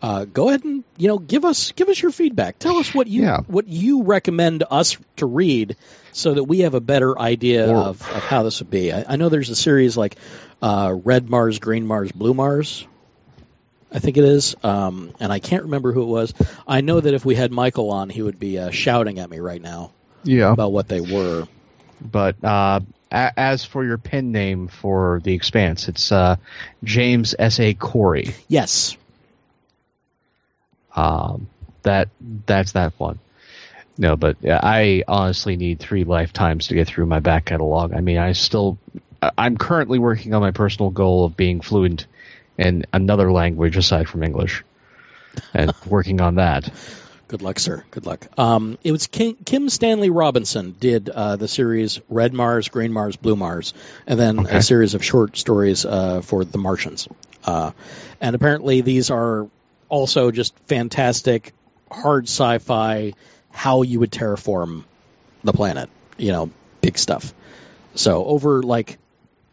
uh, 0.00 0.24
go 0.24 0.48
ahead 0.48 0.64
and 0.64 0.84
you 0.96 1.08
know 1.08 1.18
give 1.18 1.44
us 1.44 1.72
give 1.72 1.88
us 1.88 2.00
your 2.00 2.10
feedback. 2.10 2.58
Tell 2.58 2.76
us 2.76 2.94
what 2.94 3.06
you 3.06 3.22
yeah. 3.22 3.40
what 3.46 3.68
you 3.68 4.02
recommend 4.02 4.64
us 4.68 4.96
to 5.16 5.26
read, 5.26 5.76
so 6.12 6.34
that 6.34 6.44
we 6.44 6.60
have 6.60 6.74
a 6.74 6.80
better 6.80 7.18
idea 7.18 7.70
or, 7.70 7.76
of, 7.76 8.02
of 8.02 8.24
how 8.24 8.42
this 8.42 8.60
would 8.60 8.70
be. 8.70 8.92
I, 8.92 9.04
I 9.08 9.16
know 9.16 9.28
there's 9.28 9.50
a 9.50 9.56
series 9.56 9.96
like 9.96 10.16
uh, 10.60 10.94
Red 11.04 11.30
Mars, 11.30 11.58
Green 11.58 11.86
Mars, 11.86 12.12
Blue 12.12 12.34
Mars. 12.34 12.86
I 13.94 13.98
think 13.98 14.16
it 14.16 14.24
is, 14.24 14.56
um, 14.62 15.12
and 15.20 15.30
I 15.30 15.38
can't 15.38 15.64
remember 15.64 15.92
who 15.92 16.02
it 16.02 16.06
was. 16.06 16.32
I 16.66 16.80
know 16.80 16.98
that 16.98 17.12
if 17.12 17.26
we 17.26 17.34
had 17.34 17.52
Michael 17.52 17.90
on, 17.90 18.08
he 18.08 18.22
would 18.22 18.38
be 18.38 18.58
uh, 18.58 18.70
shouting 18.70 19.18
at 19.18 19.28
me 19.28 19.38
right 19.38 19.60
now. 19.60 19.92
Yeah. 20.24 20.52
about 20.52 20.72
what 20.72 20.88
they 20.88 21.00
were. 21.00 21.46
But 22.00 22.42
as 23.12 23.64
for 23.64 23.84
your 23.84 23.98
pen 23.98 24.32
name 24.32 24.68
for 24.68 25.20
the 25.22 25.34
Expanse, 25.34 25.88
it's 25.88 26.10
uh, 26.10 26.36
James 26.82 27.34
S. 27.38 27.60
A. 27.60 27.74
Corey. 27.74 28.34
Yes. 28.48 28.96
Um, 30.96 31.48
that 31.82 32.08
that's 32.46 32.72
that 32.72 32.92
one. 32.98 33.18
No, 33.98 34.16
but 34.16 34.38
I 34.44 35.04
honestly 35.06 35.56
need 35.56 35.78
three 35.78 36.04
lifetimes 36.04 36.68
to 36.68 36.74
get 36.74 36.88
through 36.88 37.06
my 37.06 37.20
back 37.20 37.44
catalog. 37.46 37.92
I 37.92 38.00
mean, 38.00 38.16
I 38.16 38.32
still, 38.32 38.78
I'm 39.36 39.58
currently 39.58 39.98
working 39.98 40.32
on 40.34 40.40
my 40.40 40.50
personal 40.50 40.90
goal 40.90 41.26
of 41.26 41.36
being 41.36 41.60
fluent 41.60 42.06
in 42.56 42.86
another 42.92 43.30
language 43.30 43.76
aside 43.76 44.08
from 44.08 44.22
English, 44.22 44.64
and 45.52 45.72
working 45.86 46.20
on 46.20 46.36
that. 46.36 46.70
Good 47.32 47.40
luck, 47.40 47.58
sir. 47.58 47.82
Good 47.90 48.04
luck. 48.04 48.28
Um, 48.38 48.76
it 48.84 48.92
was 48.92 49.06
Kim, 49.06 49.36
Kim, 49.36 49.70
Stanley 49.70 50.10
Robinson 50.10 50.76
did 50.78 51.08
uh, 51.08 51.36
the 51.36 51.48
series 51.48 51.98
Red 52.10 52.34
Mars, 52.34 52.68
Green 52.68 52.92
Mars, 52.92 53.16
Blue 53.16 53.36
Mars, 53.36 53.72
and 54.06 54.20
then 54.20 54.40
okay. 54.40 54.58
a 54.58 54.62
series 54.62 54.92
of 54.92 55.02
short 55.02 55.38
stories 55.38 55.86
uh, 55.86 56.20
for 56.20 56.44
The 56.44 56.58
Martians. 56.58 57.08
Uh, 57.42 57.70
and 58.20 58.36
apparently, 58.36 58.82
these 58.82 59.10
are 59.10 59.48
also 59.88 60.30
just 60.30 60.54
fantastic, 60.66 61.54
hard 61.90 62.24
sci-fi. 62.24 63.14
How 63.50 63.80
you 63.80 64.00
would 64.00 64.10
terraform 64.10 64.84
the 65.42 65.54
planet, 65.54 65.88
you 66.18 66.32
know, 66.32 66.50
big 66.82 66.98
stuff. 66.98 67.32
So 67.94 68.26
over 68.26 68.62
like 68.62 68.98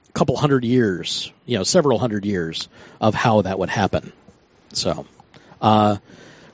a 0.09 0.11
couple 0.11 0.36
hundred 0.36 0.65
years, 0.65 1.32
you 1.45 1.57
know, 1.57 1.63
several 1.63 1.97
hundred 1.97 2.25
years 2.25 2.67
of 2.99 3.15
how 3.15 3.43
that 3.43 3.57
would 3.57 3.69
happen. 3.69 4.11
So. 4.73 5.05
Uh, 5.61 5.95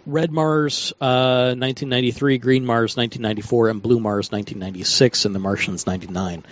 Red 0.05 0.31
Mars, 0.31 0.93
uh, 1.01 1.55
1993, 1.57 2.37
Green 2.37 2.65
Mars, 2.65 2.95
1994, 2.95 3.69
and 3.69 3.81
Blue 3.81 3.99
Mars, 3.99 4.31
1996, 4.31 5.25
and 5.25 5.33
The 5.33 5.39
Martians, 5.39 5.87
99. 5.87 6.43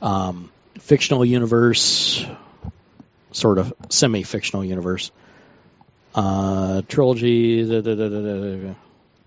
Um, 0.00 0.50
fictional 0.78 1.24
universe, 1.24 2.24
sort 3.32 3.58
of 3.58 3.72
semi-fictional 3.90 4.64
universe. 4.64 5.10
Uh, 6.14 6.82
trilogy, 6.88 7.64
da, 7.64 7.80
da, 7.80 7.94
da, 7.94 8.74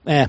eh. 0.07 0.27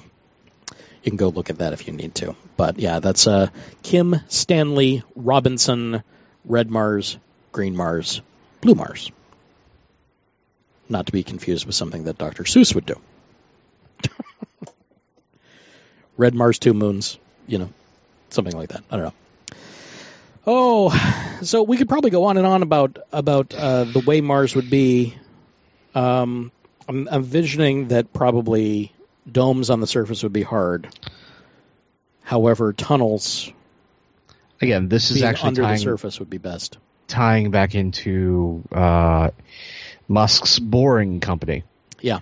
You 1.03 1.11
can 1.11 1.17
go 1.17 1.29
look 1.29 1.51
at 1.51 1.59
that 1.59 1.73
if 1.73 1.87
you 1.87 1.93
need 1.93 2.15
to. 2.17 2.35
But 2.57 2.79
yeah, 2.79 2.99
that's 3.01 3.27
uh, 3.27 3.49
Kim 3.83 4.17
Stanley 4.29 5.03
Robinson, 5.15 6.03
Red 6.45 6.71
Mars, 6.71 7.17
Green 7.53 7.77
Mars, 7.77 8.21
Blue 8.61 8.75
Mars. 8.75 9.13
Not 10.89 11.07
to 11.07 11.13
be 11.13 11.23
confused 11.23 11.67
with 11.67 11.75
something 11.75 12.05
that 12.05 12.19
Dr. 12.19 12.45
Seuss 12.45 12.75
would 12.75 12.87
do. 12.87 13.01
Red 16.17 16.35
Mars, 16.35 16.59
two 16.59 16.75
moons, 16.75 17.19
you 17.47 17.59
know, 17.59 17.71
something 18.31 18.57
like 18.57 18.71
that. 18.71 18.83
I 18.91 18.97
don't 18.97 19.05
know. 19.07 19.13
Oh, 20.47 21.39
so 21.43 21.65
we 21.65 21.77
could 21.77 21.89
probably 21.89 22.11
go 22.11 22.25
on 22.25 22.37
and 22.37 22.47
on 22.47 22.63
about 22.63 22.99
about 23.13 23.53
uh, 23.53 23.85
the 23.85 24.01
way 24.01 24.21
Mars 24.21 24.55
would 24.55 24.71
be. 24.71 25.17
Um, 25.95 26.53
I'm, 26.89 27.09
I'm 27.09 27.25
envisioning 27.25 27.89
that 27.89 28.13
probably 28.13 28.93
domes 29.31 29.71
on 29.71 29.81
the 29.81 29.87
surface 29.87 30.23
would 30.23 30.33
be 30.33 30.43
hard. 30.43 30.89
However, 32.23 32.73
tunnels. 32.73 33.53
Again, 34.61 34.89
this 34.89 35.11
is 35.11 35.23
actually 35.23 35.49
under 35.49 35.63
tying, 35.63 35.75
the 35.75 35.83
surface 35.83 36.19
would 36.21 36.31
be 36.31 36.39
best. 36.39 36.79
Tying 37.09 37.51
back 37.51 37.75
into 37.75 38.63
uh, 38.73 39.31
Musk's 40.09 40.59
Boring 40.59 41.21
Company. 41.21 41.65
Yeah 42.01 42.21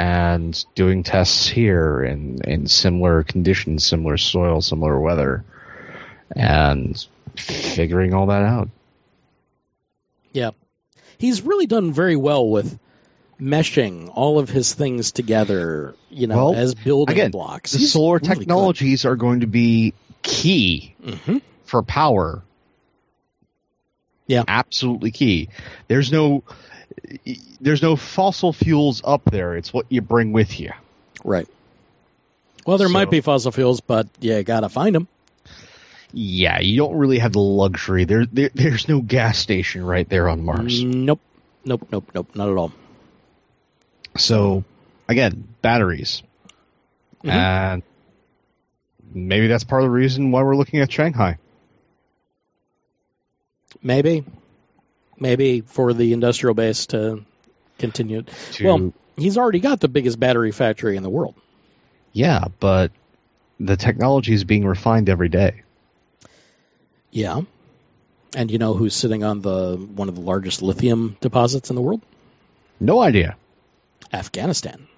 and 0.00 0.64
doing 0.74 1.02
tests 1.02 1.46
here 1.46 2.02
in, 2.02 2.38
in 2.44 2.66
similar 2.66 3.22
conditions, 3.22 3.86
similar 3.86 4.16
soil, 4.16 4.62
similar 4.62 4.98
weather, 4.98 5.44
and 6.34 7.06
figuring 7.36 8.14
all 8.14 8.28
that 8.28 8.42
out. 8.42 8.70
Yeah. 10.32 10.52
He's 11.18 11.42
really 11.42 11.66
done 11.66 11.92
very 11.92 12.16
well 12.16 12.48
with 12.48 12.78
meshing 13.38 14.10
all 14.14 14.38
of 14.38 14.48
his 14.48 14.72
things 14.72 15.12
together, 15.12 15.94
you 16.08 16.28
know, 16.28 16.36
well, 16.36 16.54
as 16.54 16.74
building 16.74 17.12
again, 17.12 17.30
blocks. 17.30 17.72
The 17.72 17.80
He's 17.80 17.92
solar 17.92 18.16
really 18.22 18.36
technologies 18.36 19.02
good. 19.02 19.08
are 19.10 19.16
going 19.16 19.40
to 19.40 19.46
be 19.46 19.92
key 20.22 20.94
mm-hmm. 21.04 21.38
for 21.64 21.82
power. 21.82 22.42
Yeah. 24.26 24.44
Absolutely 24.48 25.10
key. 25.10 25.50
There's 25.88 26.10
no 26.10 26.42
there's 27.60 27.82
no 27.82 27.96
fossil 27.96 28.52
fuels 28.52 29.02
up 29.04 29.24
there. 29.24 29.56
It's 29.56 29.72
what 29.72 29.86
you 29.88 30.00
bring 30.00 30.32
with 30.32 30.60
you. 30.60 30.72
Right. 31.24 31.48
Well, 32.66 32.78
there 32.78 32.88
so, 32.88 32.92
might 32.92 33.10
be 33.10 33.20
fossil 33.20 33.52
fuels, 33.52 33.80
but 33.80 34.08
you 34.20 34.42
gotta 34.42 34.68
find 34.68 34.94
them. 34.94 35.08
Yeah, 36.12 36.60
you 36.60 36.76
don't 36.76 36.96
really 36.96 37.18
have 37.18 37.32
the 37.32 37.40
luxury. 37.40 38.04
There, 38.04 38.26
there 38.26 38.50
there's 38.54 38.88
no 38.88 39.00
gas 39.00 39.38
station 39.38 39.84
right 39.84 40.08
there 40.08 40.28
on 40.28 40.44
Mars. 40.44 40.82
Nope. 40.82 41.20
Nope. 41.64 41.88
Nope. 41.90 42.10
Nope. 42.14 42.34
Not 42.34 42.48
at 42.48 42.56
all. 42.56 42.72
So, 44.16 44.64
again, 45.08 45.46
batteries. 45.62 46.22
Mm-hmm. 47.22 47.30
And 47.30 47.82
maybe 49.12 49.46
that's 49.46 49.64
part 49.64 49.82
of 49.82 49.86
the 49.86 49.90
reason 49.90 50.30
why 50.32 50.42
we're 50.42 50.56
looking 50.56 50.80
at 50.80 50.90
Shanghai. 50.90 51.38
Maybe. 53.82 54.24
Maybe 55.20 55.60
for 55.60 55.92
the 55.92 56.12
industrial 56.12 56.54
base 56.54 56.86
to 56.86 57.24
continue. 57.78 58.22
To, 58.22 58.64
well, 58.64 58.92
he's 59.16 59.38
already 59.38 59.60
got 59.60 59.80
the 59.80 59.88
biggest 59.88 60.18
battery 60.18 60.50
factory 60.50 60.96
in 60.96 61.02
the 61.02 61.10
world. 61.10 61.34
Yeah, 62.12 62.46
but 62.58 62.90
the 63.60 63.76
technology 63.76 64.32
is 64.32 64.44
being 64.44 64.66
refined 64.66 65.08
every 65.08 65.28
day. 65.28 65.62
Yeah. 67.10 67.42
And 68.34 68.50
you 68.50 68.58
know 68.58 68.74
who's 68.74 68.94
sitting 68.94 69.24
on 69.24 69.40
the 69.40 69.76
one 69.76 70.08
of 70.08 70.14
the 70.14 70.20
largest 70.20 70.62
lithium 70.62 71.16
deposits 71.20 71.70
in 71.70 71.76
the 71.76 71.82
world? 71.82 72.00
No 72.78 73.00
idea. 73.00 73.36
Afghanistan. 74.12 74.88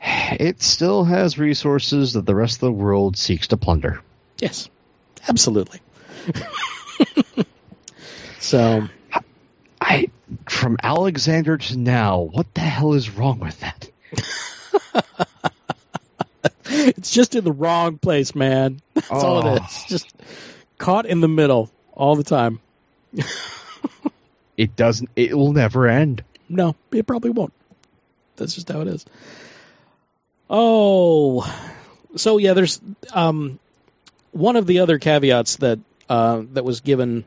It 0.00 0.62
still 0.62 1.04
has 1.04 1.38
resources 1.38 2.14
that 2.14 2.26
the 2.26 2.34
rest 2.34 2.56
of 2.56 2.60
the 2.60 2.72
world 2.72 3.16
seeks 3.16 3.48
to 3.48 3.56
plunder. 3.56 4.00
Yes. 4.38 4.68
Absolutely. 5.28 5.80
so 8.46 8.88
I 9.80 10.10
from 10.48 10.76
Alexander 10.82 11.58
to 11.58 11.76
now, 11.76 12.20
what 12.20 12.54
the 12.54 12.60
hell 12.60 12.94
is 12.94 13.10
wrong 13.10 13.40
with 13.40 13.58
that? 13.60 13.90
it's 16.66 17.10
just 17.10 17.34
in 17.34 17.44
the 17.44 17.52
wrong 17.52 17.98
place, 17.98 18.34
man. 18.34 18.80
That's 18.94 19.10
oh. 19.10 19.26
all 19.26 19.56
it 19.56 19.62
is. 19.62 19.84
Just 19.88 20.14
caught 20.78 21.06
in 21.06 21.20
the 21.20 21.28
middle 21.28 21.70
all 21.92 22.14
the 22.14 22.24
time. 22.24 22.60
it 24.56 24.76
doesn't. 24.76 25.10
It 25.16 25.36
will 25.36 25.52
never 25.52 25.88
end. 25.88 26.22
No, 26.48 26.76
it 26.92 27.06
probably 27.06 27.30
won't. 27.30 27.52
That's 28.36 28.54
just 28.54 28.70
how 28.70 28.80
it 28.82 28.88
is. 28.88 29.04
Oh, 30.48 31.42
so 32.14 32.38
yeah. 32.38 32.52
There's 32.52 32.80
um, 33.12 33.58
one 34.30 34.54
of 34.54 34.66
the 34.66 34.80
other 34.80 35.00
caveats 35.00 35.56
that 35.56 35.80
uh, 36.08 36.42
that 36.52 36.64
was 36.64 36.80
given 36.80 37.24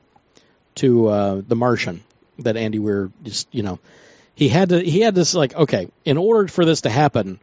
to 0.80 1.08
uh, 1.08 1.42
the 1.48 1.56
Martian 1.56 2.04
that 2.40 2.58
Andy 2.58 2.80
Weir 2.80 3.12
just 3.24 3.48
you 3.52 3.64
know 3.64 3.80
he 4.36 4.50
had 4.50 4.70
to 4.70 4.82
he 4.82 5.02
had 5.02 5.16
this 5.16 5.34
like 5.34 5.56
okay 5.56 5.90
in 6.06 6.18
order 6.18 6.48
for 6.48 6.66
this 6.66 6.82
to 6.82 6.90
happen 6.90 7.40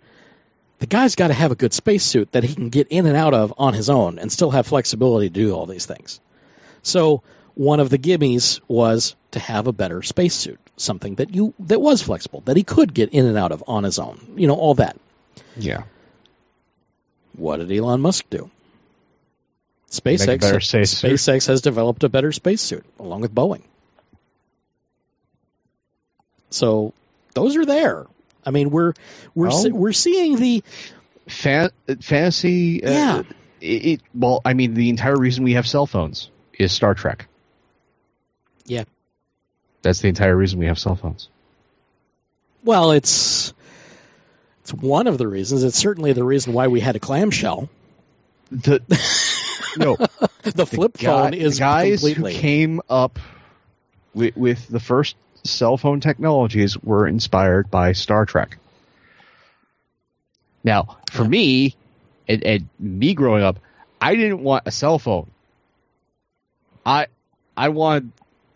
the 0.78 0.86
guy's 0.86 1.14
got 1.14 1.28
to 1.28 1.34
have 1.34 1.52
a 1.52 1.54
good 1.54 1.72
spacesuit 1.72 2.32
that 2.32 2.44
he 2.44 2.54
can 2.54 2.68
get 2.68 2.88
in 2.88 3.06
and 3.06 3.16
out 3.16 3.34
of 3.34 3.54
on 3.58 3.74
his 3.74 3.88
own 3.88 4.18
and 4.18 4.30
still 4.30 4.50
have 4.50 4.66
flexibility 4.66 5.28
to 5.28 5.34
do 5.34 5.52
all 5.52 5.66
these 5.66 5.86
things. 5.86 6.20
So 6.82 7.22
one 7.54 7.80
of 7.80 7.88
the 7.88 7.98
gimmies 7.98 8.60
was 8.68 9.16
to 9.30 9.38
have 9.38 9.66
a 9.66 9.72
better 9.72 10.02
spacesuit, 10.02 10.60
something 10.76 11.14
that 11.16 11.34
you 11.34 11.54
that 11.60 11.80
was 11.80 12.02
flexible, 12.02 12.42
that 12.44 12.56
he 12.56 12.62
could 12.62 12.92
get 12.92 13.10
in 13.10 13.26
and 13.26 13.38
out 13.38 13.52
of 13.52 13.64
on 13.66 13.84
his 13.84 13.98
own. 13.98 14.34
You 14.36 14.46
know, 14.46 14.54
all 14.54 14.74
that. 14.74 14.96
Yeah. 15.56 15.84
What 17.32 17.56
did 17.56 17.72
Elon 17.72 18.00
Musk 18.00 18.28
do? 18.28 18.50
SpaceX 19.90 20.38
SpaceX 20.40 21.46
has 21.46 21.60
developed 21.60 22.04
a 22.04 22.08
better 22.08 22.32
spacesuit 22.32 22.84
along 22.98 23.20
with 23.20 23.34
Boeing. 23.34 23.62
So 26.50 26.92
those 27.34 27.56
are 27.56 27.66
there. 27.66 28.06
I 28.44 28.50
mean, 28.50 28.70
we're 28.70 28.92
we're 29.34 29.48
oh. 29.50 29.68
we're 29.70 29.92
seeing 29.92 30.36
the 30.36 30.62
Fan- 31.28 31.70
fantasy. 32.00 32.84
Uh, 32.84 32.90
yeah. 32.90 33.22
It, 33.60 33.86
it, 33.86 34.00
well, 34.14 34.40
I 34.44 34.54
mean, 34.54 34.74
the 34.74 34.90
entire 34.90 35.16
reason 35.16 35.44
we 35.44 35.54
have 35.54 35.66
cell 35.66 35.86
phones 35.86 36.30
is 36.56 36.72
Star 36.72 36.94
Trek. 36.94 37.26
Yeah. 38.64 38.84
That's 39.82 40.00
the 40.00 40.08
entire 40.08 40.36
reason 40.36 40.58
we 40.58 40.66
have 40.66 40.78
cell 40.78 40.94
phones. 40.94 41.28
Well, 42.62 42.92
it's 42.92 43.52
it's 44.62 44.72
one 44.72 45.06
of 45.06 45.18
the 45.18 45.28
reasons. 45.28 45.62
It's 45.62 45.76
certainly 45.76 46.12
the 46.12 46.24
reason 46.24 46.52
why 46.52 46.68
we 46.68 46.80
had 46.80 46.96
a 46.96 47.00
clamshell. 47.00 47.68
The 48.50 48.80
no, 49.76 49.96
the 50.42 50.66
flip 50.66 50.94
the 50.94 51.04
phone 51.04 51.30
guy, 51.32 51.36
is 51.36 51.58
guys 51.58 52.00
completely... 52.00 52.34
who 52.34 52.40
came 52.40 52.80
up 52.88 53.18
with, 54.14 54.36
with 54.36 54.68
the 54.68 54.80
first 54.80 55.16
cell 55.44 55.76
phone 55.76 56.00
technologies 56.00 56.76
were 56.78 57.06
inspired 57.06 57.70
by 57.70 57.92
Star 57.92 58.26
Trek. 58.26 58.58
Now, 60.64 60.98
for 61.12 61.22
yeah. 61.22 61.28
me, 61.28 61.76
and, 62.28 62.42
and, 62.42 62.68
me 62.78 63.14
growing 63.14 63.42
up, 63.42 63.60
I 64.00 64.16
didn't 64.16 64.42
want 64.42 64.64
a 64.66 64.70
cell 64.70 64.98
phone. 64.98 65.30
I 66.84 67.06
I 67.56 67.70
wanted 67.70 68.12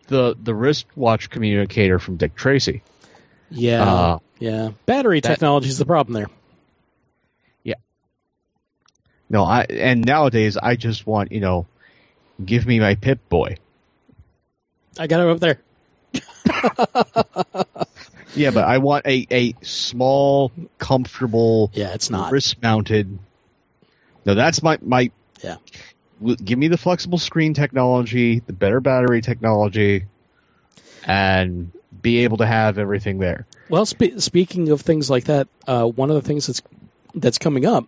the 0.08 0.36
the 0.40 0.54
wristwatch 0.54 1.30
communicator 1.30 1.98
from 1.98 2.16
Dick 2.16 2.34
Tracy. 2.34 2.82
Yeah, 3.50 3.82
uh, 3.82 4.18
yeah. 4.38 4.70
Battery 4.86 5.20
that, 5.20 5.28
technology 5.28 5.68
is 5.68 5.78
the 5.78 5.86
problem 5.86 6.14
there. 6.14 6.28
No, 9.30 9.44
I 9.44 9.62
and 9.62 10.04
nowadays 10.04 10.56
I 10.56 10.74
just 10.76 11.06
want 11.06 11.32
you 11.32 11.40
know, 11.40 11.66
give 12.44 12.66
me 12.66 12.80
my 12.80 12.96
Pip 12.96 13.28
Boy. 13.28 13.56
I 14.98 15.06
got 15.06 15.20
it 15.20 15.28
up 15.28 15.38
there. 15.40 15.60
yeah, 18.34 18.50
but 18.50 18.64
I 18.64 18.78
want 18.78 19.06
a, 19.06 19.26
a 19.30 19.54
small, 19.62 20.50
comfortable. 20.78 21.70
Yeah, 21.72 21.94
it's 21.94 22.10
not 22.10 22.32
wrist 22.32 22.60
mounted. 22.60 23.18
No, 24.26 24.34
that's 24.34 24.62
my 24.62 24.78
my. 24.82 25.10
Yeah. 25.42 25.56
Give 26.44 26.58
me 26.58 26.68
the 26.68 26.76
flexible 26.76 27.16
screen 27.16 27.54
technology, 27.54 28.40
the 28.40 28.52
better 28.52 28.80
battery 28.80 29.22
technology, 29.22 30.04
and 31.06 31.72
be 32.02 32.24
able 32.24 32.38
to 32.38 32.46
have 32.46 32.78
everything 32.78 33.18
there. 33.18 33.46
Well, 33.70 33.86
spe- 33.86 34.18
speaking 34.18 34.70
of 34.70 34.82
things 34.82 35.08
like 35.08 35.24
that, 35.24 35.48
uh, 35.66 35.86
one 35.86 36.10
of 36.10 36.16
the 36.16 36.22
things 36.22 36.48
that's 36.48 36.62
that's 37.14 37.38
coming 37.38 37.64
up, 37.64 37.86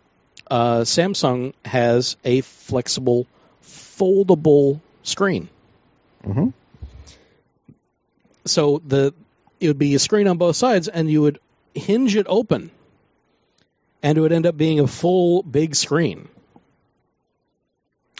uh, 0.50 0.80
Samsung 0.80 1.54
has 1.64 2.16
a 2.24 2.40
flexible, 2.42 3.26
foldable 3.62 4.80
screen. 5.02 5.48
Mm-hmm 6.24 6.50
so 8.44 8.82
the 8.86 9.14
it 9.60 9.68
would 9.68 9.78
be 9.78 9.94
a 9.94 9.98
screen 9.98 10.26
on 10.26 10.38
both 10.38 10.56
sides, 10.56 10.88
and 10.88 11.10
you 11.10 11.22
would 11.22 11.38
hinge 11.74 12.16
it 12.16 12.26
open, 12.28 12.70
and 14.02 14.18
it 14.18 14.20
would 14.20 14.32
end 14.32 14.46
up 14.46 14.56
being 14.56 14.80
a 14.80 14.86
full 14.86 15.42
big 15.42 15.76
screen. 15.76 16.28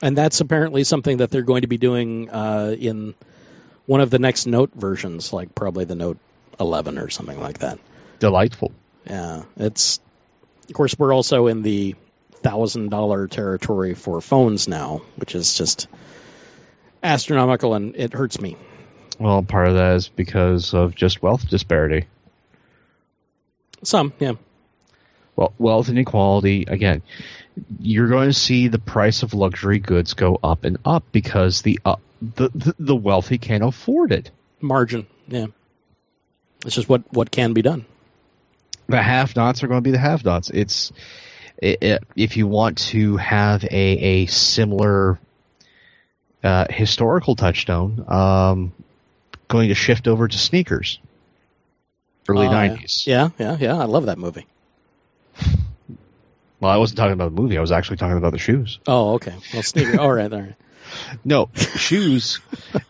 And 0.01 0.17
that's 0.17 0.41
apparently 0.41 0.85
something 0.85 1.19
that 1.19 1.31
they're 1.31 1.43
going 1.43 1.63
to 1.63 1.69
be 1.69 1.79
doing 1.79 2.29
uh, 2.31 2.75
in 2.77 3.15
one 3.87 4.01
of 4.01 4.11
the 4.11 4.19
next 4.19 4.47
Note 4.47 4.73
versions, 4.75 5.33
like 5.33 5.55
probably 5.55 5.85
the 5.85 5.95
Note 5.95 6.19
11 6.59 6.99
or 6.99 7.09
something 7.09 7.39
like 7.39 7.59
that. 7.59 7.79
Delightful. 8.19 8.73
Yeah, 9.07 9.43
it's. 9.57 10.01
Of 10.69 10.75
course, 10.75 10.97
we're 10.97 11.13
also 11.13 11.49
in 11.49 11.63
the 11.63 11.97
thousand 12.43 12.91
dollar 12.91 13.29
territory 13.29 13.95
for 13.95 14.21
phones 14.21 14.69
now, 14.69 15.03
which 15.17 15.35
is 15.35 15.55
just 15.57 15.89
astronomical, 17.03 17.75
and 17.75 17.97
it 17.97 18.13
hurts 18.13 18.41
me. 18.41 18.57
Well, 19.19 19.43
part 19.43 19.69
of 19.69 19.75
that 19.75 19.97
is 19.97 20.09
because 20.09 20.75
of 20.75 20.95
just 20.95 21.23
wealth 21.23 21.49
disparity. 21.49 22.07
Some, 23.83 24.13
yeah. 24.19 24.33
Well, 25.37 25.53
wealth 25.59 25.89
inequality 25.89 26.65
again. 26.69 27.03
You're 27.81 28.09
going 28.09 28.29
to 28.29 28.35
see 28.35 28.69
the 28.69 28.79
price 28.79 29.23
of 29.23 29.35
luxury 29.35 29.79
goods 29.79 30.15
go 30.15 30.39
up 30.43 30.65
and 30.65 30.79
up 30.85 31.05
because 31.13 31.63
the 31.63 31.79
uh, 31.85 31.97
the, 32.21 32.49
the, 32.55 32.75
the 32.79 32.97
wealthy 32.97 33.39
can't 33.39 33.65
afford 33.65 34.13
it. 34.13 34.31
Margin, 34.61 35.07
yeah. 35.29 35.47
It's 36.65 36.75
just 36.75 36.89
what 36.89 37.03
what 37.13 37.31
can 37.31 37.53
be 37.53 37.63
done. 37.63 37.85
The 38.89 39.03
have-nots 39.03 39.63
are 39.63 39.69
going 39.69 39.79
to 39.79 39.83
be 39.83 39.91
the 39.91 39.99
have-nots. 39.99 40.51
It's 40.51 40.91
it, 40.91 40.95
it, 40.95 41.32
if 41.59 42.37
you 42.37 42.47
want 42.47 42.79
to 42.79 43.17
have 43.17 43.65
a 43.65 43.69
a 43.71 44.27
similar 44.27 45.19
uh, 46.43 46.67
historical 46.71 47.37
touchstone, 47.37 48.05
um, 48.09 48.73
going 49.49 49.69
to 49.69 49.75
shift 49.75 50.09
over 50.09 50.29
to 50.29 50.39
sneakers. 50.39 50.99
Early 52.29 52.49
nineties. 52.49 53.05
yeah, 53.07 53.31
yeah, 53.39 53.57
yeah. 53.59 53.77
I 53.77 53.85
love 53.85 54.07
that 54.07 54.19
movie. 54.19 54.47
Well, 56.61 56.71
I 56.71 56.77
wasn't 56.77 56.99
talking 56.99 57.13
about 57.13 57.35
the 57.35 57.43
movie. 57.43 57.59
I 57.59 57.61
was 57.61 57.73
actually 57.73 57.97
talking 57.97 58.17
about 58.17 58.31
the 58.31 58.39
shoes. 58.39 58.79
Oh, 58.87 59.15
okay. 59.15 59.35
Well, 59.53 59.65
sneakers. 59.65 59.99
all 59.99 60.13
right, 60.13 60.33
all 60.33 60.41
right. 60.41 60.55
No, 61.25 61.49
shoes. 61.55 62.41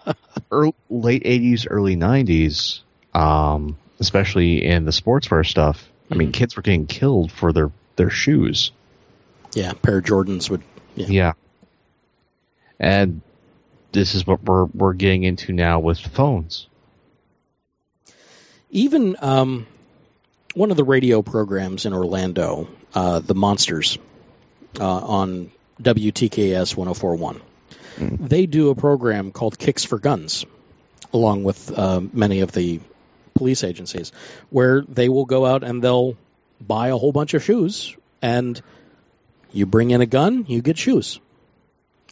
early, 0.51 0.75
late 0.91 1.25
'80s, 1.25 1.67
early 1.71 1.97
'90s, 1.97 2.81
um, 3.15 3.79
especially 4.01 4.65
in 4.65 4.85
the 4.85 4.91
sportswear 4.91 5.47
stuff. 5.47 5.89
I 6.11 6.17
mean, 6.17 6.29
mm-hmm. 6.29 6.33
kids 6.33 6.57
were 6.57 6.63
getting 6.63 6.87
killed 6.87 7.31
for 7.33 7.53
their 7.53 7.71
their 7.97 8.11
shoes. 8.11 8.73
Yeah, 9.55 9.73
pair 9.73 9.99
of 9.99 10.05
Jordans 10.05 10.51
would. 10.51 10.63
Yeah. 10.95 11.07
yeah. 11.09 11.33
And 12.79 13.23
this 13.93 14.15
is 14.15 14.27
what 14.27 14.43
we're 14.43 14.65
we're 14.65 14.95
getting 14.95 15.25
into 15.25 15.53
now 15.53 15.81
with 15.81 15.99
phones. 15.99 16.67
Even 18.71 19.17
um, 19.21 19.67
one 20.55 20.71
of 20.71 20.77
the 20.77 20.85
radio 20.85 21.23
programs 21.23 21.85
in 21.85 21.93
Orlando, 21.93 22.69
uh, 22.95 23.21
the 23.21 23.35
Monsters, 23.35 23.99
uh, 24.81 24.85
on 24.85 25.51
WTKS 25.83 26.75
1041, 26.75 27.41
mm. 27.97 28.29
they 28.29 28.47
do 28.47 28.71
a 28.71 28.75
program 28.75 29.31
called 29.31 29.59
Kicks 29.59 29.85
for 29.85 29.99
Guns, 29.99 30.47
along 31.13 31.45
with 31.45 31.71
uh, 31.79 32.01
many 32.13 32.41
of 32.41 32.53
the 32.53 32.81
police 33.35 33.63
agencies, 33.63 34.13
where 34.49 34.81
they 34.83 35.11
will 35.11 35.27
go 35.27 35.45
out 35.45 35.65
and 35.65 35.83
they'll 35.83 36.17
buy 36.67 36.89
a 36.89 36.97
whole 36.97 37.13
bunch 37.13 37.35
of 37.35 37.43
shoes, 37.43 37.97
and 38.21 38.61
you 39.53 39.67
bring 39.67 39.91
in 39.91 40.01
a 40.01 40.07
gun, 40.07 40.45
you 40.49 40.63
get 40.63 40.79
shoes. 40.79 41.21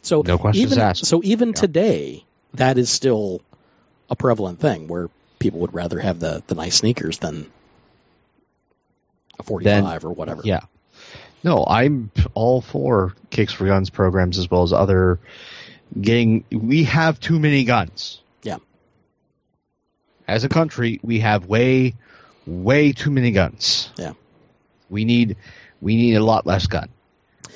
So 0.03 0.23
No 0.25 0.37
questions 0.37 0.71
even, 0.71 0.83
asked. 0.83 1.05
So 1.05 1.21
even 1.23 1.53
today, 1.53 2.25
that 2.55 2.77
is 2.77 2.89
still 2.89 3.41
a 4.09 4.15
prevalent 4.15 4.59
thing 4.59 4.87
where 4.87 5.09
people 5.39 5.61
would 5.61 5.73
rather 5.73 5.99
have 5.99 6.19
the, 6.19 6.43
the 6.47 6.55
nice 6.55 6.77
sneakers 6.77 7.17
than 7.19 7.49
a 9.39 9.43
45 9.43 10.05
or 10.05 10.11
whatever. 10.11 10.41
Yeah. 10.43 10.61
No, 11.43 11.65
I'm 11.67 12.11
all 12.33 12.61
for 12.61 13.15
Kicks 13.29 13.53
for 13.53 13.65
Guns 13.65 13.89
programs 13.89 14.37
as 14.37 14.49
well 14.49 14.63
as 14.63 14.73
other 14.73 15.19
getting. 15.99 16.43
We 16.51 16.83
have 16.83 17.19
too 17.19 17.39
many 17.39 17.63
guns. 17.63 18.21
Yeah. 18.43 18.57
As 20.27 20.43
a 20.43 20.49
country, 20.49 20.99
we 21.01 21.19
have 21.19 21.47
way, 21.47 21.95
way 22.45 22.91
too 22.91 23.09
many 23.09 23.31
guns. 23.31 23.91
Yeah. 23.97 24.13
We 24.91 25.05
need, 25.05 25.37
we 25.81 25.95
need 25.95 26.13
a 26.15 26.23
lot 26.23 26.45
less 26.45 26.67
gun. 26.67 26.89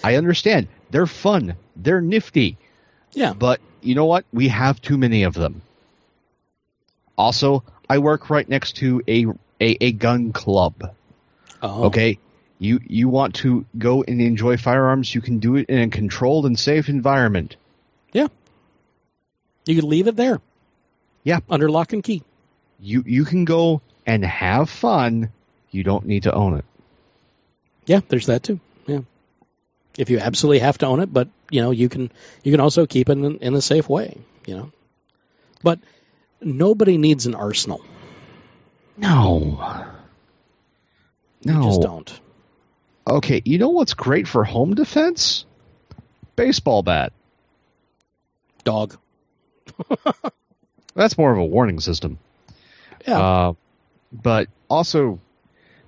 I 0.03 0.15
understand 0.15 0.67
they're 0.89 1.05
fun, 1.05 1.55
they're 1.75 2.01
nifty, 2.01 2.57
Yeah. 3.13 3.33
but 3.33 3.59
you 3.81 3.93
know 3.93 4.05
what? 4.05 4.25
We 4.33 4.47
have 4.47 4.81
too 4.81 4.97
many 4.97 5.23
of 5.23 5.33
them. 5.35 5.61
Also, 7.17 7.63
I 7.89 7.99
work 7.99 8.29
right 8.29 8.47
next 8.47 8.77
to 8.77 9.01
a 9.07 9.25
a, 9.61 9.77
a 9.79 9.91
gun 9.93 10.33
club. 10.33 10.91
Oh. 11.61 11.85
Okay, 11.85 12.19
you 12.59 12.79
you 12.85 13.09
want 13.09 13.35
to 13.35 13.65
go 13.77 14.03
and 14.03 14.19
enjoy 14.21 14.57
firearms, 14.57 15.13
you 15.13 15.21
can 15.21 15.39
do 15.39 15.55
it 15.55 15.69
in 15.69 15.79
a 15.79 15.87
controlled 15.89 16.45
and 16.45 16.57
safe 16.57 16.89
environment. 16.89 17.55
Yeah. 18.11 18.27
You 19.65 19.75
can 19.79 19.89
leave 19.89 20.07
it 20.07 20.15
there. 20.15 20.41
Yeah. 21.23 21.39
Under 21.49 21.69
lock 21.69 21.93
and 21.93 22.03
key. 22.03 22.23
You 22.79 23.03
you 23.05 23.23
can 23.25 23.45
go 23.45 23.81
and 24.05 24.23
have 24.25 24.69
fun. 24.69 25.29
You 25.71 25.83
don't 25.83 26.05
need 26.05 26.23
to 26.23 26.33
own 26.33 26.57
it. 26.57 26.65
Yeah, 27.85 28.01
there's 28.07 28.27
that 28.27 28.43
too. 28.43 28.59
Yeah. 28.87 29.01
If 29.97 30.09
you 30.09 30.19
absolutely 30.19 30.59
have 30.59 30.77
to 30.79 30.87
own 30.87 30.99
it, 30.99 31.11
but 31.13 31.29
you 31.49 31.61
know, 31.61 31.71
you 31.71 31.87
can 31.89 32.11
you 32.43 32.51
can 32.51 32.59
also 32.59 32.85
keep 32.85 33.09
it 33.09 33.13
in, 33.13 33.37
in 33.37 33.53
a 33.55 33.61
safe 33.61 33.87
way, 33.87 34.17
you 34.45 34.55
know. 34.55 34.71
But 35.63 35.79
nobody 36.41 36.97
needs 36.97 37.25
an 37.25 37.35
arsenal. 37.35 37.81
No. 38.97 39.85
You 41.41 41.53
No. 41.53 41.63
just 41.63 41.81
don't. 41.81 42.19
Okay, 43.07 43.41
you 43.45 43.57
know 43.59 43.69
what's 43.69 43.93
great 43.93 44.27
for 44.27 44.43
home 44.43 44.73
defense? 44.73 45.45
Baseball 46.35 46.81
bat. 46.81 47.13
Dog. 48.63 48.97
That's 50.95 51.17
more 51.17 51.31
of 51.31 51.37
a 51.37 51.45
warning 51.45 51.79
system. 51.79 52.17
Yeah. 53.07 53.19
Uh, 53.19 53.53
but 54.11 54.47
also, 54.69 55.19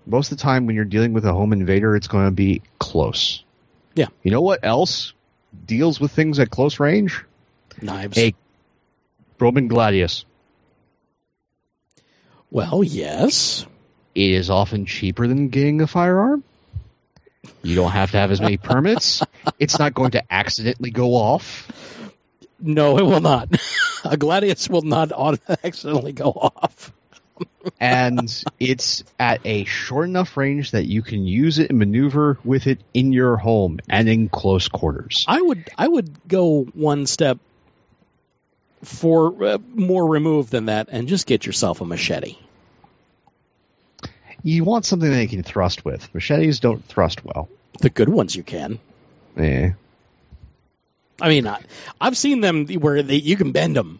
most 0.07 0.31
of 0.31 0.37
the 0.37 0.41
time 0.41 0.65
when 0.65 0.75
you're 0.75 0.85
dealing 0.85 1.13
with 1.13 1.25
a 1.25 1.33
home 1.33 1.53
invader, 1.53 1.95
it's 1.95 2.07
going 2.07 2.25
to 2.25 2.31
be 2.31 2.61
close. 2.79 3.43
Yeah. 3.93 4.07
You 4.23 4.31
know 4.31 4.41
what 4.41 4.61
else 4.63 5.13
deals 5.65 5.99
with 5.99 6.11
things 6.11 6.39
at 6.39 6.49
close 6.49 6.79
range? 6.79 7.23
Knives. 7.81 8.17
A 8.17 8.33
Roman 9.39 9.67
Gladius. 9.67 10.25
Well, 12.49 12.83
yes. 12.83 13.65
It 14.15 14.31
is 14.31 14.49
often 14.49 14.85
cheaper 14.85 15.27
than 15.27 15.49
getting 15.49 15.81
a 15.81 15.87
firearm. 15.87 16.43
You 17.61 17.75
don't 17.75 17.91
have 17.91 18.11
to 18.11 18.17
have 18.17 18.31
as 18.31 18.41
many 18.41 18.57
permits. 18.57 19.21
It's 19.59 19.79
not 19.79 19.93
going 19.93 20.11
to 20.11 20.23
accidentally 20.31 20.91
go 20.91 21.15
off. 21.15 21.71
No, 22.59 22.97
it 22.97 23.03
will 23.03 23.21
not. 23.21 23.49
a 24.03 24.17
gladius 24.17 24.69
will 24.69 24.81
not 24.81 25.11
accidentally 25.63 26.13
go 26.13 26.31
off. 26.31 26.91
And 27.79 28.43
it's 28.59 29.03
at 29.19 29.41
a 29.45 29.65
short 29.65 30.07
enough 30.07 30.37
range 30.37 30.71
that 30.71 30.85
you 30.85 31.01
can 31.01 31.25
use 31.25 31.59
it 31.59 31.69
and 31.69 31.79
maneuver 31.79 32.37
with 32.43 32.67
it 32.67 32.79
in 32.93 33.13
your 33.13 33.37
home 33.37 33.79
and 33.89 34.09
in 34.09 34.29
close 34.29 34.67
quarters. 34.67 35.25
I 35.27 35.41
would 35.41 35.69
I 35.77 35.87
would 35.87 36.27
go 36.27 36.63
one 36.63 37.05
step 37.05 37.39
for 38.83 39.43
uh, 39.43 39.57
more 39.73 40.07
removed 40.07 40.51
than 40.51 40.65
that 40.65 40.89
and 40.91 41.07
just 41.07 41.25
get 41.27 41.45
yourself 41.45 41.81
a 41.81 41.85
machete. 41.85 42.37
You 44.43 44.63
want 44.63 44.85
something 44.85 45.09
that 45.09 45.21
you 45.21 45.27
can 45.27 45.43
thrust 45.43 45.83
with. 45.83 46.13
Machetes 46.13 46.59
don't 46.59 46.83
thrust 46.85 47.25
well. 47.25 47.49
The 47.81 47.89
good 47.89 48.09
ones 48.09 48.35
you 48.35 48.43
can. 48.43 48.79
Yeah. 49.35 49.73
I 51.19 51.29
mean, 51.29 51.47
I, 51.47 51.61
I've 51.99 52.17
seen 52.17 52.41
them 52.41 52.67
where 52.67 53.01
they, 53.01 53.15
you 53.15 53.35
can 53.35 53.51
bend 53.51 53.75
them. 53.75 53.99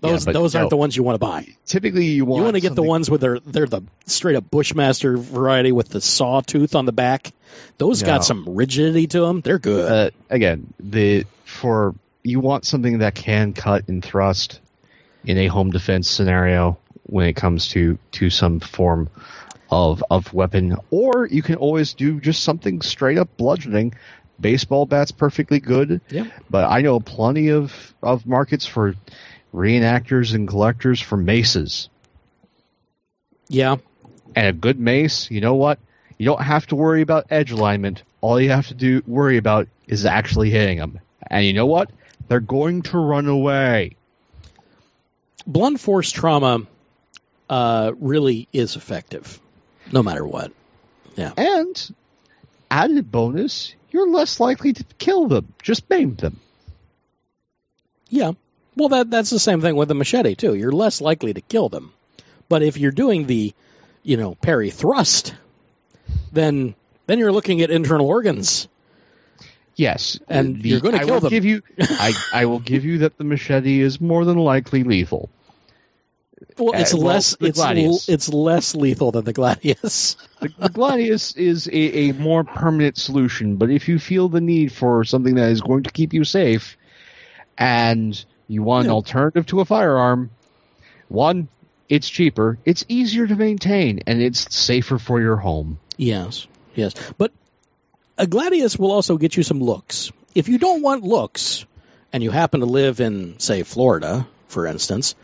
Those 0.00 0.24
but 0.24 0.32
those 0.32 0.54
aren't 0.54 0.70
the 0.70 0.76
ones 0.76 0.96
you 0.96 1.02
want 1.02 1.14
to 1.16 1.18
buy. 1.26 1.46
Typically, 1.66 2.06
you 2.06 2.24
want 2.24 2.38
You 2.40 2.44
want 2.44 2.54
to 2.56 2.60
get 2.60 2.74
the 2.74 2.82
ones 2.82 3.10
where 3.10 3.18
they're 3.18 3.40
they're 3.40 3.66
the 3.66 3.82
straight 4.06 4.36
up 4.36 4.50
Bushmaster 4.50 5.16
variety 5.16 5.72
with 5.72 5.88
the 5.88 6.00
saw 6.00 6.40
tooth 6.40 6.74
on 6.74 6.86
the 6.86 6.92
back. 6.92 7.32
Those 7.78 8.02
No. 8.02 8.06
got 8.06 8.24
some 8.24 8.44
rigidity 8.48 9.06
to 9.08 9.20
them. 9.20 9.40
They're 9.42 9.58
good. 9.58 9.92
Uh, 9.92 10.10
again, 10.30 10.72
the 10.78 11.26
for 11.44 11.94
you 12.22 12.40
want 12.40 12.64
something 12.64 12.98
that 12.98 13.14
can 13.14 13.52
cut 13.52 13.88
and 13.88 14.04
thrust 14.04 14.60
in 15.24 15.36
a 15.38 15.46
home 15.48 15.70
defense 15.70 16.08
scenario 16.08 16.78
when 17.04 17.26
it 17.28 17.34
comes 17.34 17.68
to 17.68 17.98
to 18.12 18.30
some 18.30 18.60
form 18.60 19.08
of 19.70 20.02
of 20.10 20.32
weapon, 20.32 20.76
or 20.90 21.26
you 21.30 21.42
can 21.42 21.56
always 21.56 21.92
do 21.94 22.20
just 22.20 22.42
something 22.42 22.80
straight 22.82 23.18
up 23.18 23.36
bludgeoning. 23.36 23.94
Baseball 24.40 24.86
bat's 24.86 25.12
perfectly 25.12 25.60
good, 25.60 26.00
Yep. 26.10 26.26
but 26.48 26.64
I 26.70 26.80
know 26.80 26.98
plenty 27.00 27.50
of 27.50 27.94
of 28.02 28.26
markets 28.26 28.64
for 28.64 28.94
reenactors 29.54 30.34
and 30.34 30.46
collectors 30.48 31.00
for 31.00 31.16
maces. 31.16 31.88
yeah, 33.48 33.76
And 34.34 34.46
a 34.46 34.52
good 34.52 34.78
mace, 34.78 35.30
you 35.30 35.40
know 35.40 35.54
what? 35.54 35.78
You 36.18 36.26
don't 36.26 36.42
have 36.42 36.66
to 36.68 36.76
worry 36.76 37.00
about 37.02 37.26
edge 37.30 37.50
alignment. 37.50 38.02
All 38.20 38.40
you 38.40 38.50
have 38.50 38.68
to 38.68 38.74
do 38.74 39.02
worry 39.06 39.38
about 39.38 39.68
is 39.86 40.04
actually 40.06 40.50
hitting 40.50 40.78
them. 40.78 41.00
And 41.26 41.44
you 41.44 41.52
know 41.52 41.66
what? 41.66 41.90
They're 42.28 42.40
going 42.40 42.82
to 42.82 42.98
run 42.98 43.26
away. 43.26 43.96
blunt 45.46 45.80
force 45.80 46.10
trauma 46.12 46.60
uh, 47.48 47.92
really 47.98 48.46
is 48.52 48.76
effective, 48.76 49.40
no 49.90 50.02
matter 50.02 50.24
what. 50.26 50.52
Yeah. 51.16 51.32
And 51.36 51.94
added 52.70 53.10
bonus, 53.10 53.74
you're 53.90 54.10
less 54.10 54.38
likely 54.38 54.72
to 54.74 54.84
kill 54.98 55.26
them. 55.26 55.52
Just 55.62 55.88
maim 55.90 56.14
them. 56.14 56.38
Yeah. 58.08 58.32
Well, 58.80 58.88
that 58.88 59.10
that's 59.10 59.28
the 59.28 59.38
same 59.38 59.60
thing 59.60 59.76
with 59.76 59.88
the 59.88 59.94
machete 59.94 60.34
too. 60.36 60.54
You're 60.54 60.72
less 60.72 61.02
likely 61.02 61.34
to 61.34 61.42
kill 61.42 61.68
them, 61.68 61.92
but 62.48 62.62
if 62.62 62.78
you're 62.78 62.92
doing 62.92 63.26
the, 63.26 63.52
you 64.02 64.16
know, 64.16 64.36
parry 64.36 64.70
thrust, 64.70 65.34
then 66.32 66.74
then 67.06 67.18
you're 67.18 67.30
looking 67.30 67.60
at 67.60 67.70
internal 67.70 68.06
organs. 68.06 68.68
Yes, 69.76 70.18
And 70.30 70.64
you're 70.64 70.80
gonna 70.80 70.96
I 70.96 71.04
kill 71.04 71.14
will 71.16 71.20
them. 71.20 71.30
Give 71.30 71.44
you, 71.44 71.62
I, 71.78 72.14
I 72.32 72.46
will 72.46 72.58
give 72.58 72.86
you 72.86 72.98
that 72.98 73.18
the 73.18 73.24
machete 73.24 73.80
is 73.82 74.00
more 74.00 74.24
than 74.24 74.38
likely 74.38 74.82
lethal. 74.82 75.28
Well, 76.56 76.72
it's 76.72 76.94
Uh, 76.94 76.96
less 76.96 77.36
the 77.36 77.48
it's 77.48 77.58
l- 77.60 78.00
it's 78.08 78.28
less 78.30 78.74
lethal 78.74 79.12
than 79.12 79.24
the 79.26 79.34
gladius. 79.34 80.16
The, 80.40 80.48
the 80.58 80.68
gladius 80.70 81.36
is 81.36 81.66
a, 81.66 81.72
a 82.08 82.12
more 82.14 82.44
permanent 82.44 82.96
solution, 82.96 83.56
but 83.56 83.68
if 83.70 83.88
you 83.88 83.98
feel 83.98 84.30
the 84.30 84.40
need 84.40 84.72
for 84.72 85.04
something 85.04 85.34
that 85.34 85.50
is 85.50 85.60
going 85.60 85.82
to 85.82 85.90
keep 85.90 86.14
you 86.14 86.24
safe, 86.24 86.78
and 87.58 88.24
you 88.50 88.64
want 88.64 88.86
an 88.86 88.92
alternative 88.92 89.46
to 89.46 89.60
a 89.60 89.64
firearm, 89.64 90.30
one, 91.08 91.48
it's 91.88 92.08
cheaper, 92.08 92.58
it's 92.64 92.84
easier 92.88 93.26
to 93.26 93.36
maintain, 93.36 94.00
and 94.06 94.20
it's 94.20 94.52
safer 94.54 94.98
for 94.98 95.20
your 95.20 95.36
home. 95.36 95.78
yes, 95.96 96.48
yes, 96.74 96.94
but 97.16 97.32
a 98.18 98.26
gladius 98.26 98.76
will 98.76 98.90
also 98.90 99.16
get 99.16 99.36
you 99.36 99.44
some 99.44 99.60
looks. 99.60 100.10
If 100.34 100.48
you 100.48 100.58
don't 100.58 100.82
want 100.82 101.04
looks, 101.04 101.64
and 102.12 102.22
you 102.24 102.30
happen 102.32 102.60
to 102.60 102.66
live 102.66 103.00
in, 103.00 103.38
say, 103.38 103.62
Florida, 103.62 104.26
for 104.48 104.66
instance, 104.66 105.14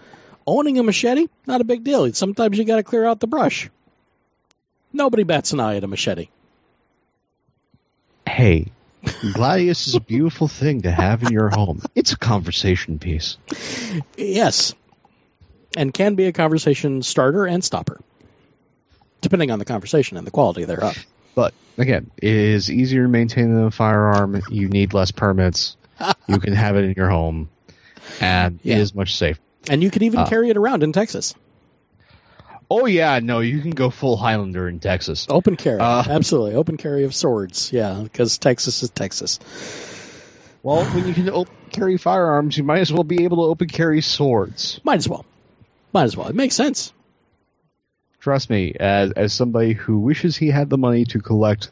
owning 0.47 0.79
a 0.79 0.83
machete 0.85 1.27
not 1.47 1.61
a 1.61 1.65
big 1.65 1.83
deal. 1.83 2.13
Sometimes 2.13 2.57
you 2.57 2.65
got 2.65 2.77
to 2.77 2.85
clear 2.85 3.05
out 3.05 3.19
the 3.19 3.27
brush. 3.27 3.71
Nobody 4.93 5.25
bats 5.25 5.53
an 5.53 5.61
eye 5.61 5.77
at 5.77 5.85
a 5.85 5.89
machete. 5.89 6.29
Hey, 8.27 8.73
gladius 9.33 9.87
is 9.89 9.95
a 9.95 10.01
beautiful 10.01 10.49
thing 10.49 10.83
to 10.83 10.91
have 10.91 11.23
in 11.23 11.33
your 11.33 11.49
home. 11.49 11.83
It's 11.95 12.13
a 12.13 12.19
conversation 12.19 12.99
piece. 12.99 13.39
Yes. 14.17 14.75
And 15.77 15.93
can 15.93 16.15
be 16.15 16.25
a 16.27 16.33
conversation 16.33 17.03
starter 17.03 17.47
and 17.47 17.63
stopper, 17.63 18.01
depending 19.21 19.51
on 19.51 19.59
the 19.59 19.65
conversation 19.65 20.17
and 20.17 20.27
the 20.27 20.31
quality 20.31 20.65
thereof. 20.65 20.97
But 21.35 21.53
again, 21.77 22.11
it 22.17 22.31
is 22.35 22.71
easier 22.71 23.03
to 23.03 23.09
maintain 23.09 23.55
than 23.55 23.65
a 23.65 23.71
firearm. 23.71 24.43
You 24.51 24.69
need 24.69 24.95
less 24.95 25.11
permits. 25.11 25.77
you 26.29 26.39
can 26.39 26.55
have 26.55 26.77
it 26.77 26.85
in 26.85 26.95
your 26.97 27.11
home, 27.11 27.51
and 28.21 28.59
Yeah. 28.63 28.77
it 28.77 28.81
is 28.81 28.95
much 28.95 29.17
safer. 29.17 29.41
And 29.69 29.83
you 29.83 29.91
can 29.91 30.03
even 30.03 30.21
Ah. 30.21 30.27
carry 30.29 30.49
it 30.51 30.57
around 30.57 30.83
in 30.83 30.93
Texas. 30.93 31.35
Oh 32.71 32.87
yeah, 32.87 33.21
no, 33.21 33.41
you 33.41 33.61
can 33.61 33.71
go 33.71 33.91
full 33.91 34.17
Highlander 34.17 34.69
in 34.69 34.81
Texas. 34.81 35.27
Open 35.31 35.57
carry. 35.57 35.81
Uh. 35.81 36.03
Absolutely. 36.09 36.55
Open 36.55 36.77
carry 36.77 37.05
of 37.05 37.15
swords. 37.15 37.73
Yeah, 37.73 38.01
because 38.03 38.39
Texas 38.39 38.83
is 38.83 38.91
Texas. 38.91 39.39
Well, 40.63 40.85
when 40.85 41.07
you 41.07 41.15
can 41.15 41.31
open 41.31 41.55
carry 41.71 41.97
firearms, 41.97 42.59
you 42.59 42.65
might 42.65 42.81
as 42.81 42.93
well 42.93 43.05
be 43.05 43.25
able 43.25 43.45
to 43.45 43.51
open 43.51 43.69
carry 43.69 44.01
swords. 44.01 44.81
Might 44.83 44.97
as 44.97 45.09
well. 45.09 45.25
Might 45.93 46.05
as 46.05 46.17
well. 46.17 46.27
It 46.27 46.35
makes 46.35 46.57
sense. 46.57 46.93
Trust 48.19 48.51
me, 48.51 48.75
as 48.81 49.13
as 49.13 49.33
somebody 49.33 49.73
who 49.73 50.01
wishes 50.01 50.37
he 50.37 50.49
had 50.49 50.69
the 50.69 50.77
money 50.79 51.05
to 51.05 51.21
collect 51.21 51.71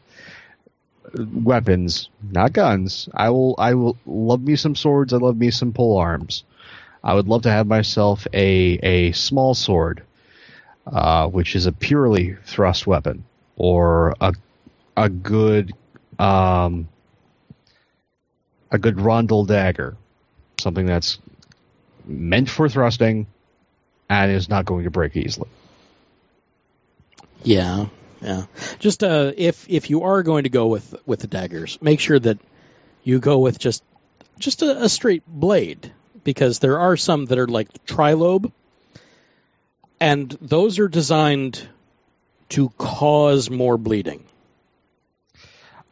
weapons, 1.18 2.08
not 2.22 2.52
guns, 2.52 3.08
I 3.12 3.30
will 3.30 3.56
I 3.58 3.74
will 3.74 3.96
love 4.06 4.40
me 4.40 4.54
some 4.54 4.76
swords. 4.76 5.12
I 5.12 5.16
love 5.16 5.36
me 5.36 5.50
some 5.50 5.72
pole 5.72 5.98
arms. 5.98 6.44
I 7.02 7.14
would 7.14 7.26
love 7.26 7.42
to 7.42 7.50
have 7.50 7.66
myself 7.66 8.26
a 8.32 8.78
a 8.82 9.12
small 9.12 9.54
sword, 9.54 10.04
uh, 10.86 11.28
which 11.28 11.56
is 11.56 11.66
a 11.66 11.72
purely 11.72 12.36
thrust 12.44 12.86
weapon, 12.86 13.24
or 13.56 14.14
a 14.20 14.34
a 14.96 15.08
good 15.08 15.72
um, 16.18 16.88
a 18.70 18.78
good 18.78 18.96
rondel 18.96 19.46
dagger, 19.46 19.96
something 20.58 20.86
that's 20.86 21.18
meant 22.06 22.50
for 22.50 22.68
thrusting 22.68 23.26
and 24.08 24.30
is 24.30 24.48
not 24.48 24.64
going 24.64 24.84
to 24.84 24.90
break 24.90 25.16
easily. 25.16 25.48
Yeah, 27.42 27.86
yeah. 28.20 28.44
Just 28.78 29.04
uh, 29.04 29.32
if 29.36 29.66
if 29.68 29.90
you 29.90 30.02
are 30.02 30.22
going 30.22 30.44
to 30.44 30.50
go 30.50 30.66
with 30.66 30.94
with 31.06 31.20
the 31.20 31.26
daggers, 31.26 31.78
make 31.80 32.00
sure 32.00 32.18
that 32.18 32.38
you 33.02 33.18
go 33.18 33.38
with 33.38 33.58
just 33.58 33.82
just 34.38 34.62
a, 34.62 34.84
a 34.84 34.88
straight 34.88 35.22
blade 35.26 35.92
because 36.24 36.58
there 36.58 36.78
are 36.78 36.96
some 36.96 37.26
that 37.26 37.38
are 37.38 37.46
like 37.46 37.84
trilobe, 37.84 38.50
and 40.04 40.36
those 40.42 40.78
are 40.78 40.88
designed 40.88 41.66
to 42.50 42.68
cause 42.76 43.48
more 43.48 43.78
bleeding. 43.78 44.22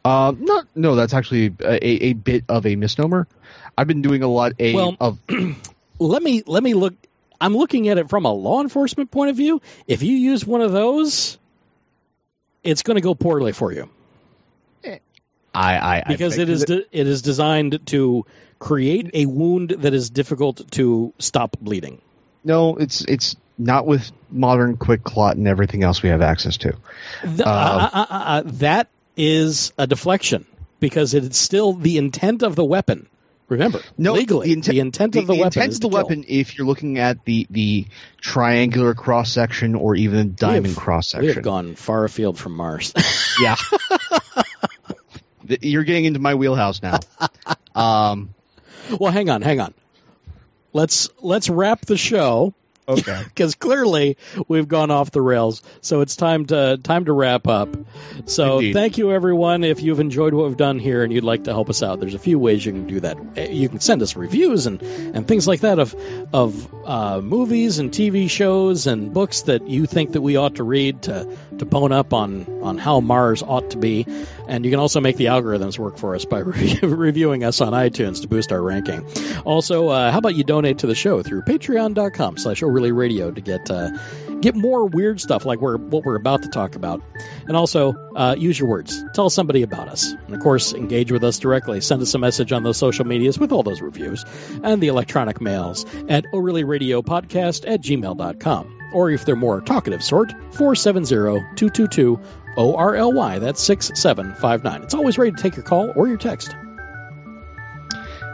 Uh, 0.05 0.33
not 0.37 0.67
no, 0.75 0.95
that's 0.95 1.15
actually 1.15 1.55
a, 1.61 2.05
a 2.09 2.13
bit 2.13 2.43
of 2.47 2.67
a 2.67 2.75
misnomer. 2.75 3.27
I've 3.75 3.87
been 3.87 4.03
doing 4.03 4.21
a 4.21 4.27
lot 4.27 4.53
a, 4.59 4.75
well, 4.75 4.95
of. 4.99 5.17
let 5.99 6.21
me 6.21 6.43
let 6.45 6.61
me 6.61 6.75
look. 6.75 6.93
I'm 7.41 7.57
looking 7.57 7.89
at 7.89 7.97
it 7.97 8.09
from 8.09 8.25
a 8.25 8.31
law 8.31 8.61
enforcement 8.61 9.09
point 9.09 9.31
of 9.31 9.35
view. 9.35 9.61
If 9.87 10.03
you 10.03 10.15
use 10.15 10.45
one 10.45 10.61
of 10.61 10.71
those, 10.71 11.39
it's 12.63 12.83
going 12.83 12.95
to 12.95 13.01
go 13.01 13.15
poorly 13.15 13.51
for 13.51 13.71
you. 13.73 13.89
I, 15.55 15.77
I 15.77 16.03
because 16.07 16.37
I, 16.37 16.43
it 16.43 16.49
is 16.49 16.65
de- 16.65 16.85
it 16.91 17.07
is 17.07 17.23
designed 17.23 17.87
to 17.87 18.25
create 18.59 19.09
a 19.15 19.25
wound 19.25 19.71
that 19.71 19.93
is 19.95 20.11
difficult 20.11 20.69
to 20.71 21.13
stop 21.17 21.57
bleeding. 21.59 21.99
No, 22.43 22.75
it's 22.75 23.01
it's 23.05 23.35
not 23.57 23.85
with 23.85 24.11
modern 24.29 24.77
quick 24.77 25.03
clot 25.03 25.35
and 25.35 25.47
everything 25.47 25.83
else 25.83 26.01
we 26.01 26.09
have 26.09 26.21
access 26.21 26.57
to. 26.57 26.75
The, 27.23 27.47
uh, 27.47 27.89
uh, 27.93 28.05
uh, 28.09 28.41
that 28.45 28.89
is 29.15 29.73
a 29.77 29.87
deflection 29.87 30.45
because 30.79 31.13
it 31.13 31.23
is 31.23 31.37
still 31.37 31.73
the 31.73 31.97
intent 31.97 32.43
of 32.43 32.55
the 32.55 32.65
weapon. 32.65 33.07
Remember, 33.49 33.81
no, 33.97 34.13
legally, 34.13 34.47
the 34.47 34.53
intent, 34.53 34.73
the 34.73 34.79
intent 34.79 35.15
of 35.15 35.27
the, 35.27 35.33
the 35.33 35.39
weapon 35.39 35.61
intent 35.61 35.73
of 35.75 35.81
the 35.81 35.87
weapon. 35.89 36.25
If 36.27 36.57
you're 36.57 36.65
looking 36.65 36.97
at 36.97 37.23
the 37.25 37.45
the 37.49 37.85
triangular 38.19 38.95
cross 38.95 39.31
section 39.31 39.75
or 39.75 39.95
even 39.95 40.33
diamond 40.33 40.75
cross 40.75 41.09
section, 41.09 41.27
we 41.27 41.33
have 41.33 41.43
gone 41.43 41.75
far 41.75 42.05
afield 42.05 42.39
from 42.39 42.53
Mars. 42.53 42.93
yeah, 43.41 43.57
you're 45.61 45.83
getting 45.83 46.05
into 46.05 46.19
my 46.19 46.35
wheelhouse 46.35 46.81
now. 46.81 46.99
Um, 47.75 48.35
well, 48.99 49.11
hang 49.11 49.31
on, 49.31 49.41
hang 49.41 49.59
on. 49.59 49.73
Let's 50.73 51.09
let's 51.21 51.49
wrap 51.49 51.81
the 51.81 51.97
show 51.97 52.53
Okay. 52.87 53.23
Because 53.33 53.55
clearly 53.55 54.17
we've 54.47 54.67
gone 54.67 54.91
off 54.91 55.09
the 55.11 55.21
rails, 55.21 55.63
so 55.81 56.01
it's 56.01 56.15
time 56.15 56.45
to 56.47 56.77
time 56.77 57.05
to 57.05 57.13
wrap 57.13 57.47
up. 57.47 57.69
So 58.25 58.59
Indeed. 58.59 58.73
thank 58.73 58.97
you 58.97 59.11
everyone. 59.11 59.63
If 59.63 59.81
you've 59.81 59.99
enjoyed 59.99 60.33
what 60.33 60.47
we've 60.47 60.57
done 60.57 60.79
here 60.79 61.03
and 61.03 61.11
you'd 61.11 61.23
like 61.23 61.45
to 61.45 61.51
help 61.51 61.69
us 61.69 61.81
out, 61.81 61.99
there's 61.99 62.13
a 62.13 62.19
few 62.19 62.37
ways 62.37 62.65
you 62.65 62.71
can 62.71 62.87
do 62.87 62.99
that. 62.99 63.17
Eh, 63.35 63.49
you 63.49 63.69
can 63.69 63.79
send 63.79 64.01
us 64.01 64.15
reviews 64.15 64.65
and, 64.67 64.81
and 64.81 65.27
things 65.27 65.47
like 65.47 65.61
that 65.61 65.79
of 65.79 65.95
of 66.33 66.73
uh, 66.85 67.21
movies 67.21 67.79
and 67.79 67.91
TV 67.91 68.29
shows 68.29 68.87
and 68.87 69.13
books 69.13 69.43
that 69.43 69.67
you 69.67 69.85
think 69.85 70.11
that 70.11 70.21
we 70.21 70.35
ought 70.35 70.55
to 70.55 70.63
read 70.63 71.03
to 71.03 71.35
to 71.57 71.65
bone 71.65 71.91
up 71.91 72.13
on 72.13 72.61
on 72.61 72.77
how 72.77 72.99
Mars 72.99 73.41
ought 73.41 73.71
to 73.71 73.77
be. 73.77 74.05
And 74.47 74.65
you 74.65 74.71
can 74.71 74.79
also 74.79 74.99
make 74.99 75.17
the 75.17 75.25
algorithms 75.25 75.79
work 75.79 75.97
for 75.97 76.15
us 76.15 76.25
by 76.25 76.39
re- 76.39 76.79
reviewing 76.83 77.43
us 77.43 77.61
on 77.61 77.73
iTunes 77.73 78.21
to 78.21 78.27
boost 78.27 78.51
our 78.51 78.61
ranking. 78.61 79.05
Also, 79.45 79.87
uh, 79.89 80.11
how 80.11 80.17
about 80.17 80.35
you 80.35 80.43
donate 80.43 80.79
to 80.79 80.87
the 80.87 80.95
show 80.95 81.23
through 81.23 81.43
patreon.com 81.43 82.37
slash 82.37 82.61
radio 82.61 83.31
to 83.31 83.41
get 83.41 83.69
uh, 83.71 83.89
get 84.43 84.55
more 84.55 84.85
weird 84.85 85.21
stuff 85.21 85.45
like 85.45 85.61
we're 85.61 85.77
what 85.77 86.03
we're 86.03 86.17
about 86.17 86.43
to 86.43 86.49
talk 86.49 86.75
about, 86.75 87.01
and 87.47 87.55
also 87.55 87.93
uh, 88.15 88.35
use 88.37 88.59
your 88.59 88.67
words. 88.67 89.03
Tell 89.13 89.29
somebody 89.29 89.63
about 89.63 89.87
us, 89.87 90.11
and 90.11 90.35
of 90.35 90.41
course, 90.41 90.73
engage 90.73 91.11
with 91.11 91.23
us 91.23 91.39
directly. 91.39 91.79
Send 91.81 92.01
us 92.01 92.13
a 92.13 92.19
message 92.19 92.51
on 92.51 92.63
those 92.63 92.77
social 92.77 93.05
medias 93.05 93.39
with 93.39 93.51
all 93.51 93.63
those 93.63 93.81
reviews 93.81 94.25
and 94.63 94.81
the 94.81 94.89
electronic 94.89 95.39
mails 95.39 95.85
at 96.09 96.25
Podcast 96.25 97.63
at 97.67 97.81
gmail.com. 97.81 98.79
Or 98.93 99.09
if 99.09 99.25
they're 99.25 99.35
more 99.35 99.59
talkative 99.61 100.03
sort, 100.03 100.31
470-222 102.55 103.15
ORLY. 103.15 103.39
That's 103.39 103.61
6759. 103.61 104.83
It's 104.83 104.93
always 104.93 105.17
ready 105.17 105.31
to 105.31 105.41
take 105.41 105.55
your 105.55 105.63
call 105.63 105.91
or 105.95 106.07
your 106.07 106.17
text. 106.17 106.55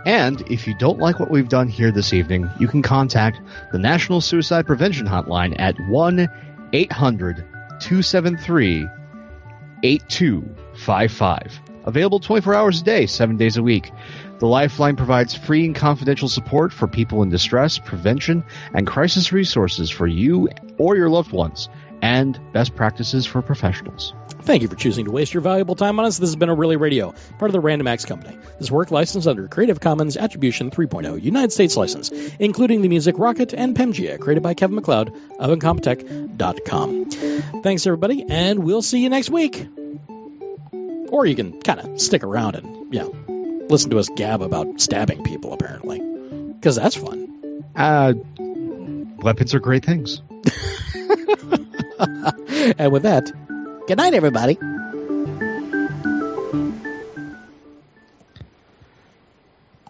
And 0.06 0.42
if 0.50 0.66
you 0.66 0.76
don't 0.76 1.00
like 1.00 1.20
what 1.20 1.30
we've 1.30 1.50
done 1.50 1.68
here 1.68 1.92
this 1.92 2.14
evening, 2.14 2.50
you 2.58 2.68
can 2.68 2.82
contact 2.82 3.42
the 3.72 3.80
National 3.80 4.22
Suicide 4.22 4.66
Prevention 4.66 5.06
Hotline 5.06 5.60
at 5.60 5.76
1 5.90 6.28
800 6.72 7.46
273 7.80 8.88
8255. 9.84 11.60
Available 11.86 12.20
24 12.20 12.56
hours 12.56 12.82
a 12.82 12.84
day, 12.84 13.06
7 13.08 13.38
days 13.38 13.58
a 13.58 13.64
week. 13.64 13.92
The 14.40 14.48
Lifeline 14.48 14.96
provides 14.96 15.36
free 15.36 15.66
and 15.66 15.76
confidential 15.76 16.30
support 16.30 16.72
for 16.72 16.88
people 16.88 17.24
in 17.24 17.30
distress, 17.30 17.78
prevention, 17.78 18.44
and 18.74 18.88
crisis 18.88 19.34
resources 19.34 19.90
for 19.90 20.08
you 20.08 20.50
or 20.78 20.96
your 20.96 21.10
loved 21.10 21.32
ones, 21.32 21.68
and 22.02 22.40
best 22.54 22.76
practices 22.76 23.26
for 23.26 23.42
professionals. 23.42 24.14
Thank 24.42 24.62
you 24.62 24.68
for 24.68 24.76
choosing 24.76 25.06
to 25.06 25.12
waste 25.12 25.34
your 25.34 25.42
valuable 25.42 25.76
time 25.76 26.00
on 26.00 26.06
us. 26.06 26.18
This 26.18 26.30
has 26.30 26.36
been 26.36 26.50
a 26.50 26.56
Really 26.56 26.78
Radio, 26.78 27.14
part 27.38 27.50
of 27.50 27.54
the 27.54 27.60
Random 27.60 27.88
Acts 27.88 28.06
Company. 28.06 28.38
This 28.58 28.72
work 28.72 28.90
licensed 28.90 29.28
under 29.28 29.48
Creative 29.48 29.80
Commons 29.80 30.18
Attribution 30.18 30.72
3.0 30.72 31.22
United 31.22 31.52
States 31.52 31.78
license, 31.78 32.10
including 32.40 32.82
the 32.82 32.90
music 32.90 33.20
Rocket 33.20 33.54
and 33.54 33.76
Pamgaea, 33.76 34.20
created 34.20 34.42
by 34.42 34.54
Kevin 34.54 34.76
MacLeod 34.76 35.14
of 35.40 35.58
Incompetech.com. 35.58 37.62
Thanks, 37.62 37.86
everybody, 37.86 38.26
and 38.28 38.64
we'll 38.64 38.82
see 38.82 39.04
you 39.04 39.10
next 39.10 39.30
week. 39.30 39.68
Or 41.12 41.26
you 41.26 41.36
can 41.36 41.62
kind 41.62 41.82
of 41.82 42.02
stick 42.02 42.24
around 42.24 42.56
and, 42.56 42.94
you 42.94 43.02
know, 43.02 43.66
listen 43.70 43.92
to 43.92 44.00
us 44.00 44.10
gab 44.16 44.42
about 44.42 44.80
stabbing 44.80 45.24
people, 45.24 45.54
apparently. 45.54 46.00
Because 46.54 46.76
that's 46.76 46.96
fun. 46.96 47.64
Uh, 47.76 48.14
weapons 49.22 49.54
are 49.54 49.60
great 49.60 49.86
things. 49.86 50.22
and 52.80 52.92
with 52.92 53.04
that, 53.04 53.32
Good 53.90 53.98
night, 53.98 54.14
everybody. 54.14 54.56